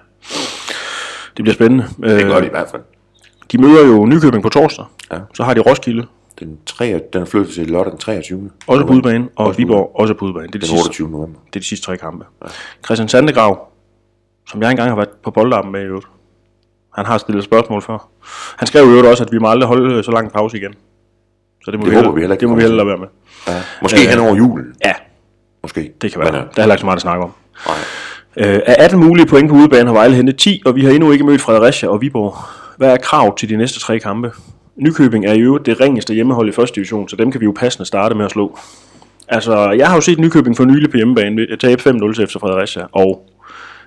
Det 1.37 1.45
bliver 1.45 1.55
spændende. 1.55 1.85
Det 1.85 2.25
gør 2.27 2.37
Øh, 2.37 2.43
det 2.43 2.47
i 2.47 2.51
hvert 2.51 2.69
fald. 2.71 2.83
De 3.53 3.59
møder 3.59 3.87
jo 3.87 4.07
Nykøbing 4.07 4.43
på 4.43 4.49
torsdag. 4.49 4.85
Ja. 5.13 5.19
Så 5.35 5.43
har 5.45 5.55
de 5.55 5.61
Roskilde, 5.61 6.07
Den, 6.41 6.59
3, 6.67 7.01
den 7.13 7.23
er 7.23 7.27
flyttet 7.27 7.55
til 7.55 7.67
lørdag 7.71 7.91
den 7.91 7.99
23. 7.99 8.51
også 8.67 8.85
på 8.87 8.93
udebane, 8.93 9.29
og 9.37 9.47
Også 9.47 9.57
Viborg 9.57 9.93
også 9.95 10.15
på 10.15 10.25
udebane. 10.25 10.47
Det 10.47 10.55
er 10.55 10.59
de, 10.59 10.67
Den 10.67 10.69
sidste, 10.69 10.83
28. 10.89 11.11
november. 11.11 11.41
det 11.47 11.57
er 11.57 11.61
de 11.61 11.67
sidste 11.67 11.87
tre 11.87 11.97
kampe. 11.97 12.25
Ja. 12.43 12.49
Christian 12.85 13.09
Sandegrav, 13.09 13.69
som 14.51 14.63
jeg 14.63 14.71
engang 14.71 14.89
har 14.91 14.97
været 14.97 15.09
på 15.25 15.31
boldarmen 15.31 15.73
med 15.73 15.81
i 15.81 15.85
øvrigt. 15.85 16.07
Han 16.95 17.07
har 17.07 17.19
stillet 17.19 17.45
spørgsmål 17.45 17.83
før. 17.83 18.09
Han 18.57 18.67
skrev 18.67 18.85
jo 18.85 19.11
også, 19.11 19.25
at 19.25 19.33
vi 19.33 19.39
må 19.39 19.49
aldrig 19.49 19.69
holde 19.69 20.03
så 20.03 20.11
lang 20.11 20.33
pause 20.33 20.57
igen. 20.57 20.75
Så 21.65 21.71
det 21.71 21.79
må 21.81 21.85
Det 21.85 21.91
vi, 21.91 21.97
håber 21.97 22.01
heller, 22.07 22.15
vi 22.15 22.21
heller 22.21 22.35
ikke, 22.35 22.41
det 22.41 22.49
må 22.49 22.55
vi 22.55 22.61
heller 22.63 22.85
være 22.85 22.99
med. 22.99 23.07
Ja. 23.49 23.63
Måske 23.83 23.97
øh, 24.05 24.11
hen 24.11 24.19
over 24.19 24.37
julen. 24.37 24.67
Ja, 24.85 24.93
Måske. 25.63 25.93
det 26.01 26.13
kan 26.13 26.21
være. 26.21 26.33
Men, 26.33 26.41
der 26.41 26.45
øh, 26.47 26.51
er 26.57 26.61
heller 26.63 26.75
ikke 26.75 26.81
så 26.81 26.87
meget 26.87 26.97
at 26.97 27.03
snakke 27.03 27.25
om. 27.25 27.33
nej. 27.67 27.77
Øh, 28.37 28.61
af 28.67 28.77
18 28.85 29.01
mulige 29.01 29.27
point 29.27 29.49
på 29.51 29.55
udebane 29.57 29.87
har 29.87 29.93
Vejle 29.95 30.15
hentet 30.15 30.37
10, 30.37 30.63
og 30.67 30.75
vi 30.75 30.85
har 30.85 30.91
endnu 30.93 31.13
ikke 31.13 31.25
mødt 31.25 31.41
Fredericia 31.41 31.89
og 31.89 32.01
Viborg. 32.01 32.35
Hvad 32.79 32.93
er 32.93 32.97
krav 32.97 33.37
til 33.37 33.49
de 33.49 33.57
næste 33.57 33.81
tre 33.81 33.99
kampe? 33.99 34.33
Nykøbing 34.77 35.27
er 35.27 35.35
jo 35.35 35.59
det 35.59 35.81
ringeste 35.81 36.15
hjemmehold 36.15 36.49
i 36.49 36.53
første 36.53 36.75
division, 36.75 37.09
så 37.09 37.17
dem 37.17 37.33
kan 37.33 37.41
vi 37.41 37.45
jo 37.45 37.53
passende 37.57 37.87
starte 37.87 38.15
med 38.15 38.25
at 38.25 38.31
slå. 38.31 38.59
Altså, 39.29 39.71
jeg 39.71 39.89
har 39.89 39.95
jo 39.95 40.01
set 40.01 40.19
Nykøbing 40.19 40.57
for 40.57 40.65
nylig 40.65 40.91
på 40.91 40.97
hjemmebane 40.97 41.57
tabe 41.57 41.83
5-0 41.83 42.15
til 42.15 42.25
efter 42.25 42.39
Fredericia, 42.39 42.87
og 42.93 43.29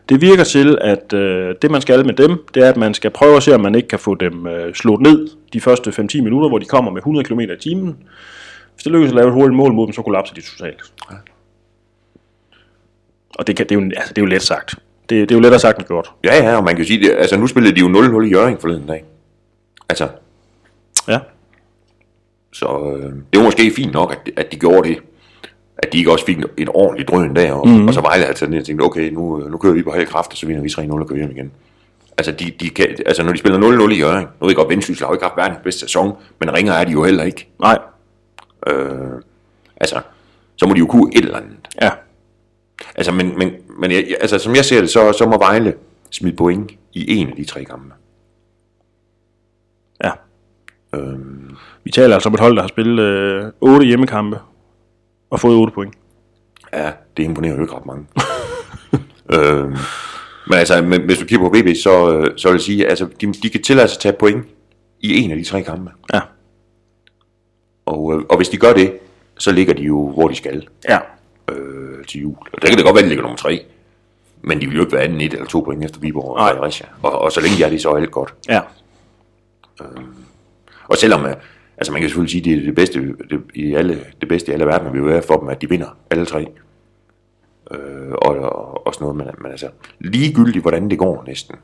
det 0.09 0.21
virker 0.21 0.43
til, 0.43 0.77
at 0.81 1.13
øh, 1.13 1.55
det 1.61 1.71
man 1.71 1.81
skal 1.81 2.05
med 2.05 2.13
dem, 2.13 2.45
det 2.53 2.63
er, 2.63 2.69
at 2.69 2.77
man 2.77 2.93
skal 2.93 3.11
prøve 3.11 3.37
at 3.37 3.43
se, 3.43 3.55
om 3.55 3.61
man 3.61 3.75
ikke 3.75 3.87
kan 3.87 3.99
få 3.99 4.15
dem 4.15 4.47
øh, 4.47 4.73
slået 4.73 5.01
ned 5.01 5.27
de 5.53 5.61
første 5.61 5.89
5-10 5.89 6.21
minutter, 6.21 6.49
hvor 6.49 6.59
de 6.59 6.65
kommer 6.65 6.91
med 6.91 7.01
100 7.01 7.27
km 7.27 7.39
i 7.39 7.57
timen. 7.61 7.97
Hvis 8.73 8.83
det 8.83 8.91
lykkes 8.91 9.09
at 9.09 9.15
lave 9.15 9.27
et 9.27 9.33
hurtigt 9.33 9.55
mål 9.55 9.73
mod 9.73 9.87
dem, 9.87 9.93
så 9.93 10.01
kollapser 10.01 10.35
de 10.35 10.41
totalt. 10.41 10.81
Og 13.35 13.47
det, 13.47 13.55
kan, 13.55 13.65
det, 13.69 13.75
er 13.75 13.79
jo, 13.79 13.85
altså, 13.85 14.13
det 14.13 14.17
er 14.17 14.25
jo 14.25 14.29
let 14.29 14.41
sagt. 14.41 14.75
Det, 15.11 15.29
det 15.29 15.35
er 15.35 15.39
jo 15.39 15.41
lettere 15.41 15.59
sagt 15.59 15.77
end 15.77 15.87
gjort. 15.87 16.11
Ja, 16.23 16.35
ja, 16.35 16.57
og 16.57 16.63
man 16.63 16.75
kan 16.75 16.85
sige, 16.85 16.99
det, 16.99 17.11
altså 17.17 17.37
nu 17.37 17.47
spillede 17.47 17.75
de 17.75 17.79
jo 17.79 17.87
0-0 17.87 18.25
i 18.25 18.29
Jørgen 18.29 18.57
forleden 18.57 18.87
dag. 18.87 19.03
Altså, 19.89 20.07
Ja. 21.07 21.19
så 22.53 22.95
øh, 22.95 23.13
det 23.33 23.39
var 23.39 23.43
måske 23.43 23.71
fint 23.75 23.93
nok, 23.93 24.11
at, 24.11 24.33
at 24.37 24.51
de 24.51 24.57
gjorde 24.57 24.89
det. 24.89 24.97
At 25.77 25.93
de 25.93 25.97
ikke 25.97 26.11
også 26.11 26.25
fik 26.25 26.37
et 26.57 26.69
ordentligt 26.73 27.09
drøn 27.09 27.35
der, 27.35 27.53
og, 27.53 27.67
mm. 27.67 27.87
og 27.87 27.93
så 27.93 28.01
Vejle 28.01 28.25
altså 28.25 28.45
og 28.45 28.65
tænkte, 28.65 28.83
okay, 28.83 29.11
nu, 29.11 29.37
nu 29.37 29.57
kører 29.57 29.73
vi 29.73 29.83
på 29.83 29.89
høj 29.89 30.05
kraft, 30.05 30.31
og 30.31 30.37
så 30.37 30.45
vinder 30.45 30.61
vi 30.61 30.69
3-0 30.69 30.91
og 30.91 31.07
kører 31.07 31.19
hjem 31.19 31.31
igen. 31.31 31.51
Altså, 32.17 32.31
de, 32.31 32.51
de 32.59 32.69
kan, 32.69 32.87
altså 33.05 33.23
når 33.23 33.31
de 33.31 33.37
spiller 33.37 33.87
0-0 33.87 33.91
i 33.91 33.99
Jørgen, 33.99 34.21
nu 34.23 34.45
ved 34.45 34.49
jeg 34.49 34.55
godt, 34.55 34.69
Vendsyssel 34.69 35.05
har 35.05 35.11
jo 35.11 35.15
ikke 35.15 35.25
haft 35.25 35.37
verdens 35.37 35.59
bedste 35.63 35.79
sæson, 35.79 36.17
men 36.39 36.53
ringer 36.53 36.73
er 36.73 36.83
de 36.83 36.91
jo 36.91 37.03
heller 37.03 37.23
ikke. 37.23 37.47
Nej. 37.59 37.77
Øh, 38.67 39.21
altså, 39.77 40.01
så 40.55 40.65
må 40.65 40.73
de 40.73 40.79
jo 40.79 40.85
kunne 40.85 41.11
et 41.15 41.23
eller 41.23 41.37
andet. 41.37 41.57
Ja. 41.81 41.89
Altså, 42.95 43.11
men, 43.11 43.37
men, 43.37 43.51
men 43.79 43.91
jeg, 43.91 44.15
altså, 44.21 44.39
som 44.39 44.55
jeg 44.55 44.65
ser 44.65 44.81
det, 44.81 44.89
så, 44.89 45.13
så 45.13 45.25
må 45.25 45.37
Vejle 45.37 45.73
smide 46.11 46.35
point 46.35 46.71
i 46.93 47.15
en 47.17 47.29
af 47.29 47.35
de 47.35 47.45
tre 47.45 47.63
kampe. 47.65 47.93
Ja. 50.03 50.11
Øhm, 50.95 51.55
Vi 51.83 51.91
taler 51.91 52.13
altså 52.13 52.29
om 52.29 52.33
et 52.33 52.39
hold, 52.39 52.55
der 52.55 52.61
har 52.61 52.67
spillet 52.67 52.99
øh, 53.03 53.45
8 53.61 53.85
hjemmekampe 53.85 54.39
og 55.29 55.39
fået 55.39 55.55
8 55.55 55.73
point. 55.73 55.93
ja, 56.73 56.91
det 57.17 57.23
imponerer 57.23 57.55
jo 57.55 57.61
ikke 57.61 57.75
ret 57.75 57.85
mange. 57.85 58.05
øhm, 59.35 59.75
men 60.47 60.57
altså, 60.59 60.81
men, 60.81 61.01
hvis 61.01 61.17
du 61.19 61.25
kigger 61.25 61.49
på 61.49 61.55
VB, 61.57 61.75
så, 61.83 62.13
øh, 62.17 62.37
så 62.37 62.47
vil 62.47 62.55
jeg 62.55 62.61
sige, 62.61 62.87
altså, 62.87 63.07
de, 63.21 63.33
de 63.33 63.49
kan 63.49 63.63
tillade 63.63 63.87
sig 63.87 63.95
at 63.97 64.01
tage 64.01 64.15
point 64.19 64.45
i 64.99 65.21
en 65.21 65.31
af 65.31 65.37
de 65.37 65.43
tre 65.43 65.61
kampe. 65.63 65.91
Ja. 66.13 66.21
Og, 67.85 68.13
øh, 68.13 68.25
og 68.29 68.37
hvis 68.37 68.49
de 68.49 68.57
gør 68.57 68.73
det, 68.73 68.93
så 69.37 69.51
ligger 69.51 69.73
de 69.73 69.83
jo, 69.83 70.09
hvor 70.09 70.27
de 70.27 70.35
skal 70.35 70.67
Ja. 70.89 70.99
Øh, 71.51 72.05
til 72.05 72.21
jul. 72.21 72.35
Og 72.53 72.61
der 72.61 72.67
kan 72.67 72.77
det 72.77 72.85
godt 72.85 72.95
være, 72.95 73.03
at 73.03 73.03
de 73.03 73.09
ligger 73.09 73.23
nummer 73.23 73.37
tre. 73.37 73.65
Men 74.41 74.61
de 74.61 74.67
vil 74.67 74.75
jo 74.75 74.81
ikke 74.81 74.93
være 74.93 75.03
anden 75.03 75.21
et 75.21 75.33
eller 75.33 75.45
to 75.45 75.59
point 75.59 75.83
efter 75.83 75.99
Viborg 75.99 76.37
og. 76.37 76.49
Fredericia. 76.49 76.87
Og, 77.03 77.19
og 77.19 77.31
så 77.31 77.41
længe 77.41 77.57
de 77.57 77.63
er 77.63 77.69
det, 77.69 77.81
så 77.81 77.89
er 77.89 77.97
alt 77.97 78.11
godt. 78.11 78.33
Ja. 78.49 78.61
Og 80.87 80.97
selvom, 80.97 81.25
øh, 81.25 81.35
altså 81.77 81.91
man 81.91 82.01
kan 82.01 82.09
selvfølgelig 82.09 82.31
sige, 82.31 82.43
det 82.43 82.61
er 82.61 82.65
det 82.65 82.75
bedste, 82.75 83.15
det, 83.29 83.41
i 83.53 83.73
alle, 83.73 83.99
det 84.21 84.29
bedste 84.29 84.51
i 84.51 84.53
alle 84.53 84.65
verdener, 84.65 84.91
vil 84.91 84.99
jo 84.99 85.05
være 85.05 85.21
for 85.21 85.37
dem, 85.37 85.49
at 85.49 85.61
de 85.61 85.69
vinder 85.69 85.97
alle 86.09 86.25
tre. 86.25 86.47
Øh, 87.71 88.11
og, 88.11 88.35
og, 88.37 88.87
og 88.87 88.93
sådan 88.93 89.05
noget, 89.05 89.17
men, 89.17 89.27
men 89.37 89.51
altså, 89.51 89.69
ligegyldigt 89.99 90.63
hvordan 90.63 90.89
det 90.89 90.99
går 90.99 91.23
næsten, 91.27 91.55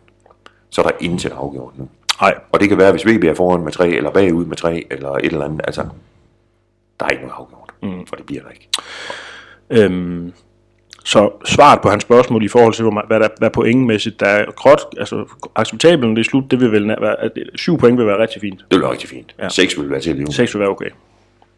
så 0.70 0.82
er 0.82 0.86
der 0.86 0.96
intet 1.00 1.32
afgjort 1.32 1.78
nu. 1.78 1.90
Nej. 2.22 2.36
Og 2.52 2.60
det 2.60 2.70
kan 2.70 2.78
være, 2.78 2.92
hvis 2.92 3.06
VB 3.06 3.24
er 3.24 3.34
foran 3.34 3.62
med 3.62 3.72
tre, 3.72 3.90
eller 3.90 4.12
bagud 4.12 4.46
med 4.46 4.58
tre, 4.58 4.88
eller 4.92 5.12
et 5.12 5.26
eller 5.26 5.46
andet, 5.46 5.62
altså, 5.64 5.82
der 7.00 7.06
er 7.06 7.10
ikke 7.10 7.24
noget 7.24 7.36
afgjort, 7.38 7.74
mm. 7.84 8.06
for 8.08 8.16
det 8.16 8.26
bliver 8.26 8.42
der 8.42 8.50
ikke. 8.50 8.70
Øhm, 9.70 10.34
så 11.06 11.32
svaret 11.46 11.82
på 11.82 11.90
hans 11.90 12.04
spørgsmål 12.04 12.44
i 12.44 12.48
forhold 12.48 12.74
til, 12.74 12.84
hvor 12.84 13.08
hvad, 13.08 13.20
der, 13.20 13.28
hvad 13.38 13.50
pointmæssigt 13.50 14.20
der 14.20 14.26
er 14.26 14.46
godt, 14.64 14.82
altså 14.98 15.26
acceptabelt, 15.56 16.16
det 16.16 16.20
er 16.20 16.30
slut, 16.30 16.52
det 16.52 16.60
vil 16.60 16.72
vel 16.72 16.88
være, 16.88 17.22
at 17.22 17.32
7 17.56 17.78
point 17.78 17.98
vil 17.98 18.08
være 18.08 18.22
rigtig 18.22 18.42
fint. 18.42 18.60
Det 18.60 18.76
vil 18.78 18.82
være 18.82 18.92
rigtig 18.92 19.10
fint. 19.10 19.36
Ja. 19.38 19.44
Ja. 19.44 19.50
Seks 19.50 19.80
vil 19.80 19.90
være 19.90 20.00
til 20.00 20.10
at 20.10 20.16
leve. 20.16 20.34
6 20.34 20.54
vil 20.54 20.60
være 20.60 20.70
okay. 20.70 20.90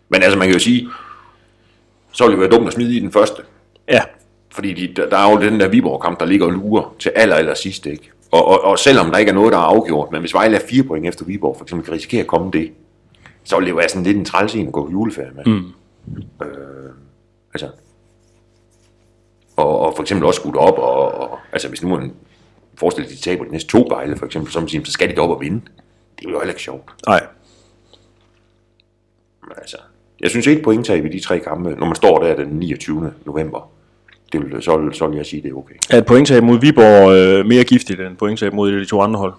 Men 0.09 0.23
altså, 0.23 0.39
man 0.39 0.47
kan 0.47 0.53
jo 0.53 0.59
sige, 0.59 0.87
så 2.11 2.23
vil 2.23 2.31
det 2.31 2.39
være 2.39 2.49
dumt 2.49 2.67
at 2.67 2.73
smide 2.73 2.95
i 2.95 2.99
den 2.99 3.11
første. 3.11 3.41
Ja. 3.87 4.01
Fordi 4.51 4.73
de, 4.73 5.01
der, 5.11 5.17
er 5.17 5.31
jo 5.31 5.41
den 5.41 5.59
der 5.59 5.67
Viborg-kamp, 5.67 6.19
der 6.19 6.25
ligger 6.25 6.45
og 6.45 6.51
lurer 6.51 6.95
til 6.99 7.11
aller, 7.15 7.35
aller 7.35 7.53
sidst, 7.53 7.85
ikke? 7.85 8.11
Og, 8.31 8.47
og, 8.47 8.63
og 8.63 8.79
selvom 8.79 9.11
der 9.11 9.17
ikke 9.17 9.29
er 9.29 9.33
noget, 9.33 9.51
der 9.51 9.57
er 9.57 9.63
afgjort, 9.63 10.11
men 10.11 10.19
hvis 10.19 10.33
Vejle 10.33 10.55
er 10.57 10.61
fire 10.69 10.83
point 10.83 11.07
efter 11.07 11.25
Viborg, 11.25 11.57
for 11.57 11.65
eksempel 11.65 11.85
kan 11.85 11.93
risikere 11.93 12.21
at 12.21 12.27
komme 12.27 12.51
det, 12.51 12.71
så 13.43 13.55
vil 13.55 13.65
det 13.65 13.71
jo 13.71 13.75
være 13.75 13.89
sådan 13.89 14.03
lidt 14.03 14.17
en 14.17 14.25
træls 14.25 14.55
en 14.55 14.67
at 14.67 14.73
gå 14.73 14.85
på 14.85 14.91
juleferie 14.91 15.31
med. 15.35 15.45
Mm. 15.45 15.63
Øh, 16.41 16.91
altså, 17.53 17.67
og, 19.59 19.79
og 19.79 19.93
for 19.95 20.03
eksempel 20.03 20.25
også 20.25 20.39
skudt 20.41 20.55
op, 20.55 20.77
og, 20.77 21.13
og 21.21 21.39
altså 21.53 21.67
hvis 21.69 21.83
nu 21.83 21.89
man 21.89 22.13
forestiller 22.79 23.07
sig, 23.09 23.13
at 23.17 23.23
de 23.23 23.29
taber 23.29 23.43
de 23.45 23.51
næste 23.51 23.69
to 23.69 23.87
Vejle, 23.89 24.17
for 24.17 24.25
eksempel, 24.25 24.51
så, 24.51 24.81
så 24.85 24.91
skal 24.91 25.09
de 25.09 25.15
da 25.15 25.21
op 25.21 25.29
og 25.29 25.41
vinde. 25.41 25.61
Det 26.19 26.25
er 26.25 26.29
jo 26.31 26.39
heller 26.39 26.53
ikke 26.53 26.61
sjovt. 26.61 26.83
Nej. 27.07 27.21
Men 29.43 29.51
altså, 29.57 29.77
jeg 30.21 30.29
synes 30.29 30.47
et 30.47 30.61
pointtab 30.63 31.05
i 31.05 31.09
de 31.09 31.19
tre 31.19 31.39
kampe, 31.39 31.69
når 31.69 31.85
man 31.85 31.95
står 31.95 32.19
der 32.23 32.35
den 32.35 32.47
29. 32.47 33.13
november, 33.25 33.71
det 34.31 34.41
vil, 34.41 34.63
så, 34.63 34.89
så 34.93 35.07
vil 35.07 35.17
jeg 35.17 35.25
sige, 35.25 35.41
det 35.41 35.51
er 35.51 35.55
okay. 35.55 35.75
Er 35.89 35.97
et 35.97 36.05
pointtab 36.05 36.43
mod 36.43 36.59
Viborg 36.59 37.11
øh, 37.15 37.45
mere 37.45 37.63
giftigt 37.63 37.99
end 38.01 38.17
pointtab 38.17 38.53
mod 38.53 38.71
de 38.71 38.85
to 38.85 39.01
andre 39.01 39.19
hold? 39.19 39.33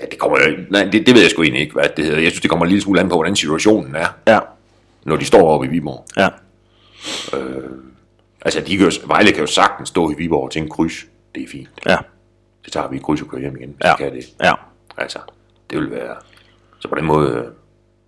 Ja, 0.00 0.06
det 0.10 0.18
kommer 0.18 0.38
nej, 0.70 0.84
det, 0.84 1.06
det 1.06 1.14
ved 1.14 1.22
jeg 1.22 1.30
sgu 1.30 1.42
egentlig 1.42 1.62
ikke, 1.62 1.72
hvad 1.72 1.84
det 1.96 2.04
hedder. 2.04 2.20
Jeg 2.20 2.30
synes, 2.30 2.40
det 2.40 2.50
kommer 2.50 2.64
en 2.66 2.68
lille 2.70 2.82
smule 2.82 3.00
an 3.00 3.08
på, 3.08 3.14
hvordan 3.14 3.36
situationen 3.36 3.94
er, 3.94 4.06
Ja. 4.26 4.38
når 5.04 5.16
de 5.16 5.24
står 5.24 5.48
oppe 5.50 5.66
i 5.66 5.70
Viborg. 5.70 6.04
Ja. 6.16 6.28
Altså, 8.46 8.60
de 8.60 8.76
kan 8.76 8.86
jo, 8.86 8.92
Vejle 9.06 9.32
kan 9.32 9.40
jo 9.40 9.46
sagtens 9.46 9.88
stå 9.88 10.10
i 10.10 10.14
Viborg 10.18 10.44
og 10.44 10.50
tænke 10.50 10.68
kryds. 10.70 11.06
Det 11.34 11.42
er 11.42 11.48
fint. 11.48 11.68
Ja. 11.86 11.96
Det 12.64 12.72
tager 12.72 12.88
vi 12.88 12.96
i 12.96 13.00
kryds 13.00 13.22
og 13.22 13.28
kører 13.28 13.40
hjem 13.40 13.56
igen. 13.56 13.76
Ja. 13.84 13.90
Så 13.90 13.96
kan 13.96 14.12
det. 14.12 14.24
Ja. 14.42 14.52
Altså, 14.98 15.18
det 15.70 15.78
vil 15.78 15.90
være... 15.90 16.16
Så 16.78 16.88
på 16.88 16.94
den 16.94 17.04
måde... 17.04 17.30
øh, 17.30 17.44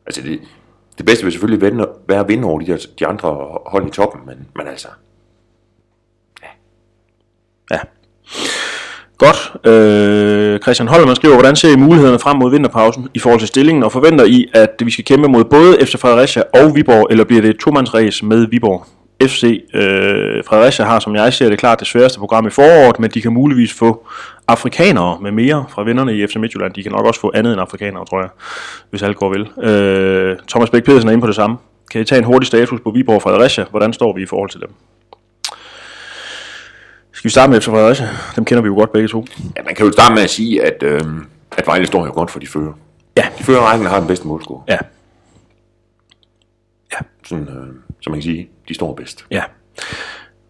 Altså, 0.07 0.22
det, 0.22 0.40
det 0.98 1.07
bedste 1.07 1.24
vil 1.24 1.33
selvfølgelig 1.33 1.61
vende, 1.61 1.88
være 2.09 2.20
at 2.20 2.29
vinde 2.29 2.44
over 2.44 2.61
de, 2.61 2.66
der, 2.66 2.87
de 2.98 3.07
andre 3.07 3.59
hold 3.66 3.87
i 3.87 3.90
toppen, 3.90 4.20
men, 4.27 4.46
men 4.57 4.66
altså... 4.66 4.88
Ja. 7.70 7.79
Godt. 9.18 9.66
Øh, 9.66 10.61
Christian 10.61 10.88
Holm 10.88 11.14
skriver, 11.14 11.35
hvordan 11.35 11.57
ser 11.57 11.72
I 11.72 11.77
mulighederne 11.77 12.18
frem 12.18 12.37
mod 12.37 12.51
vinterpausen 12.51 13.09
i 13.14 13.18
forhold 13.18 13.40
til 13.40 13.48
stillingen, 13.48 13.85
og 13.85 13.92
forventer 13.92 14.24
I, 14.24 14.51
at 14.55 14.83
vi 14.85 14.90
skal 14.90 15.05
kæmpe 15.05 15.29
mod 15.29 15.44
både 15.44 15.87
FC 15.87 15.98
Fredericia 15.98 16.42
og 16.55 16.74
Viborg, 16.74 17.07
eller 17.11 17.24
bliver 17.24 17.42
det 17.42 17.51
et 17.51 17.59
tomandsræs 17.59 18.22
med 18.22 18.46
Viborg? 18.46 18.87
FC 19.22 19.64
øh, 19.74 20.44
Fredericia 20.44 20.85
har, 20.85 21.00
som 21.00 21.14
jeg 21.14 21.33
ser 21.33 21.48
det, 21.48 21.59
klart 21.59 21.81
det 21.81 21.88
sværeste 21.88 22.18
program 22.18 22.46
i 22.46 22.50
foråret, 22.50 22.98
men 23.00 23.11
de 23.11 23.22
kan 23.22 23.33
muligvis 23.33 23.72
få 23.72 24.07
afrikanere 24.48 25.18
med 25.20 25.31
mere 25.31 25.64
fra 25.68 25.83
vinderne 25.83 26.16
i 26.16 26.26
FC 26.26 26.37
Midtjylland. 26.37 26.74
De 26.74 26.83
kan 26.83 26.92
nok 26.92 27.07
også 27.07 27.20
få 27.20 27.33
andet 27.35 27.52
end 27.52 27.61
afrikanere, 27.61 28.04
tror 28.04 28.20
jeg, 28.20 28.28
hvis 28.90 29.02
alt 29.02 29.16
går 29.16 29.28
vel. 29.28 29.64
Øh, 29.70 30.37
Thomas 30.48 30.70
Bæk 30.70 30.85
Pedersen 30.85 31.09
er 31.09 31.12
inde 31.12 31.22
på 31.22 31.26
det 31.26 31.35
samme. 31.35 31.57
Kan 31.90 32.00
I 32.00 32.04
tage 32.04 32.18
en 32.18 32.24
hurtig 32.24 32.46
status 32.46 32.81
på 32.81 32.90
Viborg 32.90 33.16
og 33.16 33.22
Fredericia? 33.22 33.64
Hvordan 33.70 33.92
står 33.92 34.12
vi 34.14 34.22
i 34.22 34.26
forhold 34.26 34.50
til 34.50 34.61
dem? 34.61 34.70
Skal 37.12 37.28
vi 37.28 37.31
starte 37.31 37.50
med 37.52 37.61
FC 37.61 37.64
Fredericia? 37.64 38.09
Dem 38.37 38.44
kender 38.44 38.62
vi 38.62 38.66
jo 38.66 38.74
godt 38.74 38.92
begge 38.92 39.09
to. 39.09 39.24
Ja, 39.57 39.62
man 39.62 39.74
kan 39.74 39.87
jo 39.87 39.92
starte 39.92 40.14
med 40.14 40.22
at 40.22 40.31
sige, 40.31 40.64
at, 40.64 40.83
øh, 40.83 41.00
at 41.57 41.66
Vejle 41.66 41.87
står 41.87 42.07
jo 42.07 42.12
godt 42.12 42.31
for 42.31 42.38
de 42.38 42.46
fører. 42.46 42.72
Ja. 43.16 43.26
De 43.38 43.44
fører 43.44 43.61
rækken 43.61 43.87
har 43.87 43.98
den 43.98 44.09
bedste 44.09 44.26
målscore. 44.26 44.62
Ja, 44.68 44.78
Sådan, 47.24 47.48
øh, 47.48 47.88
så 48.00 48.11
man 48.11 48.16
kan 48.16 48.22
sige, 48.22 48.48
de 48.68 48.74
står 48.74 48.94
bedst. 48.94 49.26
ja. 49.30 49.42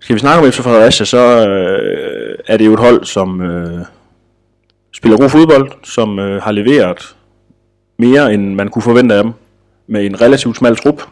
Skal 0.01 0.15
vi 0.15 0.21
snakke 0.21 0.47
om 0.47 0.53
FC 0.53 0.57
Fredericia, 0.57 1.07
så 1.07 1.49
øh, 1.49 2.39
er 2.47 2.57
det 2.57 2.67
jo 2.67 2.73
et 2.75 2.79
hold, 2.79 3.05
som 3.05 3.41
øh, 3.41 3.85
spiller 4.97 5.19
god 5.19 5.29
fodbold, 5.29 5.73
som 5.85 6.19
øh, 6.19 6.43
har 6.43 6.53
leveret 6.53 7.17
mere, 7.99 8.35
end 8.35 8.55
man 8.55 8.69
kunne 8.69 8.83
forvente 8.83 9.15
af 9.15 9.23
dem, 9.25 9.33
med 9.87 10.07
en 10.07 10.21
relativt 10.21 10.57
smal 10.57 10.77
trup. 10.77 11.03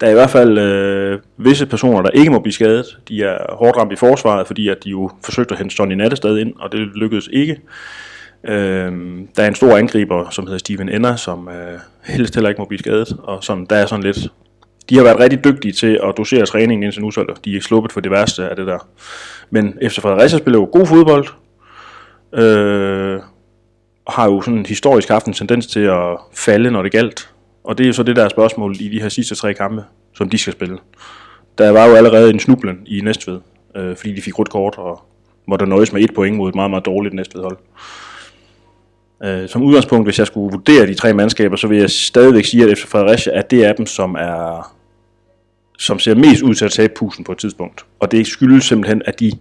Der 0.00 0.06
er 0.06 0.10
i 0.10 0.14
hvert 0.14 0.30
fald 0.30 0.58
øh, 0.58 1.18
visse 1.36 1.66
personer, 1.66 2.02
der 2.02 2.10
ikke 2.10 2.30
må 2.30 2.38
blive 2.38 2.52
skadet. 2.52 2.98
De 3.08 3.22
er 3.22 3.54
hårdt 3.54 3.76
ramt 3.76 3.92
i 3.92 3.96
forsvaret, 3.96 4.46
fordi 4.46 4.68
at 4.68 4.84
de 4.84 4.90
jo 4.90 5.10
forsøgte 5.24 5.52
at 5.52 5.58
hente 5.58 5.76
Sonny 5.76 5.94
Nattestad 5.94 6.38
ind, 6.38 6.52
og 6.58 6.72
det 6.72 6.80
lykkedes 6.80 7.28
ikke. 7.32 7.60
Øh, 8.44 8.92
der 9.36 9.42
er 9.42 9.48
en 9.48 9.54
stor 9.54 9.76
angriber, 9.76 10.30
som 10.30 10.46
hedder 10.46 10.58
Steven 10.58 10.88
Enner, 10.88 11.16
som 11.16 11.48
øh, 11.48 11.78
helst 12.04 12.34
heller 12.34 12.48
ikke 12.48 12.60
må 12.60 12.64
blive 12.64 12.78
skadet. 12.78 13.16
Og 13.22 13.44
sådan, 13.44 13.66
der 13.70 13.76
er 13.76 13.86
sådan 13.86 14.02
lidt... 14.02 14.18
De 14.90 14.96
har 14.96 15.02
været 15.02 15.20
rigtig 15.20 15.44
dygtige 15.44 15.72
til 15.72 16.00
at 16.02 16.14
dosere 16.16 16.46
træningen 16.46 16.82
indtil 16.82 17.02
nu, 17.02 17.10
så 17.10 17.34
de 17.44 17.56
er 17.56 17.60
sluppet 17.60 17.92
for 17.92 18.00
det 18.00 18.10
værste 18.10 18.48
af 18.48 18.56
det 18.56 18.66
der. 18.66 18.88
Men 19.50 19.78
FC 19.88 20.00
Fredericia 20.00 20.38
spiller 20.38 20.58
jo 20.58 20.68
god 20.72 20.86
fodbold, 20.86 21.26
øh, 22.32 23.20
har 24.08 24.24
jo 24.26 24.40
sådan 24.40 24.66
historisk 24.66 25.08
haft 25.08 25.26
en 25.26 25.32
tendens 25.32 25.66
til 25.66 25.80
at 25.80 26.18
falde, 26.34 26.70
når 26.70 26.82
det 26.82 26.92
galt. 26.92 27.30
Og 27.64 27.78
det 27.78 27.84
er 27.84 27.88
jo 27.88 27.92
så 27.92 28.02
det 28.02 28.16
der 28.16 28.28
spørgsmål 28.28 28.76
i 28.80 28.88
de 28.88 29.00
her 29.00 29.08
sidste 29.08 29.34
tre 29.34 29.54
kampe, 29.54 29.84
som 30.14 30.28
de 30.28 30.38
skal 30.38 30.52
spille. 30.52 30.78
Der 31.58 31.70
var 31.70 31.86
jo 31.86 31.94
allerede 31.94 32.30
en 32.30 32.40
snublen 32.40 32.78
i 32.86 33.00
Næstved, 33.00 33.40
øh, 33.76 33.96
fordi 33.96 34.14
de 34.14 34.22
fik 34.22 34.38
rødt 34.38 34.50
kort, 34.50 34.74
og 34.78 35.02
måtte 35.48 35.66
nøjes 35.66 35.92
med 35.92 36.02
et 36.02 36.14
point 36.14 36.36
mod 36.36 36.48
et 36.48 36.54
meget, 36.54 36.70
meget 36.70 36.86
dårligt 36.86 37.14
Næstved 37.14 37.42
hold. 37.42 37.58
Øh, 39.24 39.48
som 39.48 39.62
udgangspunkt, 39.62 40.06
hvis 40.06 40.18
jeg 40.18 40.26
skulle 40.26 40.52
vurdere 40.52 40.86
de 40.86 40.94
tre 40.94 41.14
mandskaber, 41.14 41.56
så 41.56 41.66
vil 41.66 41.78
jeg 41.78 41.90
stadigvæk 41.90 42.44
sige, 42.44 42.70
at 42.70 42.78
FC 42.78 42.82
Fredericia 42.84 43.32
er 43.32 43.42
det 43.42 43.64
af 43.64 43.74
dem, 43.74 43.86
som 43.86 44.14
er 44.14 44.75
som 45.78 45.98
ser 45.98 46.14
mest 46.14 46.42
ud 46.42 46.54
til 46.54 46.64
at 46.64 46.72
tabe 46.72 46.92
pusen 46.96 47.24
på 47.24 47.32
et 47.32 47.38
tidspunkt. 47.38 47.86
Og 48.00 48.10
det 48.10 48.26
skyldes 48.26 48.64
simpelthen, 48.64 49.02
at 49.04 49.20
de 49.20 49.32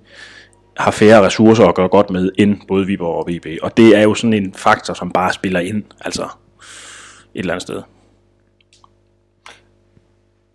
har 0.78 0.92
færre 0.92 1.26
ressourcer 1.26 1.66
at 1.66 1.76
gøre 1.76 1.88
godt 1.88 2.10
med, 2.10 2.32
end 2.38 2.58
både 2.68 2.86
Viborg 2.86 3.16
og 3.16 3.28
VB. 3.30 3.48
Og 3.62 3.78
det 3.78 3.96
er 3.96 4.02
jo 4.02 4.14
sådan 4.14 4.34
en 4.34 4.54
faktor, 4.54 4.94
som 4.94 5.12
bare 5.12 5.34
spiller 5.34 5.60
ind, 5.60 5.84
altså 6.02 6.24
et 6.24 6.30
eller 7.34 7.54
andet 7.54 7.62
sted. 7.62 7.82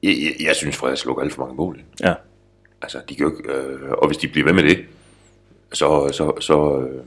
Jeg, 0.02 0.16
jeg, 0.22 0.46
jeg 0.46 0.56
synes, 0.56 0.76
Fredericia 0.76 1.06
lukker 1.06 1.22
alt 1.22 1.32
for 1.32 1.42
mange 1.42 1.56
mål. 1.56 1.80
Ja, 2.02 2.14
Altså, 2.82 3.00
de 3.08 3.14
kan 3.14 3.26
jo 3.26 3.36
ikke, 3.36 3.52
øh, 3.52 3.90
og 3.90 4.06
hvis 4.06 4.18
de 4.18 4.28
bliver 4.28 4.44
ved 4.44 4.52
med 4.52 4.62
det, 4.62 4.84
så, 5.72 6.10
så, 6.12 6.32
så, 6.40 6.80
øh, 6.80 7.04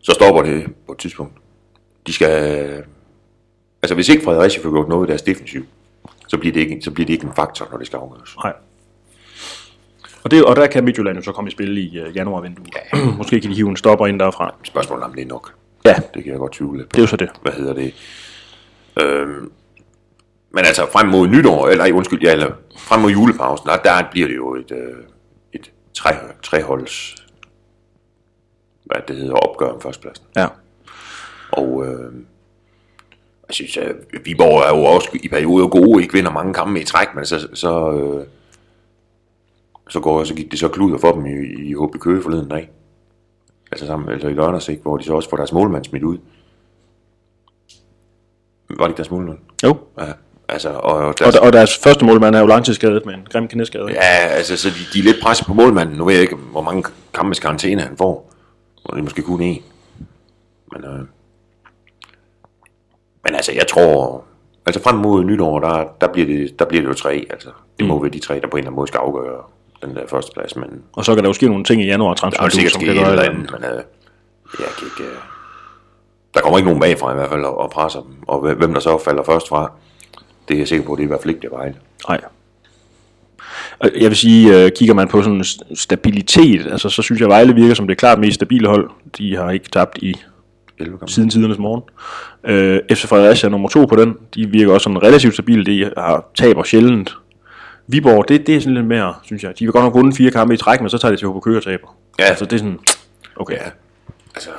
så 0.00 0.12
stopper 0.12 0.42
det 0.42 0.66
på 0.86 0.92
et 0.92 0.98
tidspunkt. 0.98 1.32
De 2.06 2.12
skal, 2.12 2.84
altså 3.82 3.94
hvis 3.94 4.08
ikke 4.08 4.24
Fredericia 4.24 4.62
får 4.62 4.70
gjort 4.70 4.88
noget 4.88 5.06
i 5.06 5.10
deres 5.10 5.22
defensiv, 5.22 5.66
så 6.28 6.38
bliver 6.38 6.52
det 6.52 6.60
ikke, 6.60 6.80
så 6.82 6.90
bliver 6.90 7.06
det 7.06 7.12
ikke 7.12 7.26
en 7.26 7.32
faktor, 7.36 7.68
når 7.70 7.78
det 7.78 7.86
skal 7.86 7.96
afgøres. 7.96 8.36
nej. 8.44 8.52
Og, 10.24 10.30
det, 10.30 10.44
og 10.44 10.56
der 10.56 10.66
kan 10.66 10.84
Midtjylland 10.84 11.16
jo 11.16 11.22
så 11.22 11.32
komme 11.32 11.48
i 11.48 11.50
spil 11.50 11.78
i 11.78 12.00
uh, 12.02 12.16
januarvinduet. 12.16 12.68
Ja. 12.94 12.98
Måske 13.18 13.40
kan 13.40 13.50
de 13.50 13.56
hive 13.56 13.68
en 13.68 13.76
stopper 13.76 14.06
ind 14.06 14.20
derfra. 14.20 14.54
Spørgsmålet 14.64 15.02
er, 15.02 15.06
om 15.06 15.14
det 15.14 15.22
er 15.22 15.26
nok. 15.26 15.52
Ja, 15.84 15.94
Det 16.14 16.22
kan 16.24 16.32
jeg 16.32 16.38
godt 16.38 16.52
tvivle 16.52 16.78
lidt 16.78 16.88
på. 16.88 16.92
det 16.94 16.98
er 16.98 17.02
jo 17.02 17.06
så 17.06 17.16
det. 17.16 17.30
Hvad 17.42 17.52
hedder 17.52 17.72
det? 17.74 17.94
Øhm, 19.00 19.52
men 20.50 20.64
altså 20.64 20.86
frem 20.92 21.08
mod 21.08 21.28
nytår, 21.28 21.68
eller 21.68 21.92
undskyld, 21.92 22.22
ja, 22.22 22.32
eller 22.32 22.52
frem 22.78 23.00
mod 23.00 23.10
julepausen, 23.10 23.68
der, 23.68 23.76
der 23.76 24.10
bliver 24.10 24.28
det 24.28 24.36
jo 24.36 24.54
et, 24.54 24.70
øh, 24.70 24.96
et 25.52 25.70
tre, 25.94 26.10
treholds, 26.42 27.14
hvad 28.84 29.00
det 29.08 29.16
hedder, 29.16 29.34
opgør 29.34 29.66
om 29.68 29.80
førstepladsen. 29.80 30.24
Ja. 30.36 30.46
Og 31.52 31.86
øh, 31.86 32.12
jeg 33.48 33.54
synes, 33.54 33.76
at 33.76 33.94
Viborg 34.24 34.60
er 34.74 34.78
jo 34.78 34.84
også 34.84 35.08
i 35.22 35.28
perioder 35.28 35.68
gode, 35.68 36.02
ikke 36.02 36.14
vinder 36.14 36.30
mange 36.32 36.54
kampe 36.54 36.80
i 36.80 36.84
træk, 36.84 37.14
men 37.14 37.26
så, 37.26 37.48
så, 37.54 37.92
øh, 37.92 38.26
så, 39.88 40.00
går, 40.00 40.24
så 40.24 40.34
gik 40.34 40.50
det 40.50 40.58
så 40.58 40.68
kluder 40.68 40.98
for 40.98 41.12
dem 41.12 41.26
i, 41.26 41.68
i 41.70 41.74
HB 41.74 42.00
Køge 42.00 42.22
forleden 42.22 42.48
dag. 42.48 42.70
Altså, 43.72 43.86
sammen, 43.86 44.08
altså 44.08 44.28
i 44.28 44.32
lørdags, 44.32 44.68
ikke, 44.68 44.82
hvor 44.82 44.96
de 44.96 45.04
så 45.04 45.14
også 45.14 45.30
får 45.30 45.36
deres 45.36 45.52
målmand 45.52 45.84
smidt 45.84 46.04
ud. 46.04 46.18
Var 48.70 48.84
det 48.84 48.90
ikke 48.90 48.96
deres 48.96 49.10
målmand? 49.10 49.38
Jo. 49.64 49.76
Ja, 49.98 50.12
altså, 50.48 50.68
og, 50.68 50.82
og, 50.82 51.06
Og, 51.06 51.18
deres, 51.18 51.34
der, 51.34 51.40
og 51.40 51.52
deres 51.52 51.78
første 51.78 52.04
målmand 52.04 52.34
er 52.36 52.40
jo 52.40 52.46
langtidsskadet 52.46 53.06
med 53.06 53.14
en 53.14 53.26
grim 53.32 53.48
knæskade. 53.48 53.86
Ja, 53.90 54.26
altså, 54.26 54.56
så 54.56 54.68
de, 54.68 54.74
de 54.92 54.98
er 54.98 55.02
lidt 55.02 55.22
presset 55.22 55.46
på 55.46 55.54
målmanden. 55.54 55.96
Nu 55.96 56.04
ved 56.04 56.14
jeg 56.14 56.22
ikke, 56.22 56.36
hvor 56.36 56.62
mange 56.62 56.84
kampes 57.14 57.38
karantæne 57.38 57.82
han 57.82 57.96
får. 57.96 58.32
Og 58.84 58.92
det 58.92 58.98
er 58.98 59.04
måske 59.04 59.22
kun 59.22 59.40
én. 59.40 59.62
Men, 60.72 60.84
øh, 60.84 61.06
men 63.28 63.34
altså, 63.34 63.52
jeg 63.52 63.66
tror... 63.66 64.24
Altså 64.66 64.82
frem 64.82 64.96
mod 64.96 65.24
nytår, 65.24 65.60
der, 65.60 65.84
der, 66.00 66.08
bliver, 66.08 66.26
det, 66.26 66.58
der 66.58 66.64
bliver 66.64 66.82
det 66.82 66.88
jo 66.88 66.94
tre. 66.94 67.26
Altså, 67.30 67.48
det 67.78 67.86
må 67.86 68.02
være 68.02 68.10
de 68.12 68.18
tre, 68.18 68.34
der 68.34 68.40
på 68.40 68.46
en 68.46 68.58
eller 68.58 68.66
anden 68.68 68.76
måde 68.76 68.88
skal 68.88 68.98
afgøre 68.98 69.42
den 69.82 69.94
der 69.96 70.00
første 70.10 70.30
plads. 70.34 70.56
Men 70.56 70.82
Og 70.92 71.04
så 71.04 71.14
kan 71.14 71.24
der 71.24 71.30
jo 71.30 71.34
ske 71.34 71.46
nogle 71.48 71.64
ting 71.64 71.82
i 71.82 71.86
januar 71.86 72.06
der 72.06 72.12
er 72.26 72.30
transfer, 72.30 72.48
sikkert 72.48 72.72
som 72.72 72.80
ske 72.80 72.90
eller 72.90 73.10
det. 73.10 73.18
andet. 73.20 73.50
Men 73.52 73.64
øh, 73.64 73.76
jeg 74.58 74.66
kan 74.78 74.86
ikke... 74.98 75.10
Øh, 75.12 75.18
der 76.34 76.40
kommer 76.40 76.58
ikke 76.58 76.66
nogen 76.68 76.80
bagfra 76.80 77.12
i 77.12 77.14
hvert 77.14 77.28
fald 77.30 77.44
og, 77.44 77.58
og 77.58 77.70
presser 77.70 78.00
dem. 78.00 78.10
Og 78.26 78.54
hvem 78.54 78.72
der 78.74 78.80
så 78.80 78.98
falder 79.04 79.22
først 79.22 79.48
fra, 79.48 79.72
det 80.48 80.54
er 80.54 80.58
jeg 80.58 80.68
sikker 80.68 80.86
på, 80.86 80.94
det 80.96 81.00
er 81.02 81.04
i 81.04 81.08
hvert 81.08 81.20
fald 81.22 81.34
ikke 81.34 81.42
det 81.42 81.50
Vejle. 81.50 81.74
Nej. 82.08 82.20
Og 83.78 83.90
Jeg 84.00 84.08
vil 84.10 84.16
sige, 84.16 84.64
øh, 84.64 84.70
kigger 84.76 84.94
man 84.94 85.08
på 85.08 85.22
sådan 85.22 85.40
st- 85.40 85.74
stabilitet, 85.74 86.66
altså 86.66 86.88
så 86.88 87.02
synes 87.02 87.20
jeg, 87.20 87.28
Vejle 87.28 87.54
virker 87.54 87.74
som 87.74 87.86
det 87.88 87.98
klart 87.98 88.18
mest 88.18 88.34
stabile 88.34 88.68
hold. 88.68 88.90
De 89.18 89.36
har 89.36 89.50
ikke 89.50 89.68
tabt 89.70 89.98
i 89.98 90.14
11 90.80 90.98
kampe. 90.98 91.12
siden 91.12 91.30
tidernes 91.30 91.58
morgen. 91.58 91.82
Øh, 92.44 92.80
FC 92.96 93.06
Fredericia 93.06 93.46
er 93.46 93.50
nummer 93.50 93.68
to 93.68 93.84
på 93.84 93.96
den. 93.96 94.16
De 94.34 94.50
virker 94.50 94.72
også 94.72 94.84
sådan 94.84 95.02
relativt 95.02 95.34
stabile. 95.34 95.64
De 95.64 95.92
har 95.96 96.30
taber 96.34 96.62
sjældent. 96.62 97.16
Viborg, 97.86 98.28
det, 98.28 98.46
det 98.46 98.56
er 98.56 98.60
sådan 98.60 98.74
lidt 98.74 98.86
mere, 98.86 99.14
synes 99.22 99.44
jeg. 99.44 99.58
De 99.58 99.64
vil 99.64 99.72
godt 99.72 99.84
nok 99.84 99.94
vundet 99.94 100.16
fire 100.16 100.30
kampe 100.30 100.54
i 100.54 100.56
træk, 100.56 100.80
men 100.80 100.90
så 100.90 100.98
tager 100.98 101.12
de 101.12 101.18
til 101.18 101.28
HB 101.28 101.42
Køge 101.42 101.56
og 101.56 101.62
taber. 101.62 101.96
Ja. 102.18 102.24
Altså 102.24 102.44
det 102.44 102.52
er 102.52 102.58
sådan, 102.58 102.78
okay. 103.36 103.54
Ja, 103.54 103.70
altså, 104.34 104.50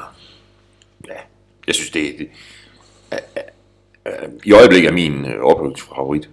ja, 1.07 1.13
jeg 1.67 1.75
synes, 1.75 1.89
det, 1.89 2.15
det 2.19 2.27
øh, 3.13 3.19
øh, 4.07 4.13
øh, 4.23 4.29
i 4.43 4.51
øjeblikket 4.51 4.89
er 4.89 4.93
min 4.93 5.25
øh, 5.25 5.41
oplevelsesfavorit. 5.41 6.29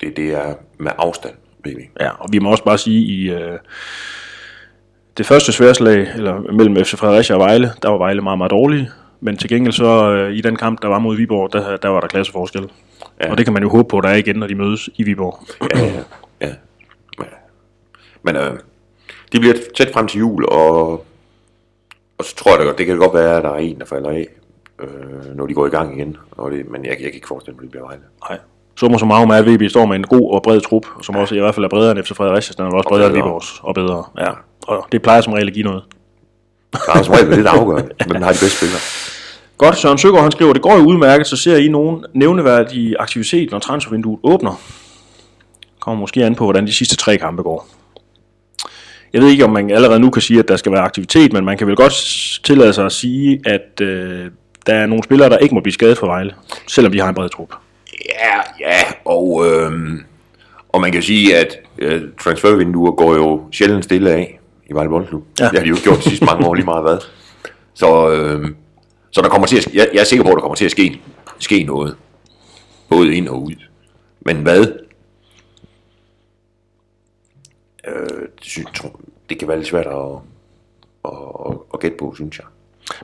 Det, 0.00 0.16
det 0.16 0.34
er 0.34 0.54
med 0.78 0.92
afstand, 0.98 1.34
baby. 1.64 1.88
Ja, 2.00 2.08
og 2.08 2.28
vi 2.32 2.38
må 2.38 2.50
også 2.50 2.64
bare 2.64 2.78
sige, 2.78 3.00
i 3.00 3.30
øh, 3.30 3.58
det 5.16 5.26
første 5.26 5.52
sværslag, 5.52 6.08
eller 6.14 6.40
mellem 6.52 6.84
FC 6.84 6.94
Fredericia 6.94 7.34
og 7.34 7.40
Vejle, 7.40 7.72
der 7.82 7.88
var 7.88 7.98
Vejle 7.98 8.22
meget, 8.22 8.38
meget 8.38 8.50
dårlige. 8.50 8.90
Men 9.24 9.36
til 9.36 9.48
gengæld 9.48 9.72
så 9.72 10.10
øh, 10.10 10.32
i 10.32 10.40
den 10.40 10.56
kamp, 10.56 10.82
der 10.82 10.88
var 10.88 10.98
mod 10.98 11.16
Viborg, 11.16 11.52
der, 11.52 11.76
der 11.76 11.88
var 11.88 12.00
der 12.00 12.08
klasseforskel. 12.08 12.62
Ja. 13.20 13.26
Ja. 13.26 13.30
Og 13.30 13.38
det 13.38 13.46
kan 13.46 13.52
man 13.52 13.62
jo 13.62 13.68
håbe 13.68 13.88
på, 13.88 14.00
der 14.00 14.08
er 14.08 14.14
igen, 14.14 14.36
når 14.36 14.46
de 14.46 14.54
mødes 14.54 14.90
i 14.94 15.02
Viborg. 15.02 15.38
Ja, 15.74 15.78
ja, 15.78 15.92
ja. 16.40 16.46
ja. 17.20 17.24
Men 18.22 18.36
øh, 18.36 18.52
de 19.32 19.40
bliver 19.40 19.54
tæt 19.76 19.90
frem 19.92 20.06
til 20.06 20.18
jul, 20.18 20.44
og, 20.44 20.90
og 22.18 22.24
så 22.24 22.36
tror 22.36 22.58
jeg, 22.58 22.66
det, 22.66 22.78
det 22.78 22.86
kan 22.86 22.96
godt 22.96 23.14
være, 23.14 23.36
at 23.36 23.42
der 23.42 23.50
er 23.50 23.58
en, 23.58 23.78
der 23.78 23.86
falder 23.86 24.10
af, 24.10 24.26
øh, 24.80 25.36
når 25.36 25.46
de 25.46 25.54
går 25.54 25.66
i 25.66 25.70
gang 25.70 25.98
igen. 25.98 26.16
Og 26.30 26.50
det, 26.50 26.70
men 26.70 26.84
jeg, 26.84 26.90
jeg 26.90 26.98
kan 26.98 27.14
ikke 27.14 27.28
forestille 27.28 27.54
mig, 27.54 27.60
at 27.60 27.62
det 27.62 27.70
bliver 27.70 27.86
Vejle. 27.86 28.02
Nej. 28.30 28.38
Summa 28.76 28.98
summarum 28.98 29.30
er, 29.30 29.34
at 29.34 29.46
VB 29.46 29.70
står 29.70 29.86
med 29.86 29.96
en 29.96 30.04
god 30.04 30.34
og 30.34 30.42
bred 30.42 30.60
trup, 30.60 30.86
som 31.02 31.16
også 31.16 31.34
i 31.34 31.38
hvert 31.38 31.54
fald 31.54 31.64
er 31.64 31.68
bredere 31.68 31.90
end 31.90 32.04
FC 32.04 32.12
Fredericia, 32.16 32.54
den 32.58 32.72
er 32.72 32.76
også 32.76 32.88
Og 32.88 32.90
bredere 32.90 33.06
end. 33.06 33.16
Viborgs, 33.16 33.60
og 33.62 33.74
bedre. 33.74 34.04
Ja. 34.18 34.30
Og 34.66 34.86
det 34.92 35.02
plejer 35.02 35.20
som 35.20 35.32
regel 35.32 35.48
at 35.48 35.54
give 35.54 35.64
noget. 35.64 35.84
Der 36.72 36.92
er 36.94 37.02
som 37.02 37.14
regel 37.14 37.36
lidt 37.36 37.46
afgørende, 37.46 37.90
men 38.08 38.22
har 38.22 38.32
de 38.32 38.38
bedste 38.38 38.56
spillere. 38.56 38.80
Godt, 39.58 39.78
Søren 39.78 39.98
Søgaard 39.98 40.22
han 40.22 40.32
skriver, 40.32 40.52
det 40.52 40.62
går 40.62 40.76
jo 40.76 40.84
udmærket, 40.84 41.26
så 41.26 41.36
ser 41.36 41.56
I 41.56 41.68
nogen 41.68 42.04
nævneværdig 42.14 42.94
aktivitet, 42.98 43.50
når 43.50 43.58
transfervinduet 43.58 44.18
åbner. 44.22 44.60
Kommer 45.80 46.00
måske 46.00 46.24
an 46.24 46.34
på, 46.34 46.44
hvordan 46.44 46.66
de 46.66 46.72
sidste 46.72 46.96
tre 46.96 47.18
kampe 47.18 47.42
går. 47.42 47.68
Jeg 49.12 49.22
ved 49.22 49.28
ikke, 49.28 49.44
om 49.44 49.50
man 49.50 49.70
allerede 49.70 50.00
nu 50.00 50.10
kan 50.10 50.22
sige, 50.22 50.38
at 50.38 50.48
der 50.48 50.56
skal 50.56 50.72
være 50.72 50.80
aktivitet, 50.80 51.32
men 51.32 51.44
man 51.44 51.58
kan 51.58 51.66
vel 51.66 51.76
godt 51.76 51.92
tillade 52.44 52.72
sig 52.72 52.86
at 52.86 52.92
sige, 52.92 53.40
at 53.46 53.80
øh, 53.80 54.26
der 54.66 54.74
er 54.74 54.86
nogle 54.86 55.04
spillere, 55.04 55.30
der 55.30 55.38
ikke 55.38 55.54
må 55.54 55.60
blive 55.60 55.72
skadet 55.72 55.98
for 55.98 56.06
Vejle, 56.06 56.34
selvom 56.68 56.92
de 56.92 57.00
har 57.00 57.08
en 57.08 57.14
bred 57.14 57.28
trup. 57.28 57.54
Ja, 58.08 58.66
ja, 58.66 58.82
og, 59.04 59.46
øhm, 59.46 60.00
og 60.68 60.80
man 60.80 60.92
kan 60.92 61.02
sige, 61.02 61.36
at 61.36 61.56
øh, 61.78 62.02
transfervinduer 62.20 62.92
går 62.92 63.14
jo 63.14 63.42
sjældent 63.52 63.84
stille 63.84 64.10
af 64.10 64.38
i 64.72 64.74
Vejle 64.74 64.90
Boldklub. 64.90 65.24
Ja. 65.40 65.44
Det 65.48 65.58
har 65.58 65.64
de 65.64 65.68
jo 65.68 65.76
gjort 65.82 65.98
de 65.98 66.02
sidste 66.02 66.24
mange 66.24 66.46
år 66.46 66.54
lige 66.54 66.64
meget 66.64 66.82
hvad. 66.82 66.98
Så, 67.74 68.10
øhm, 68.10 68.56
så 69.10 69.22
der 69.22 69.28
kommer 69.28 69.46
til 69.46 69.56
at, 69.56 69.74
jeg, 69.74 69.88
jeg 69.92 70.00
er 70.00 70.04
sikker 70.04 70.24
på, 70.24 70.30
at 70.30 70.34
der 70.34 70.40
kommer 70.40 70.56
til 70.56 70.64
at 70.64 70.70
ske, 70.70 71.00
ske 71.38 71.62
noget. 71.62 71.96
Både 72.88 73.14
ind 73.14 73.28
og 73.28 73.42
ud. 73.42 73.54
Men 74.20 74.36
hvad? 74.36 74.66
Øh, 77.88 78.22
det, 78.38 78.44
synes, 78.44 78.68
det 79.28 79.38
kan 79.38 79.48
være 79.48 79.56
lidt 79.56 79.68
svært 79.68 79.86
at, 79.86 79.92
at, 81.04 81.10
at, 81.48 81.56
at 81.74 81.80
gætte 81.80 81.96
på, 82.00 82.12
synes 82.14 82.38
jeg. 82.38 82.46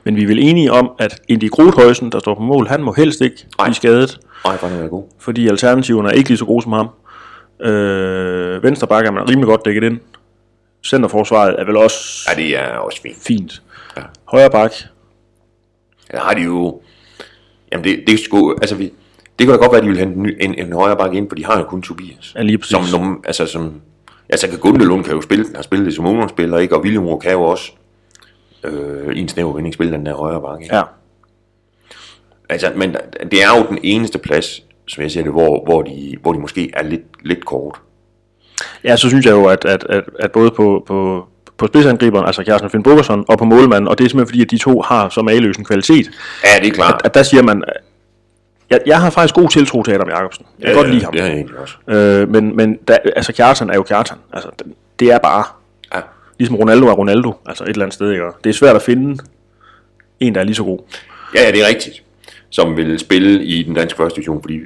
Men 0.03 0.15
vi 0.15 0.23
er 0.23 0.27
vel 0.27 0.39
enige 0.39 0.71
om, 0.71 0.91
at 0.99 1.21
Indy 1.27 1.49
Grothøjsen, 1.49 2.11
der 2.11 2.19
står 2.19 2.35
på 2.35 2.41
mål, 2.41 2.67
han 2.67 2.83
må 2.83 2.93
helst 2.93 3.21
ikke 3.21 3.45
Nej. 3.57 3.67
blive 3.67 3.75
skadet, 3.75 4.19
Ej, 4.45 4.57
for 4.57 4.67
den 4.67 4.79
er 4.79 4.87
god. 4.87 5.03
fordi 5.19 5.47
alternativerne 5.47 6.09
er 6.09 6.13
ikke 6.13 6.29
lige 6.29 6.37
så 6.37 6.45
gode 6.45 6.61
som 6.63 6.71
ham. 6.71 6.87
Øh, 7.61 8.63
venstre 8.63 8.87
bakke 8.87 9.07
er 9.07 9.11
man 9.11 9.29
rimelig 9.29 9.47
godt 9.47 9.65
dækket 9.65 9.83
ind. 9.83 9.99
Centerforsvaret 10.85 11.55
er 11.59 11.65
vel 11.65 11.77
også 11.77 12.29
Ja, 12.29 12.41
det 12.41 12.57
er 12.57 12.67
også 12.77 13.01
fint. 13.01 13.17
fint. 13.17 13.61
Ja. 13.97 14.01
Højre 14.25 14.49
bak, 14.49 14.71
Der 16.11 16.19
har 16.19 16.33
de 16.33 16.41
jo... 16.41 16.81
Jamen, 17.71 17.83
det, 17.83 18.03
det, 18.07 18.19
sgu, 18.19 18.51
altså, 18.61 18.75
vi, 18.75 18.83
det 19.39 19.47
kan 19.47 19.49
da 19.49 19.55
godt 19.55 19.71
være, 19.71 19.77
at 19.77 19.83
de 19.83 19.89
vil 19.89 19.97
hente 19.97 20.19
en, 20.41 20.49
en, 20.51 20.65
en 20.67 20.73
højre 20.73 20.97
bakke 20.97 21.17
ind, 21.17 21.29
for 21.29 21.35
de 21.35 21.45
har 21.45 21.57
jo 21.59 21.63
kun 21.65 21.81
Tobias. 21.81 22.33
er 22.35 22.43
lige 22.43 22.57
præcis. 22.57 22.71
Som, 22.89 22.99
nogle, 23.01 23.17
altså, 23.25 23.45
som, 23.45 23.81
altså, 24.29 24.47
kan 24.47 24.59
Gundelund 24.59 25.03
kan 25.03 25.13
jo 25.13 25.21
spille, 25.21 25.45
den 25.45 25.55
har 25.55 25.61
spillet 25.63 25.85
det 25.85 25.95
som 25.95 26.05
ungdomsspiller, 26.05 26.57
ikke? 26.57 26.75
Og 26.75 26.81
William 26.81 27.19
kan 27.19 27.31
jo 27.31 27.41
også 27.41 27.71
øh, 28.63 29.15
i 29.15 29.19
en 29.19 29.27
snæver 29.27 29.53
vending 29.53 29.73
spille 29.73 29.93
den 29.93 30.05
der 30.05 30.15
højre 30.15 30.41
bakke. 30.41 30.63
Ikke? 30.63 30.75
Ja, 30.75 30.83
Altså, 32.49 32.71
men 32.75 32.95
det 33.31 33.43
er 33.43 33.57
jo 33.59 33.65
den 33.69 33.79
eneste 33.83 34.19
plads, 34.19 34.63
som 34.87 35.03
jeg 35.03 35.11
siger 35.11 35.23
det, 35.23 35.31
hvor, 35.31 35.63
hvor, 35.65 35.81
de, 35.81 36.17
hvor 36.21 36.33
de 36.33 36.39
måske 36.39 36.71
er 36.73 36.83
lidt, 36.83 37.01
lidt 37.23 37.45
kort. 37.45 37.81
Ja 38.83 38.97
så 38.97 39.09
synes 39.09 39.25
jeg 39.25 39.31
jo, 39.31 39.45
at, 39.45 39.65
at, 39.65 39.85
at, 39.89 40.03
at 40.19 40.31
både 40.31 40.51
på, 40.51 40.83
på, 40.87 41.27
på 41.57 41.67
spidsangriberen, 41.67 42.25
altså 42.25 42.43
Kjærsen 42.43 42.69
Finn 42.69 42.83
Bogerson, 42.83 43.25
og 43.27 43.37
på 43.37 43.45
målmanden, 43.45 43.87
og 43.87 43.97
det 43.97 44.05
er 44.05 44.09
simpelthen 44.09 44.31
fordi, 44.31 44.41
at 44.41 44.51
de 44.51 44.57
to 44.57 44.81
har 44.81 45.09
så 45.09 45.21
mageløs 45.21 45.57
en 45.57 45.65
kvalitet, 45.65 46.09
Ja, 46.43 46.59
det 46.61 46.67
er 46.67 46.71
klart. 46.73 46.93
at, 46.93 47.01
at 47.05 47.13
der 47.13 47.23
siger 47.23 47.43
man, 47.43 47.63
jeg, 48.69 48.79
jeg 48.85 49.01
har 49.01 49.09
faktisk 49.09 49.35
god 49.35 49.49
tiltro 49.49 49.83
til 49.83 49.91
Adam 49.91 50.09
Jacobsen. 50.09 50.45
Jeg 50.59 50.65
kan 50.67 50.75
ja, 50.75 50.81
godt 50.81 50.89
lide 50.93 51.03
ham. 51.03 51.11
Det 51.13 51.21
er 51.21 51.25
jeg 51.25 51.33
egentlig 51.33 51.57
også. 51.57 51.75
Øh, 51.87 52.29
men 52.29 52.55
men 52.55 52.75
da, 52.87 52.97
altså 53.15 53.33
Kjartan 53.33 53.69
er 53.69 53.73
jo 53.75 53.83
Kjartan. 53.83 54.17
Altså, 54.33 54.49
det, 54.99 55.11
er 55.11 55.17
bare, 55.17 55.43
Ja. 55.95 55.99
ligesom 56.39 56.55
Ronaldo 56.55 56.87
er 56.87 56.91
Ronaldo, 56.93 57.33
altså 57.45 57.63
et 57.63 57.69
eller 57.69 57.83
andet 57.85 57.93
sted. 57.93 58.11
Ikke? 58.11 58.23
Det 58.43 58.49
er 58.49 58.53
svært 58.53 58.75
at 58.75 58.81
finde 58.81 59.23
en, 60.19 60.35
der 60.35 60.41
er 60.41 60.45
lige 60.45 60.55
så 60.55 60.63
god. 60.63 60.79
Ja, 61.35 61.43
ja, 61.45 61.51
det 61.51 61.61
er 61.63 61.67
rigtigt. 61.67 62.03
Som 62.49 62.77
vil 62.77 62.99
spille 62.99 63.43
i 63.43 63.63
den 63.63 63.73
danske 63.75 63.97
første 63.97 64.15
division, 64.15 64.41
fordi 64.41 64.59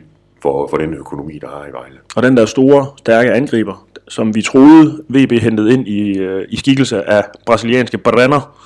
for, 0.44 0.68
for 0.68 0.78
den 0.78 0.94
økonomi, 0.94 1.40
der 1.42 1.48
har 1.48 1.66
i 1.70 1.72
Vejle. 1.72 1.98
Og 2.16 2.24
den 2.24 2.38
der 2.38 2.46
store, 2.46 2.88
stærke 2.98 3.32
angriber, 3.32 3.88
som 4.08 4.36
vi 4.36 4.42
troede 4.42 5.04
VB 5.10 5.32
hentede 5.32 5.74
ind 5.74 5.88
i, 5.88 6.18
øh, 6.18 6.46
i 6.50 6.58
skikkelse 6.58 7.04
af 7.04 7.24
brasilianske 7.46 7.98
Brenner. 7.98 8.58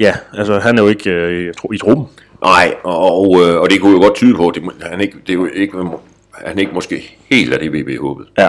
Ja, 0.00 0.14
altså 0.32 0.58
han 0.58 0.78
er 0.78 0.82
jo 0.82 0.88
ikke 0.88 1.10
øh, 1.10 1.54
i 1.72 1.78
truppen. 1.78 2.06
Nej, 2.42 2.74
og, 2.84 3.20
og, 3.20 3.40
øh, 3.40 3.60
og 3.60 3.70
det 3.70 3.80
kunne 3.80 3.92
jo 3.92 3.98
godt 3.98 4.14
tyde 4.14 4.34
på, 4.34 4.48
at 4.48 4.54
det, 4.54 4.62
han 4.82 5.00
ikke, 5.00 5.16
det 5.26 5.30
er 5.30 5.34
jo 5.34 5.46
ikke, 5.54 5.78
han 6.32 6.58
ikke 6.58 6.72
måske 6.72 7.18
helt 7.30 7.52
af 7.52 7.58
det, 7.60 7.72
VB 7.72 8.00
håbede. 8.00 8.28
Ja. 8.38 8.48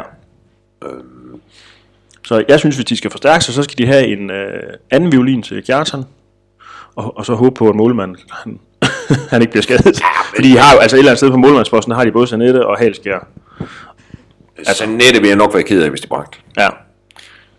Så 2.25 2.43
jeg 2.47 2.59
synes, 2.59 2.75
hvis 2.75 2.85
de 2.85 2.97
skal 2.97 3.11
forstærke 3.11 3.43
sig, 3.43 3.53
så 3.53 3.63
skal 3.63 3.77
de 3.77 3.85
have 3.85 4.07
en 4.07 4.29
øh, 4.29 4.73
anden 4.91 5.11
violin 5.11 5.43
til 5.43 5.63
Kjartan. 5.63 6.03
Og, 6.95 7.17
og 7.17 7.25
så 7.25 7.33
håbe 7.33 7.55
på, 7.55 7.69
at 7.69 7.75
målmanden 7.75 8.17
han, 8.31 8.59
han 9.31 9.41
ikke 9.41 9.51
bliver 9.51 9.63
skadet. 9.63 9.99
Fordi 10.35 10.51
de 10.51 10.57
har 10.57 10.73
jo, 10.73 10.79
altså 10.79 10.95
et 10.95 10.99
eller 10.99 11.11
andet 11.11 11.17
sted 11.19 11.31
på 11.31 11.37
målmandsposten, 11.37 11.93
har 11.93 12.03
de 12.05 12.11
både 12.11 12.27
Sanette 12.27 12.65
og 12.67 12.77
Halskjær. 12.77 13.27
Altså, 14.57 14.85
Nette 14.85 15.19
vil 15.21 15.27
jeg 15.27 15.37
nok 15.37 15.53
være 15.53 15.63
ked 15.63 15.83
af, 15.83 15.89
hvis 15.89 16.01
det 16.01 16.09
bragte. 16.09 16.37
Ja. 16.57 16.67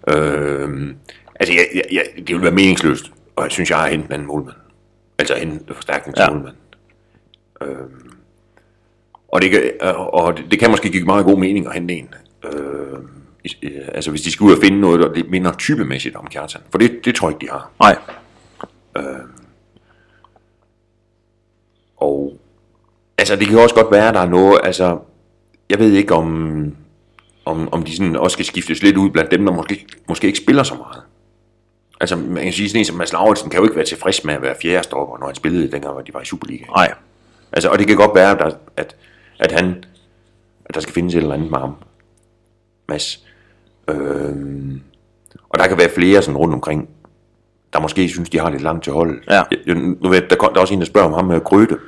Øh, 0.09 0.95
altså, 1.41 1.55
jeg, 1.55 1.67
jeg, 1.75 1.83
jeg, 1.93 2.03
det 2.27 2.35
vil 2.35 2.43
være 2.43 2.51
meningsløst, 2.53 3.11
og 3.37 3.45
jeg 3.45 3.51
synes, 3.53 3.71
jeg 3.71 3.79
har 3.79 3.89
hentet 3.89 4.15
en 4.15 4.27
målmand. 4.27 4.57
Altså, 5.19 5.35
hente 5.35 5.75
forstærkning 5.75 6.17
til 6.17 6.23
Ja. 6.23 6.29
ja. 6.31 6.35
målmand. 6.35 6.57
Øh, 7.63 7.77
og 9.29 9.43
det 9.43 9.51
kan, 9.51 9.63
og- 9.97 10.37
det, 10.37 10.45
det 10.51 10.59
kan 10.59 10.71
måske 10.71 10.91
give 10.91 11.05
meget 11.05 11.25
god 11.25 11.39
mening 11.39 11.67
at 11.67 11.75
hente 11.75 11.95
en. 11.95 12.15
Øh, 12.45 12.99
altså, 13.95 14.11
hvis 14.11 14.23
de 14.23 14.31
skal 14.33 14.45
ud 14.45 14.53
og 14.53 14.59
finde 14.63 14.81
noget, 14.81 15.01
der 15.01 15.23
minder 15.29 15.53
typemæssigt 15.53 16.17
om 16.17 16.27
Kjartan. 16.27 16.61
For 16.71 16.79
det, 16.79 17.05
det 17.05 17.15
tror 17.15 17.29
jeg 17.29 17.35
ikke, 17.43 17.47
de 17.47 17.51
har. 17.53 17.71
Nej. 17.81 17.97
Og 21.97 22.33
altså, 23.23 23.37
det 23.37 23.49
kan 23.49 23.59
også 23.59 23.75
godt 23.75 23.93
være, 23.93 24.09
at 24.09 24.15
der 24.15 24.21
er 24.21 24.29
noget, 24.29 24.61
altså, 24.63 24.99
jeg 25.71 25.79
ved 25.79 25.93
ikke 25.93 26.15
om, 26.15 26.77
om, 27.45 27.73
om 27.73 27.83
de 27.83 27.97
sådan 27.97 28.17
også 28.17 28.35
skal 28.35 28.45
skiftes 28.45 28.83
lidt 28.83 28.97
ud 28.97 29.11
blandt 29.11 29.31
dem, 29.31 29.47
der 29.47 29.53
måske, 29.53 29.87
måske 30.09 30.27
ikke 30.27 30.39
spiller 30.39 30.63
så 30.63 30.75
meget. 30.75 31.03
Altså, 32.01 32.17
man 32.17 32.43
kan 32.43 32.53
sige 32.53 32.69
sådan 32.69 32.81
en 32.81 32.85
som 32.85 32.97
Mads 32.97 33.13
Lauritsen 33.13 33.51
kan 33.51 33.59
jo 33.59 33.65
ikke 33.65 33.77
være 33.77 33.85
tilfreds 33.85 34.25
med 34.25 34.35
at 34.35 34.43
være 34.43 34.55
fjerde 34.63 34.85
stopper, 34.85 35.19
når 35.19 35.27
han 35.27 35.35
spillede 35.35 35.73
dengang, 35.73 35.93
hvor 35.93 36.03
de 36.03 36.15
var 36.15 36.21
i 36.21 36.25
Superliga. 36.25 36.65
Nej. 36.65 36.95
Altså, 37.53 37.69
og 37.69 37.79
det 37.79 37.87
kan 37.87 37.97
godt 37.97 38.15
være, 38.15 38.47
at, 38.47 38.57
at, 38.77 38.97
at 39.39 39.53
han, 39.53 39.85
at 40.65 40.75
der 40.75 40.81
skal 40.81 40.95
findes 40.95 41.15
et 41.15 41.19
eller 41.19 41.35
andet 41.35 41.51
med 41.51 41.59
ham. 41.59 41.75
Mads. 42.89 43.25
Øhm, 43.89 44.81
og 45.49 45.59
der 45.59 45.67
kan 45.67 45.79
være 45.79 45.91
flere 45.95 46.23
sådan 46.23 46.37
rundt 46.37 46.55
omkring, 46.55 46.89
der 47.73 47.81
måske 47.81 48.09
synes, 48.09 48.31
de 48.31 48.39
har 48.39 48.51
lidt 48.51 48.63
langt 48.63 48.85
til 48.85 48.93
holdet. 48.93 49.21
Ja. 49.31 49.43
Jeg, 49.67 49.75
nu 49.75 50.09
ved, 50.09 50.23
der, 50.31 50.37
kom, 50.37 50.53
der 50.53 50.57
er 50.57 50.61
også 50.61 50.75
en, 50.75 50.81
der 50.81 50.87
spørger 50.87 51.07
om 51.09 51.15
ham 51.15 51.25
med 51.25 51.41
Grøte. 51.41 51.79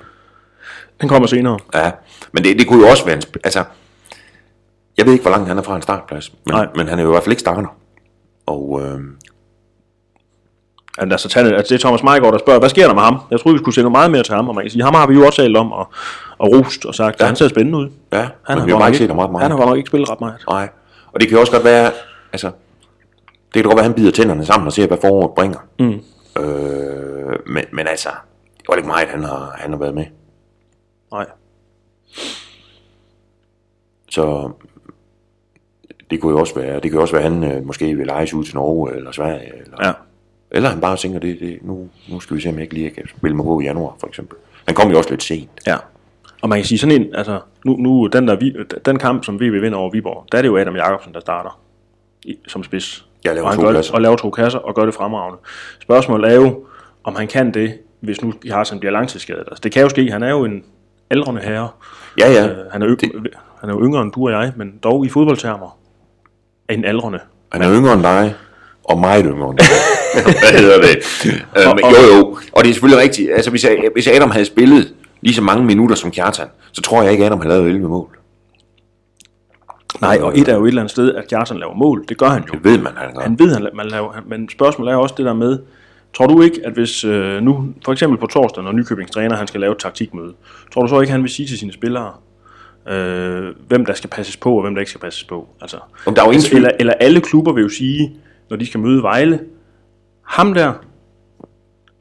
Den 1.05 1.09
kommer 1.09 1.27
senere. 1.29 1.59
Ja, 1.75 1.91
men 2.33 2.45
det, 2.45 2.59
det 2.59 2.69
kunne 2.69 2.85
jo 2.85 2.91
også 2.91 3.05
være 3.05 3.17
en... 3.17 3.23
Altså, 3.45 3.65
jeg 4.97 5.07
ved 5.07 5.13
ikke, 5.13 5.23
hvor 5.23 5.31
langt 5.31 5.49
han 5.49 5.59
er 5.59 5.63
fra 5.63 5.77
en 5.77 5.83
startplads, 5.83 6.33
men, 6.47 6.55
Nej. 6.55 6.67
men 6.77 6.89
han 6.89 6.99
er 6.99 7.03
jo 7.03 7.09
i 7.09 7.13
hvert 7.13 7.23
fald 7.23 7.33
ikke 7.33 7.41
starter. 7.41 7.77
Og 8.47 8.81
øh, 8.83 9.01
Altså, 10.99 11.13
altså, 11.15 11.29
Tanne, 11.29 11.57
altså, 11.57 11.75
det 11.75 11.81
er 11.81 11.87
Thomas 11.87 12.03
Meigård, 12.03 12.33
der 12.33 12.39
spørger, 12.39 12.59
hvad 12.61 12.69
sker 12.69 12.87
der 12.87 12.95
med 12.95 13.03
ham? 13.03 13.19
Jeg 13.31 13.41
troede, 13.41 13.55
vi 13.55 13.59
skulle 13.63 13.75
se 13.75 13.81
noget 13.81 13.93
meget 13.93 14.11
mere 14.11 14.23
til 14.23 14.35
ham, 14.35 14.49
og 14.49 14.55
man 14.55 14.65
kan 14.65 14.71
sige, 14.71 14.83
ham 14.85 14.95
har 14.95 15.07
vi 15.07 15.15
jo 15.15 15.27
også 15.27 15.43
talt 15.43 15.57
om, 15.57 15.73
og, 15.73 15.89
og 16.39 16.49
rost 16.53 16.85
og 16.87 16.95
sagt, 16.95 17.21
at 17.21 17.27
han 17.27 17.37
ser 17.37 17.49
spændende 17.49 17.79
ud. 17.79 17.91
ja, 18.13 18.19
Han 18.19 18.29
men 18.49 18.59
har, 18.59 18.65
vi 18.65 18.71
har 18.73 18.79
bare 18.79 18.89
ikke 18.89 18.99
set 18.99 19.09
ham 19.09 19.19
ret 19.19 19.31
meget. 19.31 19.43
han 19.43 19.51
har 19.51 19.59
godt 19.59 19.69
nok 19.69 19.77
ikke 19.77 19.87
spillet 19.89 20.11
ret 20.11 20.21
meget. 20.21 20.35
Nej, 20.51 20.69
og 21.13 21.21
det 21.21 21.29
kan 21.29 21.35
jo 21.37 21.41
også 21.41 21.53
godt 21.53 21.65
være, 21.65 21.91
altså, 22.33 22.47
det 23.55 23.63
kan 23.63 23.63
godt 23.63 23.77
være, 23.77 23.85
at 23.85 23.91
han 23.91 23.95
bider 23.95 24.11
tænderne 24.11 24.45
sammen 24.47 24.67
og 24.67 24.73
ser, 24.73 24.87
hvad 24.87 24.99
foråret 25.01 25.31
bringer. 25.37 25.59
Mm. 25.79 26.01
Øh, 26.43 27.39
men, 27.47 27.65
men 27.73 27.87
altså, 27.89 28.09
det 28.59 28.65
var 28.69 28.75
ikke 28.77 28.89
meget, 28.89 29.09
han 29.09 29.25
har, 29.25 29.55
han 29.59 29.71
har 29.71 29.79
været 29.79 29.95
med. 29.95 30.05
Nej. 31.15 31.27
Så 34.11 34.51
det 36.11 36.21
kunne 36.21 36.33
jo 36.33 36.41
også 36.41 36.55
være, 36.55 36.81
det 36.81 36.91
kan 36.91 37.01
også 37.01 37.15
være, 37.15 37.25
at 37.25 37.33
han 37.33 37.45
øh, 37.45 37.67
måske 37.67 37.95
vil 37.95 38.07
lejes 38.07 38.35
ud 38.35 38.45
til 38.45 38.55
Norge 38.55 38.97
eller 38.97 39.13
Sverige. 39.13 39.53
Eller, 39.65 39.87
Ja. 39.87 39.93
Eller 40.51 40.69
han 40.69 40.81
bare 40.81 40.97
tænker, 40.97 41.19
det, 41.19 41.41
det, 41.41 41.59
nu, 41.63 41.89
nu 42.09 42.21
skal 42.21 42.37
vi 42.37 42.41
se, 42.41 42.49
om 42.49 42.55
jeg 42.55 42.63
ikke 42.63 42.75
lige 42.75 42.91
kan 42.91 43.09
spille 43.09 43.37
mig 43.37 43.45
på 43.45 43.61
i 43.61 43.65
januar, 43.65 43.97
for 44.01 44.07
eksempel. 44.07 44.39
Han 44.67 44.75
kom 44.75 44.91
jo 44.91 44.99
også 44.99 45.11
lidt 45.11 45.23
sent. 45.23 45.51
Ja. 45.67 45.77
Og 46.43 46.49
man 46.49 46.59
kan 46.59 46.67
sige 46.67 46.79
sådan 46.79 47.01
en, 47.03 47.15
altså, 47.15 47.41
nu, 47.65 47.77
nu 47.77 48.07
den, 48.07 48.29
der, 48.29 48.65
den 48.87 48.99
kamp, 48.99 49.25
som 49.25 49.37
VB 49.37 49.41
vinder 49.41 49.79
over 49.79 49.91
Viborg, 49.91 50.25
der 50.33 50.39
er 50.39 50.43
det 50.43 50.49
jo 50.49 50.57
Adam 50.57 50.77
Jacobsen, 50.77 51.15
der 51.15 51.21
starter 51.21 51.61
i, 52.25 52.39
som 52.49 52.65
spids. 52.65 53.07
Ja, 53.25 53.33
laver 53.33 53.45
og, 53.45 53.51
han 53.51 53.59
to 53.59 53.67
gør 53.67 53.73
det, 53.73 53.91
og 53.91 54.01
laver 54.01 54.17
to 54.17 54.31
kasser, 54.31 54.59
og 54.59 54.75
gør 54.75 54.85
det 54.85 54.95
fremragende. 54.95 55.39
Spørgsmålet 55.81 56.31
er 56.31 56.35
jo, 56.35 56.67
om 57.05 57.15
han 57.15 57.29
kan 57.29 57.55
det, 57.55 57.79
hvis 58.01 58.23
nu 58.23 58.33
Harsen 58.51 58.79
bliver 58.79 58.93
langtidsskadet. 58.93 59.45
Altså, 59.49 59.61
det 59.63 59.73
kan 59.73 59.83
jo 59.83 59.89
ske, 59.89 60.11
han 60.11 60.23
er 60.23 60.31
jo 60.31 60.45
en 60.45 60.65
aldrende 61.11 61.41
herre. 61.41 61.69
Ja, 62.19 62.33
ja. 62.33 62.49
Øh, 62.49 62.57
han, 62.73 62.83
er 62.83 62.89
ø- 62.89 62.97
han 63.61 63.71
er 63.71 63.75
jo 63.75 63.81
yngre 63.85 64.03
end 64.03 64.13
du 64.13 64.27
og 64.27 64.33
jeg, 64.33 64.53
men 64.57 64.75
dog 64.83 65.07
i 65.07 65.09
fodboldtermer 65.09 65.79
en 66.71 66.85
aldrende. 66.85 67.19
Han 67.53 67.63
er 67.63 67.73
yngre 67.79 67.93
end 67.93 68.03
dig, 68.03 68.35
og 68.85 68.99
meget 68.99 69.25
yngre 69.29 69.51
end 69.51 69.59
dig. 69.59 69.67
Hvad 70.51 70.61
hedder 70.61 70.81
det? 70.81 70.97
Øh, 71.57 71.67
men, 71.67 71.79
jo, 71.85 72.17
jo. 72.17 72.39
Og 72.53 72.65
det 72.65 72.71
er 72.71 72.75
selvfølgelig 72.75 73.03
rigtigt. 73.03 73.31
Altså, 73.35 73.51
hvis, 73.51 73.67
hvis 73.93 74.09
Adam 74.09 74.31
havde 74.31 74.45
spillet 74.45 74.95
lige 75.21 75.35
så 75.35 75.43
mange 75.43 75.65
minutter 75.65 75.97
som 75.97 76.11
Kjartan, 76.11 76.47
så 76.73 76.83
tror 76.83 77.03
jeg 77.03 77.13
ikke, 77.13 77.27
Adam 77.27 77.41
havde 77.41 77.55
lavet 77.55 77.69
11 77.69 77.89
mål. 77.89 78.19
Nej, 80.01 80.19
og 80.23 80.39
et 80.39 80.49
er 80.49 80.55
jo 80.55 80.65
et 80.65 80.69
eller 80.69 80.83
andet 80.83 80.91
sted, 80.91 81.15
at 81.15 81.29
Kjartan 81.29 81.57
laver 81.57 81.75
mål. 81.75 82.05
Det 82.09 82.19
gør 82.19 82.27
han 82.27 82.43
jo. 82.43 82.53
Det 82.53 82.65
ved 82.65 82.79
man, 82.79 82.93
han 82.97 83.15
gør. 83.15 83.23
Han 83.23 83.39
ved, 83.39 83.55
han, 83.55 83.69
man 83.75 83.87
laver, 83.87 84.13
men 84.27 84.49
spørgsmålet 84.49 84.93
er 84.93 84.97
også 84.97 85.15
det 85.19 85.27
der 85.27 85.33
med, 85.33 85.59
tror 86.15 86.27
du 86.27 86.43
ikke, 86.43 86.61
at 86.65 86.73
hvis 86.73 87.05
øh, 87.05 87.43
nu, 87.43 87.75
for 87.85 87.93
eksempel 87.93 88.19
på 88.19 88.27
torsdag, 88.27 88.65
når 88.65 88.73
Nykøbings 88.73 89.11
træner, 89.11 89.37
han 89.37 89.47
skal 89.47 89.61
lave 89.61 89.73
et 89.73 89.79
taktikmøde, 89.79 90.35
tror 90.73 90.83
du 90.83 90.89
så 90.89 91.01
ikke, 91.01 91.13
han 91.13 91.23
vil 91.23 91.31
sige 91.31 91.47
til 91.47 91.59
sine 91.59 91.73
spillere, 91.73 92.13
øh, 92.89 93.55
hvem 93.69 93.87
der 93.87 93.95
skal 93.95 94.11
passes 94.11 94.37
på, 94.37 94.57
og 94.57 94.63
hvem 94.63 94.75
der 94.75 94.81
ikke 94.81 94.91
skal 94.91 95.01
passes 95.01 95.25
på? 95.25 95.49
Altså, 95.61 95.79
Om 96.07 96.15
der 96.15 96.23
er 96.23 96.27
jo 96.27 96.33
altså, 96.33 96.57
eller, 96.57 96.71
eller 96.81 96.93
alle 96.93 97.21
klubber 97.21 97.53
vil 97.53 97.63
jo 97.63 97.69
sige, 97.69 98.17
når 98.51 98.57
de 98.57 98.67
skal 98.67 98.81
møde 98.81 99.03
Vejle, 99.03 99.41
ham 100.23 100.55
der 100.55 100.73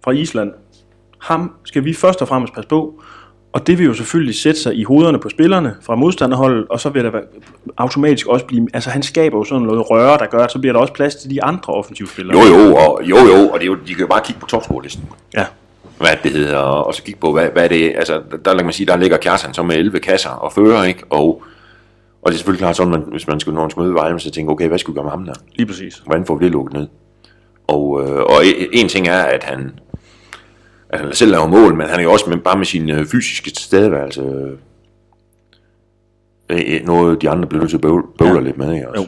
fra 0.03 0.11
Island, 0.11 0.51
ham 1.19 1.51
skal 1.63 1.85
vi 1.85 1.93
først 1.93 2.21
og 2.21 2.27
fremmest 2.27 2.53
passe 2.53 2.69
på, 2.69 3.03
og 3.53 3.67
det 3.67 3.77
vil 3.77 3.85
jo 3.85 3.93
selvfølgelig 3.93 4.35
sætte 4.35 4.59
sig 4.59 4.75
i 4.75 4.83
hovederne 4.83 5.19
på 5.19 5.29
spillerne 5.29 5.75
fra 5.81 5.95
modstanderholdet, 5.95 6.65
og 6.69 6.79
så 6.79 6.89
vil 6.89 7.03
der 7.03 7.11
automatisk 7.77 8.27
også 8.27 8.45
blive... 8.45 8.67
Altså 8.73 8.89
han 8.89 9.03
skaber 9.03 9.37
jo 9.37 9.43
sådan 9.43 9.63
noget 9.63 9.89
røre, 9.89 10.17
der 10.17 10.25
gør, 10.25 10.43
at 10.43 10.51
så 10.51 10.59
bliver 10.59 10.73
der 10.73 10.79
også 10.79 10.93
plads 10.93 11.15
til 11.15 11.29
de 11.29 11.43
andre 11.43 11.73
offensive 11.73 12.07
spillere. 12.07 12.37
Jo, 12.37 12.55
jo, 12.55 12.75
og, 12.75 13.01
jo, 13.03 13.17
jo, 13.17 13.49
og 13.49 13.59
det 13.59 13.65
er 13.65 13.67
jo, 13.67 13.75
de 13.75 13.93
kan 13.93 13.99
jo 13.99 14.07
bare 14.07 14.21
kigge 14.25 14.39
på 14.41 14.47
topscorelisten. 14.47 15.03
Ja, 15.37 15.45
hvad 15.97 16.09
det 16.23 16.31
hedder, 16.31 16.57
og 16.57 16.93
så 16.93 17.03
kigge 17.03 17.19
på, 17.19 17.31
hvad, 17.31 17.49
hvad 17.53 17.69
det 17.69 17.85
er. 17.85 17.97
Altså, 17.97 18.21
der 18.45 18.55
kan 18.55 18.65
man 18.65 18.73
sige, 18.73 18.87
der 18.87 18.97
ligger 18.97 19.17
Kjartan 19.17 19.53
så 19.53 19.63
med 19.63 19.75
11 19.75 19.99
kasser 19.99 20.29
og 20.29 20.53
fører, 20.53 20.83
ikke? 20.83 21.03
Og, 21.09 21.43
og 22.21 22.31
det 22.31 22.33
er 22.33 22.37
selvfølgelig 22.37 22.59
klart 22.59 22.75
sådan, 22.75 22.91
man, 22.91 23.03
hvis 23.11 23.27
man 23.27 23.39
skulle, 23.39 23.55
når 23.55 23.61
man 23.61 23.71
skulle 23.71 23.85
møde 23.85 23.95
Vejle, 23.95 24.19
så 24.19 24.31
tænker 24.31 24.51
okay, 24.51 24.67
hvad 24.67 24.77
skulle 24.77 24.93
vi 24.93 24.97
gøre 24.97 25.03
med 25.03 25.11
ham 25.11 25.25
der? 25.25 25.33
lige 25.55 25.65
præcis. 25.67 26.01
Hvordan 26.05 26.25
får 26.25 26.35
vi 26.35 26.45
det 26.45 26.51
lukket 26.51 26.73
ned? 26.73 26.87
Og, 27.67 28.03
øh, 28.03 28.19
og 28.19 28.41
e- 28.43 28.69
en 28.71 28.89
ting 28.89 29.07
er, 29.07 29.21
at 29.23 29.43
han, 29.43 29.71
at 30.93 30.99
han 30.99 31.13
selv 31.13 31.31
laver 31.31 31.47
mål, 31.47 31.75
men 31.75 31.87
han 31.87 31.99
er 31.99 32.03
jo 32.03 32.11
også 32.11 32.29
med, 32.29 32.37
bare 32.37 32.57
med 32.57 32.65
sin 32.65 32.89
øh, 32.89 33.05
fysiske 33.05 33.51
tilstedeværelse 33.51 34.21
øh, 34.21 34.51
øh, 36.49 36.85
noget, 36.85 37.21
de 37.21 37.29
andre 37.29 37.47
bliver 37.47 37.61
nødt 37.61 37.69
til 37.69 37.77
at 37.77 37.81
bøvle, 37.81 38.03
bøvle 38.17 38.33
Ja. 38.35 38.39
lidt 38.39 38.57
med, 38.57 38.73
ikke 38.73 38.89
også? 38.89 39.01
Jo. 39.01 39.07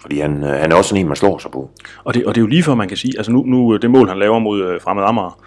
Fordi 0.00 0.20
han, 0.20 0.42
øh, 0.44 0.50
han 0.50 0.72
er 0.72 0.76
også 0.76 0.88
sådan 0.88 1.00
en, 1.00 1.06
man 1.08 1.16
slår 1.16 1.38
sig 1.38 1.50
på. 1.50 1.70
Og 2.04 2.14
det, 2.14 2.26
og 2.26 2.34
det 2.34 2.40
er 2.40 2.42
jo 2.42 2.46
lige 2.48 2.62
før, 2.62 2.74
man 2.74 2.88
kan 2.88 2.96
sige, 2.96 3.12
altså 3.16 3.32
nu, 3.32 3.42
nu 3.42 3.76
det 3.76 3.90
mål, 3.90 4.08
han 4.08 4.18
laver 4.18 4.38
mod 4.38 4.62
øh, 4.62 4.80
Fremad 4.80 5.04
Amager, 5.04 5.38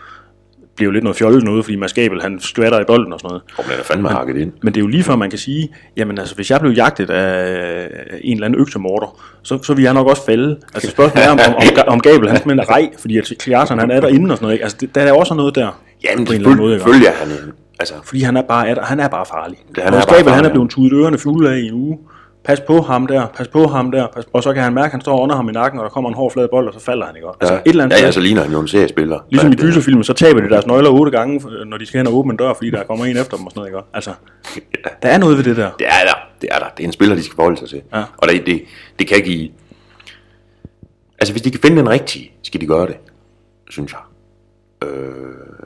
bliver 0.79 0.87
jo 0.87 0.93
lidt 0.93 1.03
noget 1.03 1.17
fjollet 1.17 1.43
noget, 1.43 1.65
fordi 1.65 1.75
Mads 1.77 1.93
Gabel, 1.93 2.21
han 2.21 2.39
skvatter 2.39 2.79
i 2.79 2.83
bolden 2.87 3.13
og 3.13 3.19
sådan 3.19 3.27
noget. 3.29 3.41
Og 3.57 3.63
bliver 3.65 3.83
fandme 3.83 4.09
hakket 4.09 4.37
ind. 4.37 4.51
Men 4.63 4.73
det 4.73 4.79
er 4.79 4.81
jo 4.81 4.87
lige 4.87 5.03
før, 5.03 5.15
man 5.15 5.29
kan 5.29 5.39
sige, 5.39 5.69
jamen 5.97 6.17
altså, 6.19 6.35
hvis 6.35 6.51
jeg 6.51 6.59
blev 6.59 6.71
jagtet 6.71 7.09
af 7.09 7.87
en 8.21 8.33
eller 8.37 8.45
anden 8.45 8.61
øksemorder, 8.61 9.19
så, 9.43 9.63
så 9.63 9.73
vil 9.73 9.83
jeg 9.83 9.93
nok 9.93 10.07
også 10.07 10.25
falde. 10.25 10.57
Altså 10.73 10.89
spørgsmålet 10.91 11.27
er, 11.27 11.31
om, 11.31 11.39
om, 11.47 11.53
om, 11.55 11.63
om 11.93 11.99
Gabel, 11.99 12.27
han 12.29 12.37
simpelthen 12.37 12.59
er 12.59 12.71
rej, 12.73 12.89
fordi 12.99 13.17
at 13.17 13.31
Kjartan, 13.39 13.79
han 13.79 13.91
er 13.91 13.99
derinde 13.99 14.31
og 14.31 14.37
sådan 14.37 14.43
noget. 14.45 14.53
Ikke? 14.53 14.63
Altså, 14.63 14.77
det, 14.81 14.95
der 14.95 15.01
er 15.01 15.11
også 15.13 15.33
noget 15.33 15.55
der. 15.55 15.81
Jamen, 16.03 16.25
på 16.25 16.31
en 16.31 16.37
eller 16.37 16.49
anden 16.51 16.65
måde, 16.65 16.79
følger 16.79 17.11
han. 17.11 17.27
Altså, 17.79 17.93
Fordi 18.03 18.21
han 18.21 18.37
er 18.37 18.41
bare, 18.41 18.75
han 18.83 18.99
er 18.99 19.07
bare 19.07 19.25
farlig. 19.25 19.57
Det- 19.75 19.83
han 19.83 19.93
er 19.93 19.97
hvis 19.97 20.05
bare 20.05 20.15
Gabel, 20.17 20.31
han 20.33 20.39
er 20.39 20.43
farlig, 20.43 20.51
blevet 20.51 20.69
tudet 20.69 20.93
ørerne 20.93 21.17
fulde 21.17 21.49
af 21.53 21.57
i 21.57 21.67
en 21.67 21.73
uge. 21.73 21.97
Pas 22.43 22.59
på 22.59 22.81
ham 22.81 23.07
der, 23.07 23.27
pas 23.27 23.47
på 23.47 23.67
ham 23.67 23.91
der, 23.91 24.07
pas, 24.07 24.25
og 24.33 24.43
så 24.43 24.53
kan 24.53 24.63
han 24.63 24.73
mærke, 24.73 24.85
at 24.85 24.91
han 24.91 25.01
står 25.01 25.19
under 25.19 25.35
ham 25.35 25.49
i 25.49 25.51
nakken, 25.51 25.79
og 25.79 25.83
der 25.83 25.89
kommer 25.89 26.09
en 26.09 26.15
hård 26.15 26.31
flad 26.31 26.47
bold, 26.47 26.67
og 26.67 26.73
så 26.73 26.79
falder 26.79 27.05
han 27.05 27.15
ikke. 27.15 27.27
Altså, 27.41 27.53
ja, 27.53 27.59
et 27.59 27.67
eller 27.67 27.83
andet 27.83 27.97
ja, 27.97 28.05
ja, 28.05 28.11
så 28.11 28.19
ligner 28.19 28.41
han 28.41 28.51
jo 28.51 28.59
en 28.59 28.67
seriespiller. 28.67 29.19
Ligesom 29.29 29.47
i 29.47 29.55
Men, 29.55 29.59
gyserfilmen, 29.59 30.03
så 30.03 30.13
taber 30.13 30.41
de 30.41 30.49
deres 30.49 30.65
nøgler 30.67 30.89
otte 30.89 31.11
gange, 31.11 31.65
når 31.65 31.77
de 31.77 31.85
skal 31.85 31.97
hen 31.97 32.07
og 32.07 32.13
åbne 32.13 32.31
en 32.31 32.37
dør, 32.37 32.53
fordi 32.53 32.69
der 32.69 32.83
kommer 32.83 33.05
en 33.05 33.17
efter 33.17 33.37
dem 33.37 33.45
og 33.45 33.51
sådan 33.51 33.71
noget. 33.71 33.83
Ikke? 33.83 33.89
Altså, 33.93 34.13
der 35.03 35.09
er 35.09 35.17
noget 35.17 35.37
ved 35.37 35.43
det 35.43 35.57
der. 35.57 35.71
Det 35.79 35.87
er 35.87 36.05
der, 36.05 36.13
det 36.41 36.49
er 36.51 36.59
der. 36.59 36.69
Det 36.77 36.83
er 36.83 36.87
en 36.87 36.93
spiller, 36.93 37.15
de 37.15 37.23
skal 37.23 37.35
forholde 37.35 37.57
sig 37.57 37.69
til. 37.69 37.81
Ja. 37.93 38.03
Og 38.17 38.27
det, 38.29 38.45
det, 38.45 38.61
det 38.99 39.07
kan 39.07 39.21
give... 39.21 39.49
Altså, 41.19 41.33
hvis 41.33 41.41
de 41.41 41.51
kan 41.51 41.59
finde 41.59 41.77
den 41.77 41.89
rigtige, 41.89 42.31
skal 42.43 42.61
de 42.61 42.67
gøre 42.67 42.87
det, 42.87 42.95
synes 43.69 43.91
jeg. 43.93 43.99
Øh, 44.89 44.97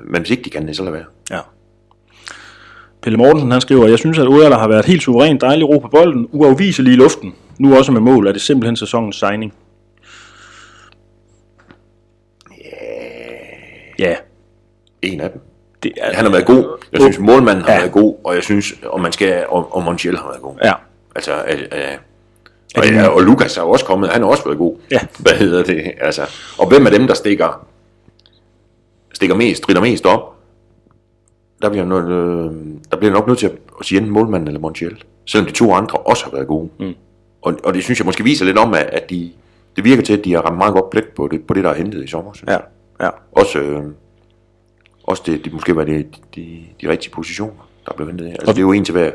men 0.06 0.22
hvis 0.22 0.32
ikke 0.32 0.44
de 0.44 0.50
kan 0.50 0.68
det, 0.68 0.76
så 0.76 0.84
lad 0.84 0.92
være. 0.92 1.06
Ja. 1.32 1.40
Pelle 3.04 3.18
Mortensen 3.18 3.52
han 3.52 3.62
skriver, 3.62 3.88
jeg 3.88 4.00
synes, 4.00 4.20
at 4.20 4.28
Odaler 4.28 4.58
har 4.58 4.68
været 4.68 4.86
helt 4.86 5.04
suverænt 5.04 5.42
dejlig 5.42 5.70
ro 5.70 5.80
på 5.80 5.88
bolden, 5.88 6.28
uafviselig 6.32 6.94
i 6.94 6.96
luften. 6.96 7.34
Nu 7.60 7.78
også 7.78 7.92
med 7.92 8.02
mål, 8.02 8.28
er 8.28 8.32
det 8.32 8.42
simpelthen 8.42 8.76
sæsonens 8.76 9.16
signing. 9.16 9.54
Ja, 14.00 14.16
En 15.02 15.22
af 15.22 15.30
dem. 15.32 15.42
det 15.84 15.92
er, 15.98 16.14
Han 16.16 16.26
har 16.26 16.32
været 16.32 16.46
god. 16.46 16.78
Jeg 16.92 17.02
synes, 17.02 17.20
målmanden 17.20 17.64
har 17.66 17.74
Ja. 17.74 17.80
været 17.80 17.92
god, 17.92 18.16
og 18.24 18.36
jeg 18.36 18.44
synes, 18.44 18.74
og 18.86 19.02
man 19.02 19.12
skal, 19.12 19.46
og, 19.50 19.76
og 19.76 19.84
Montiel 19.84 20.18
har 20.18 20.28
været 20.28 20.42
god. 20.42 20.56
Ja, 20.64 20.74
Altså, 21.16 21.32
øh, 21.50 21.60
øh, 21.72 21.98
og, 22.78 22.86
ja, 22.86 23.08
og 23.08 23.22
Lukas 23.22 23.58
er 23.58 23.62
også 23.62 23.86
kommet, 23.86 24.10
han 24.10 24.22
har 24.22 24.30
også 24.30 24.44
været 24.46 24.58
god. 24.58 24.78
Ja. 24.92 25.00
Hvad 25.20 25.34
hedder 25.34 25.64
det? 25.64 25.92
Altså, 26.02 26.22
og 26.58 26.68
hvem 26.68 26.86
af 26.86 26.92
dem, 26.92 27.08
der 27.08 27.14
stikker, 27.14 27.66
stikker 29.14 29.36
mest, 29.36 29.58
strider 29.64 29.82
mest 29.82 30.06
op, 30.06 30.33
der 31.64 31.70
bliver, 31.70 31.86
noget, 31.86 32.12
øh, 32.12 32.52
der 32.92 32.98
bliver 32.98 33.14
nok 33.14 33.28
nødt 33.28 33.40
til 33.40 33.46
at 33.46 33.54
sige 33.82 33.98
enten 33.98 34.14
målmanden 34.14 34.48
eller 34.48 34.60
Montiel. 34.60 35.04
Selvom 35.26 35.48
de 35.48 35.54
to 35.54 35.74
andre 35.74 35.98
også 35.98 36.24
har 36.24 36.32
været 36.32 36.48
gode. 36.48 36.70
Mm. 36.80 36.94
Og, 37.42 37.60
og 37.64 37.74
det 37.74 37.84
synes 37.84 38.00
jeg 38.00 38.06
måske 38.06 38.24
viser 38.24 38.46
lidt 38.46 38.58
om, 38.58 38.74
at, 38.74 38.82
at 38.82 39.10
de, 39.10 39.32
det 39.76 39.84
virker 39.84 40.04
til, 40.04 40.18
at 40.18 40.26
de 40.26 40.34
har 40.34 40.42
ramt 40.42 40.58
meget 40.58 40.74
godt 40.74 40.90
plet 40.90 41.06
på 41.16 41.28
det, 41.28 41.44
på 41.48 41.54
det 41.54 41.64
der 41.64 41.70
er 41.70 41.74
hentet 41.74 42.04
i 42.04 42.08
sommer. 42.08 42.34
synes 42.34 42.52
ja, 42.52 42.58
ja. 43.06 43.10
Også, 43.32 43.60
øh, 43.60 43.84
også 45.04 45.24
det, 45.26 45.46
det 45.46 45.54
måske 45.54 45.76
var 45.76 45.84
det, 45.84 46.20
de, 46.36 46.60
de 46.82 46.90
rigtige 46.90 47.12
positioner, 47.12 47.70
der 47.86 47.94
blev 47.94 48.08
hentet. 48.08 48.28
Altså, 48.28 48.52
det 48.54 48.58
er 48.58 48.62
jo 48.62 48.72
en 48.72 48.86
til 48.86 48.92
hver. 48.92 49.12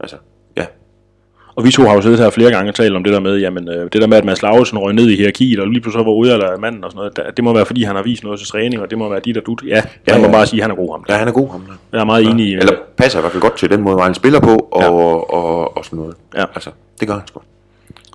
Altså. 0.00 0.16
Og 1.58 1.64
vi 1.64 1.70
to 1.70 1.82
har 1.82 1.94
jo 1.94 2.00
siddet 2.00 2.18
her 2.18 2.30
flere 2.30 2.50
gange 2.50 2.70
og 2.70 2.74
talt 2.74 2.96
om 2.96 3.04
det 3.04 3.12
der 3.12 3.20
med, 3.20 3.38
jamen, 3.38 3.68
øh, 3.68 3.88
det 3.92 4.00
der 4.00 4.06
med, 4.06 4.16
at 4.16 4.24
Mads 4.24 4.42
Lauritsen 4.42 4.78
røg 4.78 4.94
ned 4.94 5.08
i 5.10 5.16
hierarkiet, 5.16 5.60
og 5.60 5.66
lige 5.68 5.80
pludselig 5.80 6.06
var 6.06 6.12
ude 6.12 6.32
eller 6.32 6.58
manden 6.58 6.84
og 6.84 6.90
sådan 6.90 6.98
noget. 6.98 7.16
Der- 7.16 7.30
Det 7.30 7.44
må 7.44 7.52
være, 7.54 7.66
fordi 7.66 7.82
han 7.82 7.96
har 7.96 8.02
vist 8.02 8.22
noget 8.24 8.38
til 8.38 8.48
træning, 8.48 8.82
og 8.82 8.90
det 8.90 8.98
må 8.98 9.08
være 9.08 9.20
dit 9.24 9.36
og 9.36 9.46
dut. 9.46 9.62
Ja, 9.66 9.82
Ja, 10.08 10.18
må 10.18 10.24
ja. 10.24 10.30
bare 10.32 10.46
sige, 10.46 10.60
at 10.60 10.64
han 10.64 10.70
er 10.70 10.74
god 10.74 10.92
ham. 10.92 11.04
Ja, 11.08 11.14
han 11.14 11.28
er 11.28 11.32
god, 11.32 11.50
ham 11.50 11.60
der. 11.60 11.72
Jeg 11.92 12.00
er 12.00 12.04
meget 12.04 12.24
enig 12.26 12.46
i. 12.46 12.54
Eller 12.54 12.72
passer 12.96 13.18
i 13.18 13.22
hvert 13.22 13.32
fald 13.32 13.40
godt 13.42 13.56
til 13.56 13.70
den 13.70 13.80
måde, 13.82 14.00
han 14.00 14.14
spiller 14.14 14.40
på, 14.40 14.54
og, 14.72 14.82
ja. 14.82 14.90
og, 14.90 15.34
og, 15.34 15.76
og 15.76 15.84
sådan 15.84 15.98
noget. 15.98 16.14
Ja. 16.36 16.44
Altså, 16.54 16.70
det 17.00 17.08
gør 17.08 17.14
han 17.14 17.26
sgu. 17.26 17.40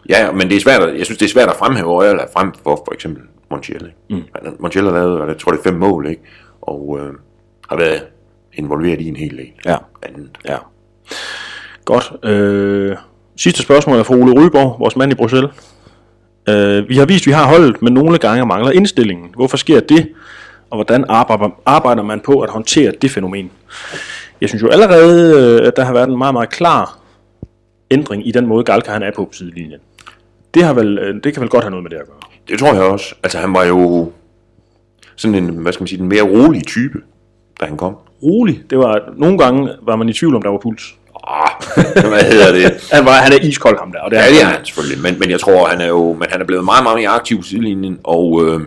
Ja, 0.09 0.31
men 0.31 0.49
det 0.49 0.55
er 0.57 0.61
svært, 0.61 0.81
at, 0.81 0.97
jeg 0.97 1.05
synes, 1.05 1.17
det 1.17 1.25
er 1.25 1.29
svært 1.29 1.49
at 1.49 1.55
fremhæve 1.55 2.09
eller 2.09 2.23
frem 2.33 2.51
for 2.63 2.75
for 2.87 2.93
eksempel 2.93 3.23
Montiel. 3.51 3.85
Ikke? 4.09 4.23
Mm. 4.43 4.53
Montiel 4.59 4.85
har 4.85 4.91
lavet, 4.91 5.27
jeg 5.27 5.37
tror 5.37 5.51
det 5.51 5.59
er 5.59 5.63
fem 5.63 5.73
mål, 5.73 6.07
ikke? 6.09 6.21
og 6.61 6.99
øh, 7.01 7.13
har 7.69 7.77
været 7.77 8.01
involveret 8.53 9.01
i 9.01 9.07
en 9.07 9.15
hel 9.15 9.37
del. 9.37 9.47
Ja. 9.65 9.75
Andet. 10.03 10.29
Ja. 10.49 10.57
Godt. 11.85 12.11
Øh, 12.23 12.95
sidste 13.35 13.61
spørgsmål 13.61 13.99
er 13.99 14.03
fra 14.03 14.15
Ole 14.15 14.31
Ryborg, 14.31 14.79
vores 14.79 14.95
mand 14.95 15.11
i 15.11 15.15
Bruxelles. 15.15 15.51
Øh, 16.49 16.89
vi 16.89 16.97
har 16.97 17.05
vist, 17.05 17.23
at 17.23 17.27
vi 17.27 17.31
har 17.31 17.47
holdet, 17.47 17.81
men 17.81 17.93
nogle 17.93 18.17
gange 18.17 18.45
mangler 18.45 18.71
indstillingen. 18.71 19.29
Hvorfor 19.35 19.57
sker 19.57 19.79
det? 19.79 20.09
Og 20.69 20.77
hvordan 20.77 21.05
arbejder, 21.65 22.03
man 22.03 22.19
på 22.19 22.39
at 22.39 22.49
håndtere 22.49 22.91
det 23.01 23.11
fænomen? 23.11 23.51
Jeg 24.41 24.49
synes 24.49 24.61
jo 24.61 24.67
allerede, 24.67 25.59
øh, 25.61 25.67
at 25.67 25.75
der 25.75 25.83
har 25.83 25.93
været 25.93 26.09
en 26.09 26.17
meget, 26.17 26.33
meget 26.33 26.49
klar 26.49 26.99
ændring 27.91 28.27
i 28.27 28.31
den 28.31 28.47
måde, 28.47 28.63
Galka 28.63 28.91
han 28.91 29.03
er 29.03 29.11
på 29.15 29.25
på 29.25 29.33
sidelinjen. 29.33 29.79
Det, 30.53 30.63
har 30.63 30.73
vel, 30.73 30.99
øh, 30.99 31.23
det 31.23 31.33
kan 31.33 31.41
vel 31.41 31.49
godt 31.49 31.63
have 31.63 31.71
noget 31.71 31.83
med 31.83 31.91
det 31.91 31.97
at 31.97 32.05
gøre. 32.05 32.17
Det 32.47 32.59
tror 32.59 32.73
jeg 32.73 32.83
også. 32.83 33.15
Altså, 33.23 33.37
han 33.37 33.53
var 33.53 33.63
jo 33.63 34.11
sådan 35.15 35.35
en, 35.35 35.49
hvad 35.49 35.73
skal 35.73 35.81
man 35.81 35.87
sige, 35.87 35.99
den 35.99 36.07
mere 36.07 36.21
rolige 36.21 36.63
type, 36.63 36.99
da 37.61 37.65
han 37.65 37.77
kom. 37.77 37.95
Rolig. 38.23 38.63
Det 38.69 38.77
var, 38.77 39.13
nogle 39.17 39.37
gange 39.37 39.69
var 39.81 39.95
man 39.95 40.09
i 40.09 40.13
tvivl 40.13 40.35
om, 40.35 40.41
der 40.41 40.49
var 40.49 40.57
puls. 40.57 40.95
Hvad 42.09 42.23
hedder 42.23 42.51
det? 42.51 42.63
Han, 42.95 43.05
var, 43.05 43.11
han 43.11 43.33
er 43.33 43.37
iskold 43.41 43.79
ham 43.79 43.91
der. 43.91 43.99
Og 43.99 44.11
det 44.11 44.17
Ja, 44.17 44.29
det 44.29 44.41
er 44.41 44.45
han 44.45 44.65
selvfølgelig, 44.65 45.01
men, 45.01 45.19
men 45.19 45.29
jeg 45.29 45.39
tror, 45.39 45.67
han 45.67 45.81
er 45.81 45.87
jo 45.87 46.13
men 46.13 46.27
han 46.29 46.41
er 46.41 46.45
blevet 46.45 46.65
meget, 46.65 46.83
meget 46.83 46.97
mere 46.97 47.09
aktiv 47.09 47.37
på 47.37 47.43
sidelinjen, 47.43 47.99
og, 48.03 48.45
øh, 48.45 48.61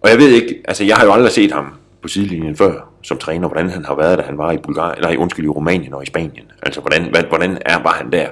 og 0.00 0.10
jeg 0.10 0.18
ved 0.18 0.28
ikke, 0.28 0.62
altså 0.64 0.84
jeg 0.84 0.96
har 0.96 1.04
jo 1.04 1.12
aldrig 1.12 1.32
set 1.32 1.52
ham 1.52 1.74
på 2.02 2.08
sidelinjen 2.08 2.56
før, 2.56 2.88
som 3.02 3.18
træner, 3.18 3.48
hvordan 3.48 3.70
han 3.70 3.84
har 3.84 3.94
været, 3.94 4.18
da 4.18 4.22
han 4.22 4.38
var 4.38 4.52
i 4.52 4.56
Bulgarien, 4.56 5.02
nej, 5.02 5.16
undskyld, 5.18 5.44
i 5.44 5.48
Rumænien 5.48 5.94
og 5.94 6.02
i 6.02 6.06
Spanien. 6.06 6.44
Altså, 6.62 6.80
hvordan, 6.80 7.10
hvad, 7.10 7.22
hvordan 7.22 7.58
er, 7.60 7.82
var 7.82 7.92
han 7.92 8.12
der? 8.12 8.28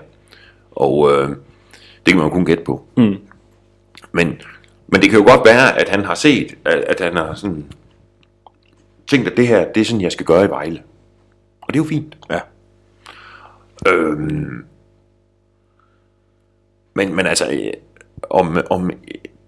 Og 0.72 1.12
øh, 1.12 1.28
det 2.06 2.06
kan 2.06 2.16
man 2.16 2.26
jo 2.26 2.30
kun 2.30 2.44
gætte 2.44 2.64
på. 2.64 2.84
Mm. 2.96 3.16
Men, 4.12 4.40
men 4.86 5.02
det 5.02 5.10
kan 5.10 5.18
jo 5.18 5.24
godt 5.26 5.40
være, 5.44 5.80
at 5.80 5.88
han 5.88 6.04
har 6.04 6.14
set, 6.14 6.54
at, 6.64 6.78
at 6.78 7.00
han 7.00 7.16
har 7.16 7.34
sådan 7.34 7.64
tænkt, 9.06 9.28
at 9.28 9.36
det 9.36 9.46
her, 9.46 9.72
det 9.72 9.80
er 9.80 9.84
sådan, 9.84 10.00
jeg 10.00 10.12
skal 10.12 10.26
gøre 10.26 10.44
i 10.44 10.48
Vejle. 10.48 10.82
Og 11.60 11.74
det 11.74 11.80
er 11.80 11.84
jo 11.84 11.88
fint. 11.88 12.16
Ja. 12.30 12.40
Øhm, 13.88 14.64
men, 16.94 17.16
men 17.16 17.26
altså, 17.26 17.50
øh, 17.50 17.72
om, 18.30 18.58
om 18.70 18.90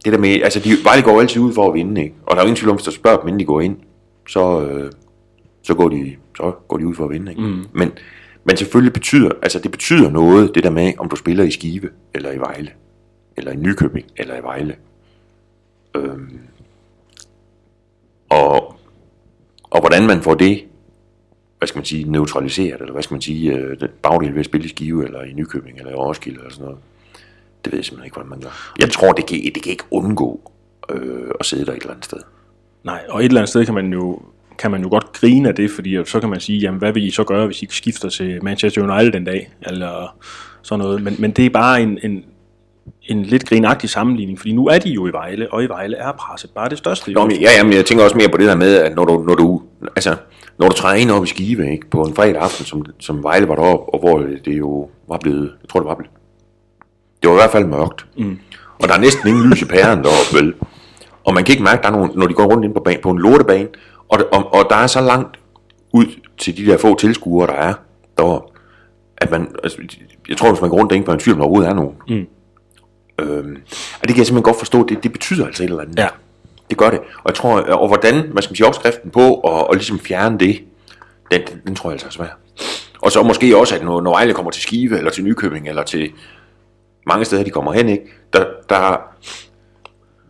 det 0.05 0.12
der 0.12 0.18
med, 0.18 0.42
altså 0.42 0.61
de, 0.61 0.70
Vejle 0.85 1.03
går 1.03 1.20
altid 1.20 1.40
ud 1.40 1.53
for 1.55 1.68
at 1.68 1.75
vinde, 1.75 2.03
ikke? 2.03 2.14
Og 2.27 2.31
der 2.31 2.37
er 2.37 2.44
jo 2.44 2.46
ingen 2.46 2.57
tvivl 2.57 2.70
om, 2.70 2.77
hvis 2.77 2.85
der 2.85 2.90
spørger 2.90 3.18
dem, 3.18 3.29
inden 3.29 3.40
de 3.40 3.44
går 3.44 3.61
ind, 3.61 3.77
så, 4.29 4.66
øh, 4.66 4.92
så, 5.62 5.75
går, 5.75 5.88
de, 5.88 6.16
så 6.37 6.53
går 6.68 6.77
de 6.77 6.87
ud 6.87 6.94
for 6.94 7.05
at 7.05 7.11
vinde, 7.11 7.31
ikke? 7.31 7.42
Mm. 7.42 7.66
Men, 7.72 7.92
men 8.44 8.57
selvfølgelig 8.57 8.92
betyder, 8.92 9.31
altså 9.42 9.59
det 9.59 9.70
betyder 9.70 10.11
noget, 10.11 10.55
det 10.55 10.64
der 10.64 10.70
med, 10.70 10.92
om 10.99 11.09
du 11.09 11.16
spiller 11.16 11.44
i 11.44 11.51
Skive, 11.51 11.90
eller 12.14 12.33
i 12.33 12.38
Vejle, 12.38 12.70
eller 13.37 13.53
i 13.53 13.57
Nykøbing, 13.57 14.07
eller 14.16 14.37
i 14.37 14.42
Vejle. 14.42 14.77
Øhm, 15.96 16.38
og, 18.29 18.77
og 19.62 19.81
hvordan 19.81 20.07
man 20.07 20.22
får 20.22 20.35
det 20.35 20.64
hvad 21.59 21.69
skal 21.69 21.79
man 21.79 21.85
sige, 21.85 22.11
neutraliseret, 22.11 22.81
eller 22.81 22.92
hvad 22.92 23.03
skal 23.03 23.14
man 23.14 23.23
sige, 23.23 23.53
øh, 23.53 23.77
bagdel 24.03 24.33
ved 24.33 24.40
at 24.40 24.45
spille 24.45 24.64
i 24.66 24.69
Skive, 24.69 25.05
eller 25.05 25.23
i 25.23 25.33
Nykøbing, 25.33 25.79
eller 25.79 25.92
i 25.92 25.95
Roskilde, 25.95 26.38
eller 26.38 26.51
sådan 26.51 26.64
noget. 26.64 26.79
Det 27.64 27.73
ved 27.73 27.79
jeg 27.79 27.85
simpelthen 27.85 28.07
ikke, 28.07 28.14
hvordan 28.14 28.31
man 28.31 28.40
gør. 28.40 28.73
Jeg 28.81 28.90
tror, 28.90 29.12
det 29.12 29.27
kan, 29.27 29.38
det 29.55 29.62
kan 29.62 29.71
ikke 29.71 29.85
undgå 29.90 30.53
øh, 30.90 31.31
at 31.40 31.47
sidde 31.47 31.66
der 31.66 31.73
et 31.73 31.77
eller 31.77 31.90
andet 31.90 32.05
sted. 32.05 32.19
Nej, 32.85 33.05
og 33.09 33.21
et 33.21 33.25
eller 33.25 33.40
andet 33.40 33.49
sted 33.49 33.64
kan 33.64 33.75
man 33.75 33.92
jo 33.92 34.23
kan 34.59 34.71
man 34.71 34.83
jo 34.83 34.88
godt 34.88 35.12
grine 35.12 35.49
af 35.49 35.55
det, 35.55 35.71
fordi 35.71 36.05
så 36.05 36.21
kan 36.21 36.31
man 36.31 36.40
sige, 36.40 36.59
jamen 36.59 36.79
hvad 36.79 36.92
vil 36.92 37.07
I 37.07 37.11
så 37.11 37.25
gøre, 37.25 37.47
hvis 37.47 37.62
I 37.62 37.66
skifter 37.71 38.09
til 38.09 38.45
Manchester 38.45 38.83
United 38.83 39.12
den 39.12 39.25
dag, 39.25 39.51
eller 39.62 40.16
sådan 40.62 40.85
noget. 40.85 41.03
Men, 41.03 41.16
men 41.19 41.31
det 41.31 41.47
er 41.47 41.51
bare 41.51 41.83
en, 41.83 41.99
en, 42.03 42.25
en 43.03 43.23
lidt 43.23 43.49
grinagtig 43.49 43.90
sammenligning, 43.90 44.38
fordi 44.38 44.53
nu 44.53 44.66
er 44.66 44.79
de 44.79 44.90
jo 44.90 45.07
i 45.07 45.12
Vejle, 45.12 45.53
og 45.53 45.64
i 45.64 45.66
Vejle 45.66 45.97
er 45.97 46.12
presset 46.12 46.51
bare 46.51 46.69
det 46.69 46.79
største. 46.79 47.12
Nå, 47.12 47.27
men, 47.27 47.40
ja, 47.40 47.51
jamen, 47.59 47.73
jeg 47.73 47.85
tænker 47.87 48.05
også 48.05 48.16
mere 48.16 48.29
på 48.29 48.37
det 48.37 48.47
der 48.47 48.57
med, 48.57 48.75
at 48.75 48.95
når 48.95 49.05
du, 49.05 49.23
når 49.23 49.35
du, 49.35 49.62
altså, 49.97 50.17
når 50.59 50.69
du 50.69 50.75
træder 50.75 50.97
ind 50.97 51.11
op 51.11 51.25
i 51.25 51.27
Skive, 51.27 51.73
ikke, 51.73 51.91
på 51.91 52.03
en 52.03 52.15
fredag 52.15 52.43
aften, 52.43 52.65
som, 52.65 52.87
som 52.99 53.23
Vejle 53.23 53.49
var 53.49 53.55
deroppe, 53.55 53.95
og 53.95 53.99
hvor 54.01 54.19
det 54.19 54.59
jo 54.59 54.91
var 55.09 55.19
blevet, 55.19 55.53
jeg 55.63 55.69
tror 55.69 55.81
det 55.81 55.89
var 55.89 55.95
blevet, 55.95 56.13
det 57.23 57.31
var 57.31 57.37
i 57.37 57.39
hvert 57.39 57.51
fald 57.51 57.65
mørkt. 57.65 58.07
Mm. 58.19 58.39
Og 58.79 58.89
der 58.89 58.95
er 58.95 58.99
næsten 58.99 59.29
ingen 59.29 59.51
lys 59.51 59.63
i 59.63 59.65
pæren 59.65 60.05
deroppe, 60.05 60.39
vel? 60.39 60.55
Og 61.25 61.35
man 61.35 61.45
kan 61.45 61.53
ikke 61.53 61.65
mærke, 61.65 61.83
der 61.83 61.89
er 61.89 61.93
nogen, 61.93 62.11
når 62.15 62.27
de 62.27 62.35
går 62.35 62.45
rundt 62.45 62.65
ind 62.65 62.75
på, 62.75 62.81
bane, 62.81 62.99
på 63.03 63.11
en 63.11 63.19
lortebane, 63.19 63.69
og, 64.09 64.19
og, 64.33 64.55
og 64.55 64.67
der 64.71 64.77
er 64.77 64.87
så 64.87 65.01
langt 65.01 65.37
ud 65.93 66.07
til 66.39 66.57
de 66.57 66.67
der 66.67 66.79
få 66.79 66.99
tilskuere, 66.99 67.47
der 67.47 67.53
er 67.53 67.75
deroppe, 68.19 68.53
at 69.19 69.31
man, 69.31 69.49
altså, 69.65 69.79
jeg 70.29 70.37
tror, 70.37 70.51
hvis 70.51 70.61
man 70.61 70.71
går 70.71 70.79
rundt 70.79 70.93
og 70.93 71.05
på 71.05 71.13
en 71.13 71.19
tvivl, 71.19 71.35
om 71.35 71.39
der 71.39 71.45
overhovedet 71.45 71.71
er 71.71 71.75
nogen. 71.75 71.95
Mm. 72.09 72.27
Øhm, 73.19 73.57
og 74.01 74.09
det 74.09 74.09
kan 74.09 74.17
jeg 74.17 74.27
simpelthen 74.27 74.43
godt 74.43 74.59
forstå, 74.59 74.87
det, 74.89 75.03
det 75.03 75.13
betyder 75.13 75.47
altså 75.47 75.63
et 75.63 75.69
eller 75.69 75.83
andet. 75.83 75.99
Ja. 75.99 76.09
Det 76.71 76.79
gør 76.79 76.90
det. 76.90 76.98
Og 76.98 77.25
jeg 77.27 77.35
tror, 77.35 77.60
og 77.60 77.88
hvordan, 77.88 78.14
hvad 78.14 78.42
skal 78.42 78.50
man 78.52 78.56
sige, 78.56 78.67
opskriften 78.67 79.10
på, 79.10 79.35
og, 79.35 79.69
og 79.69 79.75
ligesom 79.75 79.98
fjerne 79.98 80.38
det, 80.38 80.60
den, 81.31 81.40
den, 81.46 81.60
den 81.67 81.75
tror 81.75 81.90
jeg 81.90 81.92
altså 81.94 82.06
er 82.06 82.10
svær. 82.10 82.38
Og 83.02 83.12
så 83.12 83.23
måske 83.23 83.56
også, 83.56 83.75
at 83.75 83.85
når, 83.85 84.00
når 84.00 84.10
Vejle 84.10 84.35
kommer 84.35 84.50
til 84.50 84.62
Skive, 84.62 84.98
eller 84.98 85.10
til 85.10 85.25
Nykøbing, 85.25 85.69
eller 85.69 85.83
til 85.83 86.12
mange 87.06 87.25
steder, 87.25 87.44
de 87.44 87.50
kommer 87.50 87.73
hen, 87.73 87.88
ikke? 87.88 88.04
Der, 88.33 88.44
der, 88.69 88.96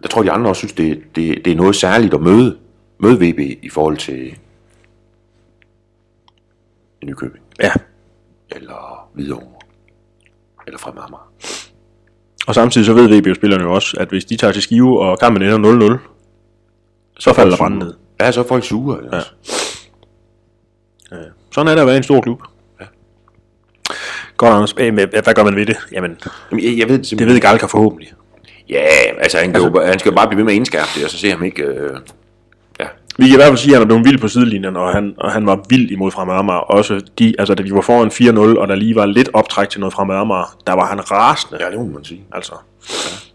der 0.02 0.08
tror 0.08 0.22
jeg, 0.22 0.26
de 0.26 0.32
andre 0.32 0.50
også 0.50 0.58
synes, 0.60 0.72
det, 0.72 1.02
det, 1.16 1.44
det 1.44 1.52
er 1.52 1.56
noget 1.56 1.76
særligt 1.76 2.14
at 2.14 2.20
møde, 2.20 2.58
møde 2.98 3.16
VB 3.20 3.38
i 3.62 3.68
forhold 3.68 3.96
til 3.96 4.38
Nykøbing, 7.04 7.44
Ja, 7.60 7.72
eller 8.50 9.08
Hvidovre, 9.14 9.46
eller 10.66 10.78
fra 10.78 10.90
Amager. 10.90 11.32
og 12.46 12.54
samtidig 12.54 12.86
så 12.86 12.92
ved 12.92 13.08
VB-spillerne 13.20 13.64
jo 13.64 13.72
også, 13.74 13.96
at 14.00 14.08
hvis 14.08 14.24
de 14.24 14.36
tager 14.36 14.52
til 14.52 14.62
Skive, 14.62 15.00
og 15.00 15.18
kampen 15.18 15.42
ender 15.42 15.98
0-0, 15.98 16.15
så 17.18 17.32
falder 17.32 17.50
der 17.50 17.56
branden 17.56 17.78
ned. 17.78 17.94
Ja, 18.20 18.32
så 18.32 18.40
er 18.40 18.44
folk 18.48 18.64
sure. 18.64 18.98
Ja. 19.12 19.18
Øh, 21.16 21.22
sådan 21.54 21.68
er 21.68 21.74
det 21.74 21.80
at 21.80 21.86
være 21.86 21.96
en 21.96 22.02
stor 22.02 22.20
klub. 22.20 22.42
Ja. 22.80 22.84
Godt, 24.36 24.52
Anders. 24.54 24.72
Hvad 25.22 25.34
gør 25.34 25.44
man 25.44 25.56
ved 25.56 25.66
det? 25.66 25.76
Jamen, 25.92 26.18
Jamen, 26.50 26.64
jeg, 26.64 26.78
jeg 26.78 26.88
ved 26.88 26.98
det 26.98 27.18
det 27.18 27.26
ved 27.26 27.40
Galka 27.40 27.66
forhåbentlig. 27.66 28.12
Ja, 28.68 28.84
altså 29.18 29.38
han, 29.38 29.52
kan 29.52 29.62
altså, 29.62 29.80
jo, 29.80 29.86
han 29.86 29.98
skal 29.98 30.10
jo 30.10 30.16
bare 30.16 30.28
blive 30.28 30.36
ved 30.36 30.44
med 30.44 30.52
at 30.52 30.56
indskærpe 30.56 30.88
det, 30.94 31.04
og 31.04 31.10
så 31.10 31.18
se 31.18 31.30
ham 31.30 31.44
ikke... 31.44 31.62
Øh, 31.62 31.96
ja. 32.80 32.86
Vi 33.18 33.24
kan 33.24 33.32
i 33.32 33.36
hvert 33.36 33.48
fald 33.48 33.58
sige, 33.58 33.72
at 33.72 33.78
han 33.78 33.82
er 33.82 33.86
blevet 33.86 34.04
vild 34.04 34.18
på 34.18 34.28
sidelinjen, 34.28 34.76
og 34.76 34.92
han, 34.92 35.14
og 35.16 35.32
han 35.32 35.46
var 35.46 35.64
vild 35.68 35.90
imod 35.90 36.10
Fremad 36.10 36.34
Amager. 36.34 36.58
Også 36.58 37.00
de, 37.18 37.34
altså, 37.38 37.54
da 37.54 37.62
de 37.62 37.74
var 37.74 37.80
foran 37.80 38.08
4-0, 38.08 38.60
og 38.60 38.68
der 38.68 38.74
lige 38.74 38.94
var 38.94 39.06
lidt 39.06 39.28
optræk 39.32 39.68
til 39.68 39.80
noget 39.80 39.92
Fremad 39.92 40.16
Amager, 40.16 40.56
der 40.66 40.72
var 40.72 40.86
han 40.86 41.10
rasende. 41.10 41.64
ja, 41.64 41.70
det 41.70 41.78
må 41.78 41.84
man 41.84 42.04
sige. 42.04 42.24
Altså. 42.32 42.52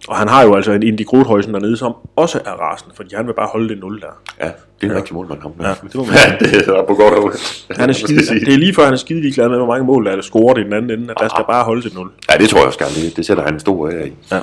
Og 0.08 0.18
han 0.18 0.28
har 0.28 0.44
jo 0.44 0.56
altså 0.56 0.72
en 0.72 0.84
Indy 0.84 1.06
Grothøjsen 1.06 1.54
dernede, 1.54 1.78
som 1.78 1.96
også 2.16 2.40
er 2.46 2.52
rasende, 2.52 2.96
fordi 2.96 3.16
han 3.16 3.28
vil 3.28 3.34
bare 3.34 3.48
holde 3.48 3.70
det 3.70 3.80
0 3.80 4.02
der. 4.02 4.08
Ja, 4.40 4.46
det 4.82 4.88
er 4.88 4.92
en 4.92 4.98
rigtig 4.98 5.16
målmand, 5.16 5.42
ham. 5.42 5.52
Ja, 5.62 5.68
det 5.84 5.96
må 5.96 6.04
man 6.04 6.14
ja, 6.26 6.36
det 6.40 6.68
er 6.68 6.86
på 6.88 6.96
godt. 6.96 7.68
Han 7.72 7.90
er 7.90 7.94
skide, 7.94 8.40
det 8.46 8.54
er 8.54 8.58
lige 8.58 8.74
før, 8.74 8.84
han 8.84 8.94
er 8.94 8.98
skide 8.98 9.22
ligeglad 9.22 9.50
med, 9.50 9.58
hvor 9.58 9.68
mange 9.68 9.86
mål 9.86 10.06
der 10.06 10.12
er, 10.12 10.16
der 10.16 10.24
scorer 10.24 10.54
det 10.54 10.62
i 10.62 10.64
den 10.64 10.74
anden 10.74 11.00
ende, 11.00 11.12
at 11.12 11.18
der 11.20 11.30
skal 11.30 11.46
bare 11.50 11.64
holde 11.64 11.82
til 11.82 11.94
0. 11.96 12.10
Ja, 12.32 12.38
det 12.38 12.50
tror 12.50 12.60
jeg 12.60 12.68
også 12.68 12.80
gerne. 12.80 12.96
Det, 12.96 13.18
det 13.18 13.26
sætter 13.26 13.44
han 13.44 13.54
en 13.54 13.60
stor 13.60 13.90
ære 13.90 14.08
i. 14.08 14.14
Ja. 14.32 14.40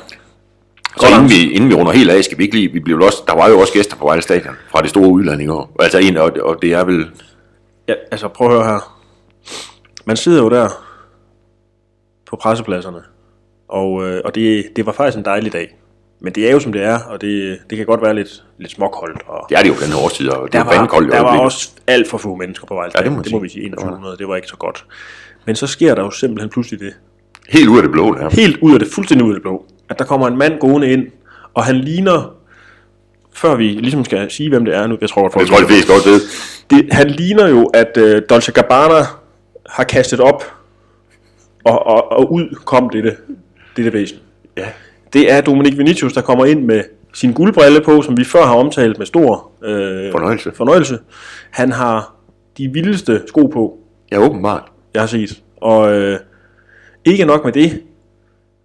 Så 0.96 1.06
inden 1.06 1.30
vi, 1.30 1.50
inden 1.52 1.70
vi 1.70 1.74
runder 1.74 1.92
helt 1.92 2.10
af, 2.10 2.24
skal 2.24 2.38
vi 2.38 2.42
ikke 2.42 2.54
lige, 2.56 2.72
vi 2.72 2.80
blev 2.80 3.00
også, 3.00 3.22
der 3.26 3.34
var 3.34 3.48
jo 3.48 3.60
også 3.60 3.72
gæster 3.72 3.96
på 3.96 4.04
Vejle 4.04 4.22
Stadion 4.22 4.54
fra 4.70 4.82
det 4.82 4.90
store 4.90 5.08
udland 5.08 5.42
i 5.42 5.46
går. 5.46 5.76
Altså 5.80 5.98
en, 5.98 6.16
og, 6.16 6.32
og 6.42 6.62
det 6.62 6.72
er 6.72 6.84
vel, 6.84 7.06
Ja, 7.88 7.94
altså 8.10 8.28
prøv 8.28 8.48
at 8.48 8.54
høre 8.54 8.64
her. 8.64 8.98
Man 10.04 10.16
sidder 10.16 10.42
jo 10.42 10.48
der 10.50 10.68
på 12.26 12.36
pressepladserne, 12.36 13.02
og, 13.68 14.08
øh, 14.08 14.20
og 14.24 14.34
det, 14.34 14.66
det 14.76 14.86
var 14.86 14.92
faktisk 14.92 15.18
en 15.18 15.24
dejlig 15.24 15.52
dag. 15.52 15.76
Men 16.20 16.32
det 16.32 16.48
er 16.48 16.52
jo 16.52 16.60
som 16.60 16.72
det 16.72 16.82
er, 16.82 16.98
og 17.08 17.20
det, 17.20 17.58
det 17.70 17.78
kan 17.78 17.86
godt 17.86 18.02
være 18.02 18.14
lidt, 18.14 18.44
lidt 18.58 18.72
småkoldt. 18.72 19.22
Og 19.26 19.46
det 19.48 19.58
er 19.58 19.62
det 19.62 19.68
jo 19.68 19.74
på 19.74 19.80
den 19.84 19.94
årstid, 20.04 20.28
og 20.28 20.44
det 20.44 20.52
der 20.52 20.60
er 20.60 20.64
var, 20.64 20.76
vandkoldt 20.76 21.08
i 21.08 21.16
der 21.16 21.20
var 21.20 21.38
også 21.38 21.70
alt 21.86 22.08
for 22.08 22.18
få 22.18 22.34
mennesker 22.34 22.66
på 22.66 22.74
vej. 22.74 22.88
Ja, 22.98 23.04
det 23.04 23.12
må 23.12 23.22
det 23.22 23.32
må 23.32 23.38
vi 23.38 23.48
sige. 23.48 23.70
2100, 23.70 24.16
det 24.16 24.28
var 24.28 24.36
ikke 24.36 24.48
så 24.48 24.56
godt. 24.56 24.84
Men 25.46 25.56
så 25.56 25.66
sker 25.66 25.94
der 25.94 26.02
jo 26.02 26.10
simpelthen 26.10 26.50
pludselig 26.50 26.80
det. 26.80 26.92
Helt 27.48 27.68
ud 27.68 27.76
af 27.76 27.82
det 27.82 27.92
blå, 27.92 28.14
der. 28.14 28.30
Helt 28.30 28.56
ud 28.56 28.72
af 28.72 28.78
det, 28.78 28.88
fuldstændig 28.88 29.24
ud 29.26 29.30
af 29.30 29.34
det 29.34 29.42
blå. 29.42 29.64
At 29.90 29.98
der 29.98 30.04
kommer 30.04 30.26
en 30.28 30.38
mand 30.38 30.58
gående 30.58 30.92
ind, 30.92 31.06
og 31.54 31.64
han 31.64 31.76
ligner, 31.76 32.34
før 33.32 33.54
vi 33.54 33.64
ligesom 33.68 34.04
skal 34.04 34.30
sige, 34.30 34.48
hvem 34.48 34.64
det 34.64 34.74
er 34.74 34.86
nu, 34.86 34.98
jeg 35.00 35.08
tror, 35.08 35.26
at 35.26 35.32
folk 35.32 35.46
Det 35.46 35.50
tror 35.50 35.58
jeg, 35.58 35.68
de 35.68 35.72
fleste 35.72 35.92
godt 35.92 36.06
ved. 36.06 36.20
det, 36.70 36.92
han 36.92 37.10
ligner 37.10 37.48
jo, 37.48 37.64
at 37.64 37.96
øh, 37.96 38.22
Dolce 38.30 38.52
Gabbana 38.52 39.04
har 39.66 39.84
kastet 39.84 40.20
op, 40.20 40.44
og, 41.64 41.86
og, 41.86 42.12
og 42.12 42.32
ud 42.32 42.54
kom 42.64 42.90
dette, 42.90 43.16
dette 43.84 43.98
væsen. 43.98 44.18
Ja. 44.56 44.64
Det 45.12 45.32
er 45.32 45.40
Dominik 45.40 45.78
Vinicius, 45.78 46.12
der 46.12 46.20
kommer 46.20 46.44
ind 46.44 46.64
med 46.64 46.82
sin 47.14 47.32
guldbrille 47.32 47.80
på, 47.80 48.02
som 48.02 48.16
vi 48.16 48.24
før 48.24 48.42
har 48.46 48.54
omtalt 48.54 48.98
med 48.98 49.06
stor 49.06 49.50
øh, 49.64 50.12
Fornøjelse. 50.12 50.52
fornøjelse. 50.56 50.98
Han 51.50 51.72
har 51.72 52.14
de 52.58 52.68
vildeste 52.72 53.22
sko 53.28 53.46
på, 53.46 53.78
Ja, 54.12 54.18
åbenbart. 54.18 54.62
jeg 54.94 55.02
har 55.02 55.06
set. 55.06 55.42
Og 55.56 55.92
øh, 55.92 56.18
ikke 57.04 57.24
nok 57.24 57.44
med 57.44 57.52
det, 57.52 57.80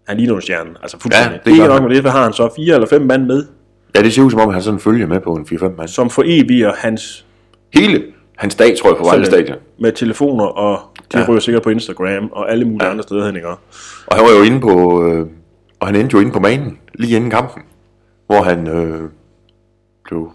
han 0.08 0.18
ligner 0.18 0.36
en 0.36 0.42
stjerne. 0.42 0.70
Altså 0.82 0.98
fuldstændig. 1.00 1.32
Ja, 1.46 1.50
det 1.52 1.58
ikke 1.58 1.68
nok 1.68 1.82
med 1.84 1.90
det, 1.96 2.04
for 2.04 2.10
har 2.10 2.24
han 2.24 2.34
så 2.34 2.50
fire 2.56 2.74
eller 2.74 2.88
fem 2.88 3.02
mand 3.02 3.26
med, 3.26 3.46
Ja, 3.96 4.02
det 4.04 4.14
ser 4.14 4.22
ud 4.22 4.32
som 4.32 4.40
om, 4.40 4.54
han 4.54 4.62
sådan 4.62 4.80
følger 4.80 5.08
med 5.08 5.20
på 5.22 5.34
en 5.34 5.46
4-5 5.52 5.78
mand. 5.78 5.88
som 5.88 6.10
foreviger 6.10 6.72
hans 6.78 7.26
Hele 7.74 8.04
hans 8.38 8.56
dag, 8.56 8.78
tror 8.78 8.90
jeg, 8.90 8.98
på 8.98 9.04
Vejle 9.04 9.26
Stadion. 9.26 9.58
med 9.80 9.92
telefoner, 9.92 10.46
og 10.46 10.80
de 11.14 11.20
Ja. 11.20 11.26
ryger 11.30 11.40
sikkert 11.40 11.64
på 11.64 11.70
Instagram 11.70 12.30
og 12.32 12.52
alle 12.52 12.66
mulige 12.66 12.86
ja. 12.86 12.92
andre 12.92 13.04
steder 13.04 13.26
hen, 13.26 13.36
ikke? 13.36 13.48
Og 13.48 14.16
han 14.16 14.26
var 14.26 14.32
jo 14.32 14.44
inde 14.44 14.60
på, 14.60 15.04
øh, 15.06 15.28
og 15.80 15.88
han 15.88 15.96
endte 15.96 16.14
jo 16.14 16.20
inde 16.20 16.32
på 16.32 16.40
banen, 16.40 16.80
lige 16.96 17.16
inden 17.16 17.30
kampen, 17.32 17.64
hvor 18.28 18.42
han 18.42 18.68
øh, 18.68 19.10
blev, 20.04 20.32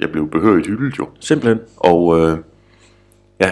jeg 0.00 0.10
blev 0.10 0.30
behørigt 0.30 0.66
hyldet 0.66 0.98
jo. 0.98 1.08
Simpelthen. 1.20 1.60
Og 1.76 2.18
øh, 2.20 2.38
ja, 3.40 3.50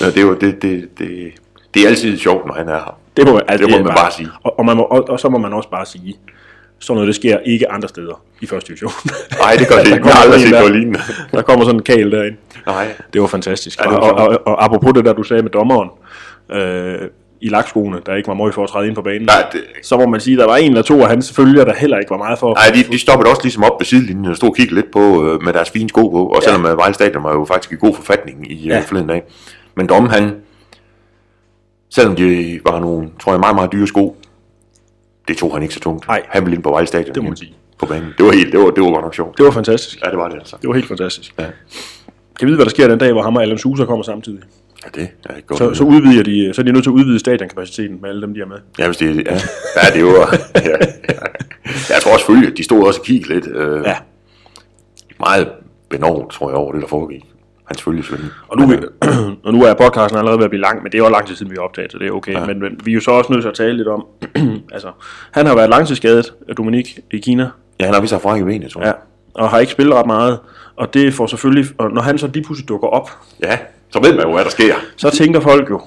ja, 0.00 0.06
det 0.06 0.16
er 0.16 0.22
jo, 0.22 0.34
det, 0.34 0.62
det, 0.62 0.98
det, 0.98 1.32
det 1.74 1.82
er 1.84 1.88
altid 1.88 2.18
sjovt, 2.18 2.46
når 2.46 2.54
han 2.54 2.68
er 2.68 2.74
her. 2.74 2.98
Det 3.16 3.26
må, 3.28 3.38
altså, 3.38 3.66
Det 3.66 3.78
må 3.78 3.84
man 3.84 3.94
bare 3.94 4.12
sige. 4.12 4.28
Og, 4.42 4.58
og, 4.58 4.64
man 4.64 4.76
må, 4.76 4.82
og, 4.82 5.08
og, 5.08 5.20
så 5.20 5.28
må 5.28 5.38
man 5.38 5.52
også 5.52 5.70
bare 5.70 5.86
sige, 5.86 6.16
sådan 6.80 6.94
noget, 6.96 7.06
det 7.06 7.14
sker 7.14 7.38
ikke 7.44 7.70
andre 7.70 7.88
steder 7.88 8.22
i 8.40 8.46
første 8.46 8.68
division. 8.68 8.90
Nej, 9.42 9.54
det 9.58 9.68
gør 9.68 9.76
det 9.82 9.86
Der 9.86 9.94
ikke. 9.94 10.06
Jeg 10.08 10.14
har 10.14 10.22
aldrig 10.22 10.40
set 10.40 10.50
der- 10.52 10.58
noget 10.58 10.74
lignende. 10.74 11.00
Der 11.32 11.42
kommer 11.42 11.64
sådan 11.64 11.80
en 11.80 11.82
kæl 11.82 12.10
derind. 12.12 12.36
Nej. 12.66 12.88
Det 13.12 13.20
var 13.20 13.26
fantastisk. 13.26 13.80
Ja, 13.80 13.84
Ja, 13.90 13.94
det 13.94 14.00
var 14.02 14.10
og, 14.10 14.18
og, 14.18 14.28
og, 14.28 14.46
og, 14.46 14.64
apropos 14.64 14.92
det 14.94 15.04
der, 15.04 15.12
du 15.12 15.22
sagde 15.22 15.42
med 15.42 15.50
dommeren, 15.50 15.88
øh, 16.52 16.98
i 17.42 17.48
lakskoene, 17.48 18.00
der 18.06 18.14
ikke 18.14 18.28
var 18.28 18.34
meget 18.34 18.54
for 18.54 18.62
at 18.64 18.68
træde 18.70 18.86
ind 18.86 18.94
på 18.94 19.02
banen, 19.02 19.22
Nej, 19.22 19.46
det, 19.52 19.60
så 19.82 19.96
må 19.98 20.06
man 20.06 20.20
sige, 20.20 20.36
der 20.36 20.46
var 20.46 20.56
en 20.56 20.70
eller 20.70 20.82
to 20.82 21.02
af 21.02 21.08
hans 21.08 21.32
følgere, 21.32 21.64
der 21.64 21.74
heller 21.74 21.98
ikke 21.98 22.10
var 22.10 22.16
meget 22.16 22.38
for. 22.38 22.54
nej 22.54 22.70
de, 22.74 22.92
de 22.92 22.98
stoppede 22.98 23.30
også 23.30 23.42
ligesom 23.42 23.64
op 23.64 23.80
ved 23.80 23.84
sidelinjen 23.86 24.26
og 24.30 24.36
stod 24.36 24.48
og 24.48 24.56
kiggede 24.56 24.74
lidt 24.74 24.90
på 24.92 25.24
øh, 25.26 25.42
med 25.42 25.52
deres 25.52 25.70
fine 25.70 25.88
sko 25.88 26.08
på. 26.08 26.26
Og 26.26 26.42
selvom 26.42 26.66
ja. 26.66 26.70
Vejle 26.72 26.94
Stadion 26.94 27.24
var 27.24 27.32
jo 27.32 27.44
faktisk 27.44 27.72
i 27.72 27.76
god 27.86 27.94
forfatning 27.94 28.52
i 28.52 28.54
ja. 28.68 28.72
Ja. 28.74 28.78
øh, 28.78 28.84
forleden 28.84 29.08
dag. 29.08 29.22
Men 29.76 29.86
Dom, 29.86 30.08
han, 30.08 30.30
selvom 31.90 32.16
de 32.16 32.60
var 32.64 32.80
nogle, 32.80 33.08
tror 33.22 33.32
jeg, 33.32 33.40
meget, 33.40 33.54
meget 33.54 33.72
dyre 33.72 33.86
sko, 33.86 34.16
det 35.30 35.38
tog 35.38 35.52
han 35.54 35.62
ikke 35.62 35.74
så 35.74 35.80
tungt. 35.80 36.06
Nej. 36.08 36.22
Han 36.28 36.42
ville 36.44 36.54
ind 36.54 36.62
på 36.62 36.70
Vejle 36.70 36.86
Stadion. 36.86 37.14
Det 37.14 37.22
må 37.22 37.28
man 37.28 37.36
sige. 37.36 37.54
På 37.78 37.86
banen. 37.86 38.14
Det 38.18 38.26
var, 38.26 38.32
helt, 38.32 38.52
det 38.52 38.60
var, 38.60 38.70
det 38.70 38.82
var 38.84 38.90
godt 38.90 39.04
nok 39.04 39.14
sjovt. 39.14 39.38
Det 39.38 39.44
var 39.44 39.50
fantastisk. 39.50 39.98
Ja, 40.04 40.10
det 40.10 40.18
var 40.18 40.28
det 40.28 40.36
altså. 40.38 40.56
Det 40.62 40.68
var 40.68 40.74
helt 40.74 40.88
fantastisk. 40.88 41.34
Ja, 41.38 41.44
Kan 41.44 41.52
vi 42.40 42.46
vide, 42.46 42.56
hvad 42.56 42.64
der 42.64 42.70
sker 42.70 42.88
den 42.88 42.98
dag, 42.98 43.12
hvor 43.12 43.22
ham 43.22 43.36
og 43.36 43.42
Alan 43.42 43.58
Sousa 43.58 43.84
kommer 43.84 44.02
samtidig? 44.02 44.40
ja 44.96 45.00
det 45.00 45.08
er 45.24 45.40
godt. 45.46 45.58
Så, 45.58 45.74
så 45.74 45.84
udvider 45.84 46.22
de, 46.22 46.54
så 46.54 46.60
er 46.62 46.64
de 46.64 46.72
nødt 46.72 46.84
til 46.84 46.90
at 46.90 46.94
udvide 46.94 47.18
stadionkapaciteten 47.18 47.98
med 48.00 48.08
alle 48.10 48.22
dem, 48.22 48.34
de 48.34 48.40
er 48.40 48.46
med. 48.46 48.56
Ja, 48.78 48.86
hvis 48.86 48.96
det 48.96 49.16
ja. 49.26 49.32
ja, 49.76 49.94
det 49.94 50.04
var... 50.04 50.36
Ja, 50.54 50.60
ja. 50.70 50.76
Jeg 51.94 52.02
tror 52.02 52.12
også 52.12 52.18
selvfølgelig, 52.24 52.50
at 52.52 52.58
de 52.58 52.64
stod 52.64 52.86
også 52.86 53.00
og 53.00 53.06
kiggede 53.06 53.34
lidt. 53.34 53.46
Øh, 53.46 53.82
Ja. 53.84 53.96
Meget 55.20 55.48
benovet, 55.90 56.30
tror 56.30 56.50
jeg, 56.50 56.56
over 56.56 56.72
det, 56.72 56.82
der 56.82 56.88
foregik. 56.88 57.24
Hans 57.70 57.82
følgesvende. 57.82 58.24
Og 58.48 58.56
nu, 58.58 58.72
og 59.44 59.52
nu 59.52 59.62
er 59.64 59.74
podcasten 59.74 60.18
allerede 60.18 60.38
ved 60.38 60.44
at 60.44 60.50
blive 60.50 60.62
lang, 60.62 60.82
men 60.82 60.92
det 60.92 60.98
er 61.00 61.04
jo 61.04 61.10
lang 61.10 61.26
tid 61.26 61.36
siden, 61.36 61.50
vi 61.50 61.56
har 61.58 61.62
optaget, 61.64 61.92
så 61.92 61.98
det 61.98 62.06
er 62.06 62.12
okay. 62.12 62.32
Ja. 62.32 62.46
Men, 62.46 62.60
men 62.60 62.80
vi 62.84 62.90
er 62.90 62.94
jo 62.94 63.00
så 63.00 63.10
også 63.10 63.32
nødt 63.32 63.42
til 63.42 63.48
at 63.48 63.54
tale 63.54 63.76
lidt 63.76 63.88
om, 63.88 64.06
altså, 64.72 64.92
han 65.30 65.46
har 65.46 65.54
været 65.54 65.70
langtidsskadet 65.70 66.34
af 66.48 66.56
Dominik 66.56 66.98
i 67.10 67.18
Kina, 67.18 67.50
Ja, 67.80 67.84
han 67.84 67.94
har 67.94 68.00
vist 68.00 68.10
sig 68.10 68.20
fra 68.20 68.36
i 68.36 68.42
benet, 68.42 68.70
tror 68.70 68.80
ja, 68.80 68.86
jeg. 68.86 68.94
og 69.34 69.48
har 69.50 69.58
ikke 69.58 69.72
spillet 69.72 69.94
ret 69.94 70.06
meget. 70.06 70.38
Og 70.76 70.94
det 70.94 71.14
får 71.14 71.26
selvfølgelig, 71.26 71.66
og 71.78 71.90
når 71.90 72.02
han 72.02 72.18
så 72.18 72.26
lige 72.26 72.44
pludselig 72.44 72.68
dukker 72.68 72.88
op, 72.88 73.10
Ja. 73.42 73.58
så 73.90 74.00
ved 74.02 74.14
man 74.16 74.24
jo, 74.26 74.32
hvad 74.32 74.44
der 74.44 74.50
sker. 74.50 74.74
så 74.96 75.10
tænker 75.10 75.40
folk 75.40 75.70
jo, 75.70 75.80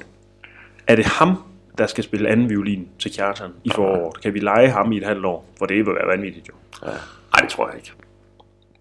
er 0.88 0.96
det 0.96 1.06
ham, 1.06 1.38
der 1.78 1.88
skal 1.88 2.04
spille 2.04 2.30
anden 2.30 2.50
violin 2.50 2.88
til 3.00 3.12
Kjartan 3.16 3.50
i 3.64 3.70
foråret? 3.76 4.22
Kan 4.22 4.34
vi 4.34 4.40
lege 4.40 4.70
ham 4.70 4.92
i 4.92 4.98
et 4.98 5.04
halvt 5.08 5.26
år? 5.26 5.46
For 5.60 5.66
det 5.66 5.76
vil 5.78 5.86
være 5.86 6.08
vanvittigt 6.18 6.48
jo. 6.48 6.54
Ja. 6.84 6.88
Nej, 6.88 7.42
det 7.42 7.50
tror 7.50 7.68
jeg 7.68 7.76
ikke. 7.78 7.92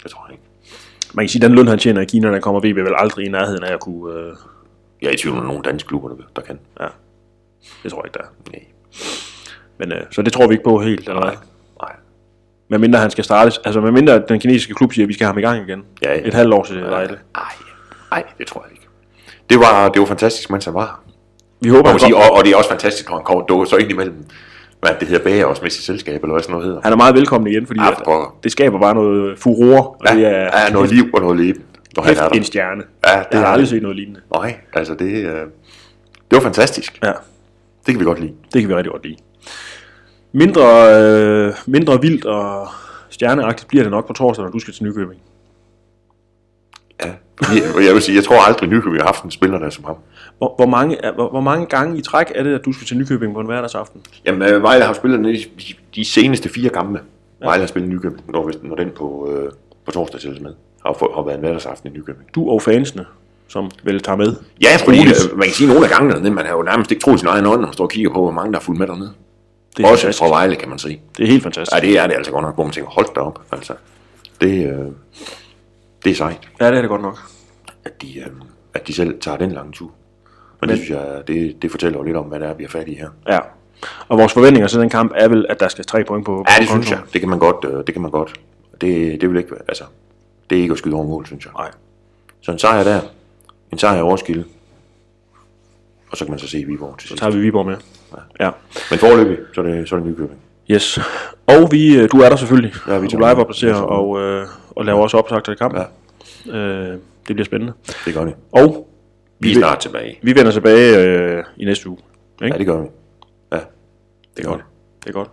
Det 0.03 0.11
tror 0.11 0.24
jeg 0.28 0.32
ikke. 0.32 0.44
Man 1.15 1.25
kan 1.25 1.29
sige, 1.29 1.45
at 1.45 1.49
den 1.49 1.57
løn, 1.59 1.69
han 1.69 1.79
tjener 1.79 2.01
i 2.01 2.05
Kina, 2.05 2.29
der 2.33 2.41
kommer 2.41 2.61
VB 2.61 2.77
vel 2.77 2.95
aldrig 2.97 3.27
i 3.27 3.29
nærheden 3.29 3.65
af 3.65 3.73
at 3.73 3.81
kunne... 3.81 4.15
Øh, 4.15 4.33
Jeg 5.03 5.09
er 5.09 5.13
i 5.13 5.17
tvivl 5.17 5.39
om 5.39 5.45
nogle 5.45 5.63
danske 5.63 5.89
klubber, 5.89 6.09
der, 6.37 6.43
kan. 6.43 6.59
ja, 6.81 6.87
det 7.83 7.91
tror 7.91 8.01
jeg 8.01 8.07
ikke, 8.07 8.19
der 8.19 8.25
er. 8.25 8.29
Nej. 8.53 8.65
Men, 9.79 9.93
øh, 9.93 10.01
så 10.11 10.23
det 10.23 10.33
tror 10.33 10.47
vi 10.47 10.55
ikke 10.55 10.65
på 10.65 10.79
helt, 10.81 11.09
eller 11.09 11.23
hvad? 11.23 11.33
Nej. 11.83 11.93
Med 12.69 12.79
mindre 12.79 12.99
han 12.99 13.11
skal 13.11 13.25
startes, 13.25 13.59
altså 13.65 13.81
med 13.81 13.91
mindre 13.91 14.23
den 14.29 14.41
kinesiske 14.41 14.75
klub 14.75 14.93
siger, 14.93 15.05
at 15.05 15.09
vi 15.09 15.15
skal 15.15 15.25
have 15.25 15.33
ham 15.33 15.39
i 15.39 15.43
gang 15.43 15.69
igen. 15.69 15.85
Ja, 16.03 16.15
ja. 16.15 16.21
Et 16.29 16.35
halvt 16.35 16.55
år 16.55 16.65
til 16.65 16.83
Vejle. 16.83 17.19
Nej. 17.35 17.45
Nej, 18.11 18.25
det 18.39 18.47
tror 18.47 18.63
jeg 18.65 18.73
ikke. 18.73 18.87
Det 19.51 19.59
var, 19.61 19.89
det 19.89 20.01
var 20.01 20.07
fantastisk, 20.07 20.51
mens 20.51 20.65
han 20.65 20.75
var. 20.75 21.01
Vi 21.61 21.69
håber, 21.69 21.93
må 21.93 21.99
sige, 21.99 22.17
og, 22.17 22.23
og, 22.33 22.45
det 22.45 22.53
er 22.53 22.57
også 22.57 22.71
fantastisk, 22.71 23.09
når 23.09 23.17
han 23.17 23.25
kommer 23.25 23.45
dukker 23.45 23.65
så 23.67 23.77
ind 23.77 23.91
imellem, 23.91 24.27
hvad 24.83 24.91
det 25.01 25.09
hedder, 25.09 25.24
bager 25.24 25.45
også 25.45 25.62
med 25.62 25.70
sit 25.70 25.85
selskab, 25.85 26.22
eller 26.22 26.35
hvad 26.35 26.43
sådan 26.43 26.53
noget 26.53 26.66
hedder. 26.66 26.80
han 26.83 26.93
er 26.93 26.97
meget 26.97 27.14
velkommen 27.14 27.53
igen, 27.53 27.66
fordi 27.66 27.80
Ja, 27.80 27.91
at, 27.91 27.97
pokker. 28.05 28.37
det 28.43 28.53
skaber 28.53 28.80
bare 28.80 28.95
noget 28.95 29.39
furore, 29.39 29.83
og 29.87 29.97
Ja, 30.07 30.14
det 30.16 30.26
er 30.26 30.64
ja, 30.66 30.72
noget 30.72 30.91
liv 30.93 31.05
og 31.14 31.20
noget 31.20 31.37
leben, 31.41 31.62
når 31.97 32.03
han 32.03 32.16
er 32.16 32.20
hæft 32.22 32.33
en 32.33 32.39
der. 32.39 32.45
stjerne. 32.45 32.83
Ja, 33.07 33.18
det 33.18 33.26
det 33.33 33.39
har 33.39 33.45
jeg 33.47 33.53
aldrig 33.53 33.68
set 33.68 33.83
noget 33.83 33.97
lignende. 33.97 34.20
Nej, 34.35 34.57
altså 34.72 34.95
det, 34.95 35.11
øh, 35.26 35.35
det 36.30 36.37
var 36.37 36.41
fantastisk. 36.41 36.99
Ja, 37.05 37.12
Det 37.87 37.95
kan 37.95 37.99
vi 38.01 38.05
godt 38.05 38.20
lide. 38.20 38.33
det 38.53 38.61
kan 38.62 38.68
vi 38.68 38.74
rigtig 38.74 38.93
godt 38.93 39.05
lide. 39.05 39.16
Mindre, 40.33 40.95
øh, 41.03 41.53
mindre 41.66 42.01
vildt 42.01 42.24
og 42.24 42.68
stjerneagtigt 43.11 43.68
bliver 43.68 43.85
det 43.85 43.91
nok 43.91 44.07
på 44.07 44.12
torsdag, 44.12 44.45
når 44.45 44.51
du 44.53 44.59
skal 44.59 44.74
til 44.74 44.85
Nykøbing. 44.85 45.20
Ja. 47.05 47.12
Jeg, 47.55 47.86
jeg 47.86 47.94
vil 47.94 48.03
sige, 48.03 48.16
jeg 48.16 48.24
tror 48.24 48.36
aldrig, 48.40 48.68
Nykøbing 48.68 48.98
har 48.98 49.07
haft 49.07 49.24
en 49.24 49.30
spiller, 49.30 49.59
der 49.59 49.66
er 49.66 49.70
som 49.70 49.84
ham. 49.84 49.96
Hvor, 50.38 50.55
hvor, 50.57 50.66
mange, 50.66 50.98
hvor, 51.14 51.30
hvor 51.30 51.40
mange 51.40 51.66
gange 51.66 51.98
i 51.98 52.03
træk 52.03 52.26
er 52.34 52.42
det, 52.42 52.55
at 52.55 52.64
du 52.64 52.72
skal 52.72 52.86
til 52.86 52.98
Nykøbing 52.98 53.34
på 53.34 53.40
en 53.40 53.46
hverdagsaften? 53.46 54.00
Jamen, 54.26 54.42
øh, 54.42 54.62
Vejle 54.62 54.84
har 54.84 54.92
spillet 54.92 55.24
de, 55.24 55.74
de 55.94 56.05
seneste 56.05 56.48
fire 56.48 56.68
kampe. 56.70 57.00
Ja. 57.40 57.46
Vejle 57.46 57.61
har 57.61 57.66
spillet 57.66 57.90
Nykøbing, 57.90 58.24
når, 58.32 58.50
når 58.62 58.76
den 58.76 58.90
på, 58.96 59.28
øh, 59.32 59.53
på 59.86 59.90
torsdag 59.90 60.20
tælles 60.20 60.40
med. 60.40 60.50
Har, 60.86 61.14
har 61.14 61.22
været 61.22 61.34
en 61.34 61.40
hverdagsaften 61.40 61.90
i 61.90 61.98
Nykøbing. 61.98 62.24
Du 62.34 62.50
og 62.50 62.62
fansene, 62.62 63.05
som 63.48 63.70
vel 63.84 64.00
tager 64.00 64.16
med. 64.16 64.34
Ja, 64.62 64.68
fordi 64.84 64.98
øh, 64.98 65.38
man 65.38 65.44
kan 65.44 65.55
sige, 65.55 65.68
at 65.68 65.74
nogle 65.74 65.86
af 65.86 65.92
gangene 65.92 66.14
dernede, 66.14 66.30
man 66.34 66.46
har 66.46 66.53
jo 66.53 66.62
nærmest 66.62 66.90
ikke 66.90 67.00
troet 67.00 67.18
sin 67.20 67.28
egen 67.28 67.46
ånd, 67.46 67.61
når 67.61 67.66
man 67.66 67.72
står 67.72 67.84
og 67.84 67.90
kigger 67.90 68.11
på, 68.11 68.20
hvor 68.20 68.30
mange 68.30 68.53
der 68.53 68.59
er 68.59 68.62
fuldt 68.62 68.78
med 68.80 68.86
dernede. 68.86 69.12
Det 69.76 69.84
er, 69.84 69.88
Også 69.88 70.03
fantastisk. 70.03 70.18
fra 70.18 70.28
Vejle, 70.28 70.57
kan 70.57 70.68
man 70.68 70.78
sige. 70.78 71.00
det 71.16 71.22
er 71.22 71.26
helt 71.28 71.42
fantastisk. 71.42 71.82
Ja, 71.82 71.88
det 71.88 71.98
er 71.98 72.07
det 72.07 72.14
altså 72.14 72.32
godt 72.32 72.42
nok, 72.44 72.55
hvor 72.55 72.64
man 72.64 72.72
tænker, 72.72 72.90
hold 72.90 73.07
da 73.14 73.20
op. 73.20 73.40
Altså, 73.53 73.72
det, 74.40 74.66
øh, 74.66 74.86
det 76.05 76.11
er 76.11 76.14
sejt, 76.14 76.48
Ja, 76.61 76.66
det 76.70 76.76
er 76.76 76.80
det 76.80 76.88
godt 76.90 77.03
nok. 77.03 77.18
at 77.84 78.03
de, 78.03 78.18
øh, 78.18 78.26
at 78.74 78.86
de 78.86 78.92
selv 78.94 79.20
tager 79.20 79.36
den 79.36 79.53
lange 79.53 79.72
tur. 79.72 79.86
Men, 79.86 79.94
Men 80.61 80.68
det 80.68 80.78
synes 80.78 80.90
jeg, 80.90 81.22
det, 81.28 81.62
det 81.62 81.70
fortæller 81.70 81.98
jo 81.98 82.05
lidt 82.05 82.16
om, 82.16 82.24
hvad 82.26 82.40
der 82.40 82.46
er, 82.48 82.55
vi 82.55 82.64
er 82.64 82.68
fat 82.68 82.88
i 82.88 82.94
her. 82.94 83.09
Ja. 83.28 83.38
Og 84.09 84.18
vores 84.18 84.32
forventninger 84.32 84.68
til 84.68 84.80
den 84.80 84.90
kamp 84.90 85.12
er 85.14 85.28
vel, 85.28 85.46
at 85.48 85.61
der 85.61 85.68
skal 85.68 85.84
tre 85.84 86.05
point 86.05 86.26
på. 86.26 86.36
Ja, 86.48 86.55
på 86.57 86.61
det 86.61 86.68
synes 86.68 86.90
jeg. 86.90 87.00
Det 87.12 87.20
kan 87.20 87.30
man 87.30 87.38
godt. 87.38 87.64
Øh, 87.64 87.86
det 87.86 87.92
kan 87.94 88.03
man 88.03 88.11
godt. 88.11 88.40
Det, 88.80 89.20
det 89.20 89.30
vil 89.30 89.38
ikke 89.38 89.50
være, 89.50 89.61
altså, 89.68 89.84
det 90.50 90.59
er 90.59 90.62
ikke 90.62 90.72
at 90.72 90.78
skyde 90.78 90.94
over 90.94 91.05
mål, 91.05 91.26
synes 91.26 91.44
jeg. 91.44 91.53
Nej. 91.59 91.70
Så 92.40 92.53
en 92.53 92.59
sejr 92.59 92.84
der, 92.84 93.00
en 93.72 93.78
sejr 93.78 93.98
i 93.98 94.03
Roskilde, 94.03 94.44
og 96.11 96.16
så 96.16 96.24
kan 96.24 96.32
man 96.32 96.38
så 96.38 96.48
se 96.48 96.64
Viborg 96.66 96.98
til 96.98 97.09
Så 97.09 97.12
sidst. 97.12 97.20
tager 97.22 97.32
vi 97.36 97.40
Viborg 97.40 97.66
med. 97.66 97.76
Ja. 98.40 98.50
Men 98.90 98.98
forløbig, 98.98 99.38
så 99.55 99.61
er 99.61 99.64
det, 99.64 99.88
så 99.88 99.96
er 99.96 100.00
det 100.00 100.09
Nykøbing. 100.09 100.40
Yes. 100.71 100.99
Og 101.47 101.69
vi, 101.73 101.97
øh, 101.97 102.09
du 102.13 102.21
er 102.21 102.29
der 102.29 102.37
selvfølgelig. 102.37 102.73
Ja, 102.89 102.99
vi 102.99 103.09
tager- 103.09 103.19
live 103.19 103.41
opdaterer 103.41 103.75
og, 103.75 104.21
øh, 104.21 104.47
og 104.71 104.85
laver 104.85 105.03
også 105.03 105.17
optag 105.17 105.45
til 105.45 105.57
kampen. 105.57 105.83
Ja. 106.47 106.57
Øh, 106.57 106.89
det 107.29 107.37
bliver 107.37 107.45
spændende. 107.45 107.73
Det 108.05 108.15
gør 108.15 108.25
det. 108.25 108.35
Og 108.53 108.89
Vi 109.41 109.49
er 109.49 109.55
vil- 109.55 109.57
snart 109.63 109.79
tilbage. 109.79 110.19
vi 110.23 110.35
vender 110.35 110.51
tilbage 110.53 110.99
øh, 110.99 111.45
i 111.57 111.65
næste 111.65 111.89
uge. 111.89 111.99
Ikke? 112.43 112.55
Ja, 112.55 112.59
det 112.59 112.67
gør 112.67 112.81
vi. 112.81 112.87
Ja, 113.53 113.59
Det 114.37 114.45
er 114.45 114.49
godt. 114.49 114.61
Det 115.05 115.09
er 115.09 115.13
godt. 115.13 115.29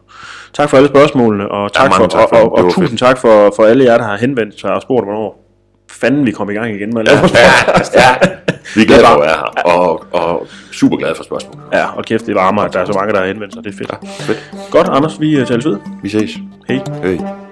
Tak 0.53 0.69
for 0.69 0.77
alle 0.77 0.89
spørgsmålene, 0.89 1.51
og 1.51 1.73
tak, 1.73 1.93
for, 1.93 2.07
tak 2.07 2.29
for 2.29 2.35
og, 2.35 2.41
det. 2.43 2.51
og, 2.51 2.57
Det 2.57 2.65
og 2.65 2.71
tusind 2.73 2.87
fedt. 2.89 2.99
tak 2.99 3.17
for, 3.17 3.53
for 3.55 3.63
alle 3.63 3.83
jer, 3.83 3.97
der 3.97 4.03
har 4.05 4.17
henvendt 4.17 4.59
sig 4.59 4.73
og 4.73 4.81
spurgt, 4.81 5.05
hvornår 5.05 5.48
fanden 6.01 6.25
vi 6.25 6.31
kom 6.31 6.49
i 6.49 6.53
gang 6.53 6.75
igen 6.75 6.93
med 6.93 7.01
at 7.01 7.07
lave 7.07 7.19
ja, 7.33 8.01
ja. 8.01 8.15
Vi 8.75 8.81
er 8.81 8.85
glade 8.85 9.01
for 9.05 9.13
at 9.13 9.21
være 9.21 9.37
her, 9.37 9.73
og, 9.75 10.05
og 10.13 10.47
super 10.71 10.97
glade 10.97 11.15
for 11.15 11.23
spørgsmål. 11.23 11.55
Ja, 11.73 11.85
og 11.97 12.05
kæft, 12.05 12.25
det 12.25 12.35
varmer, 12.35 12.61
at 12.61 12.73
der 12.73 12.79
er 12.79 12.85
så 12.85 12.93
mange, 12.93 13.13
der 13.13 13.19
har 13.19 13.27
henvendt 13.27 13.53
sig. 13.53 13.63
Det 13.63 13.73
er 13.73 13.77
fedt. 13.77 14.21
Fedt. 14.21 14.51
Godt, 14.71 14.87
Anders, 14.87 15.19
vi 15.19 15.39
øh, 15.39 15.47
tales 15.47 15.65
ved. 15.65 15.77
Vi 16.03 16.09
ses. 16.09 16.37
Hej. 16.67 16.79
Hej. 17.03 17.48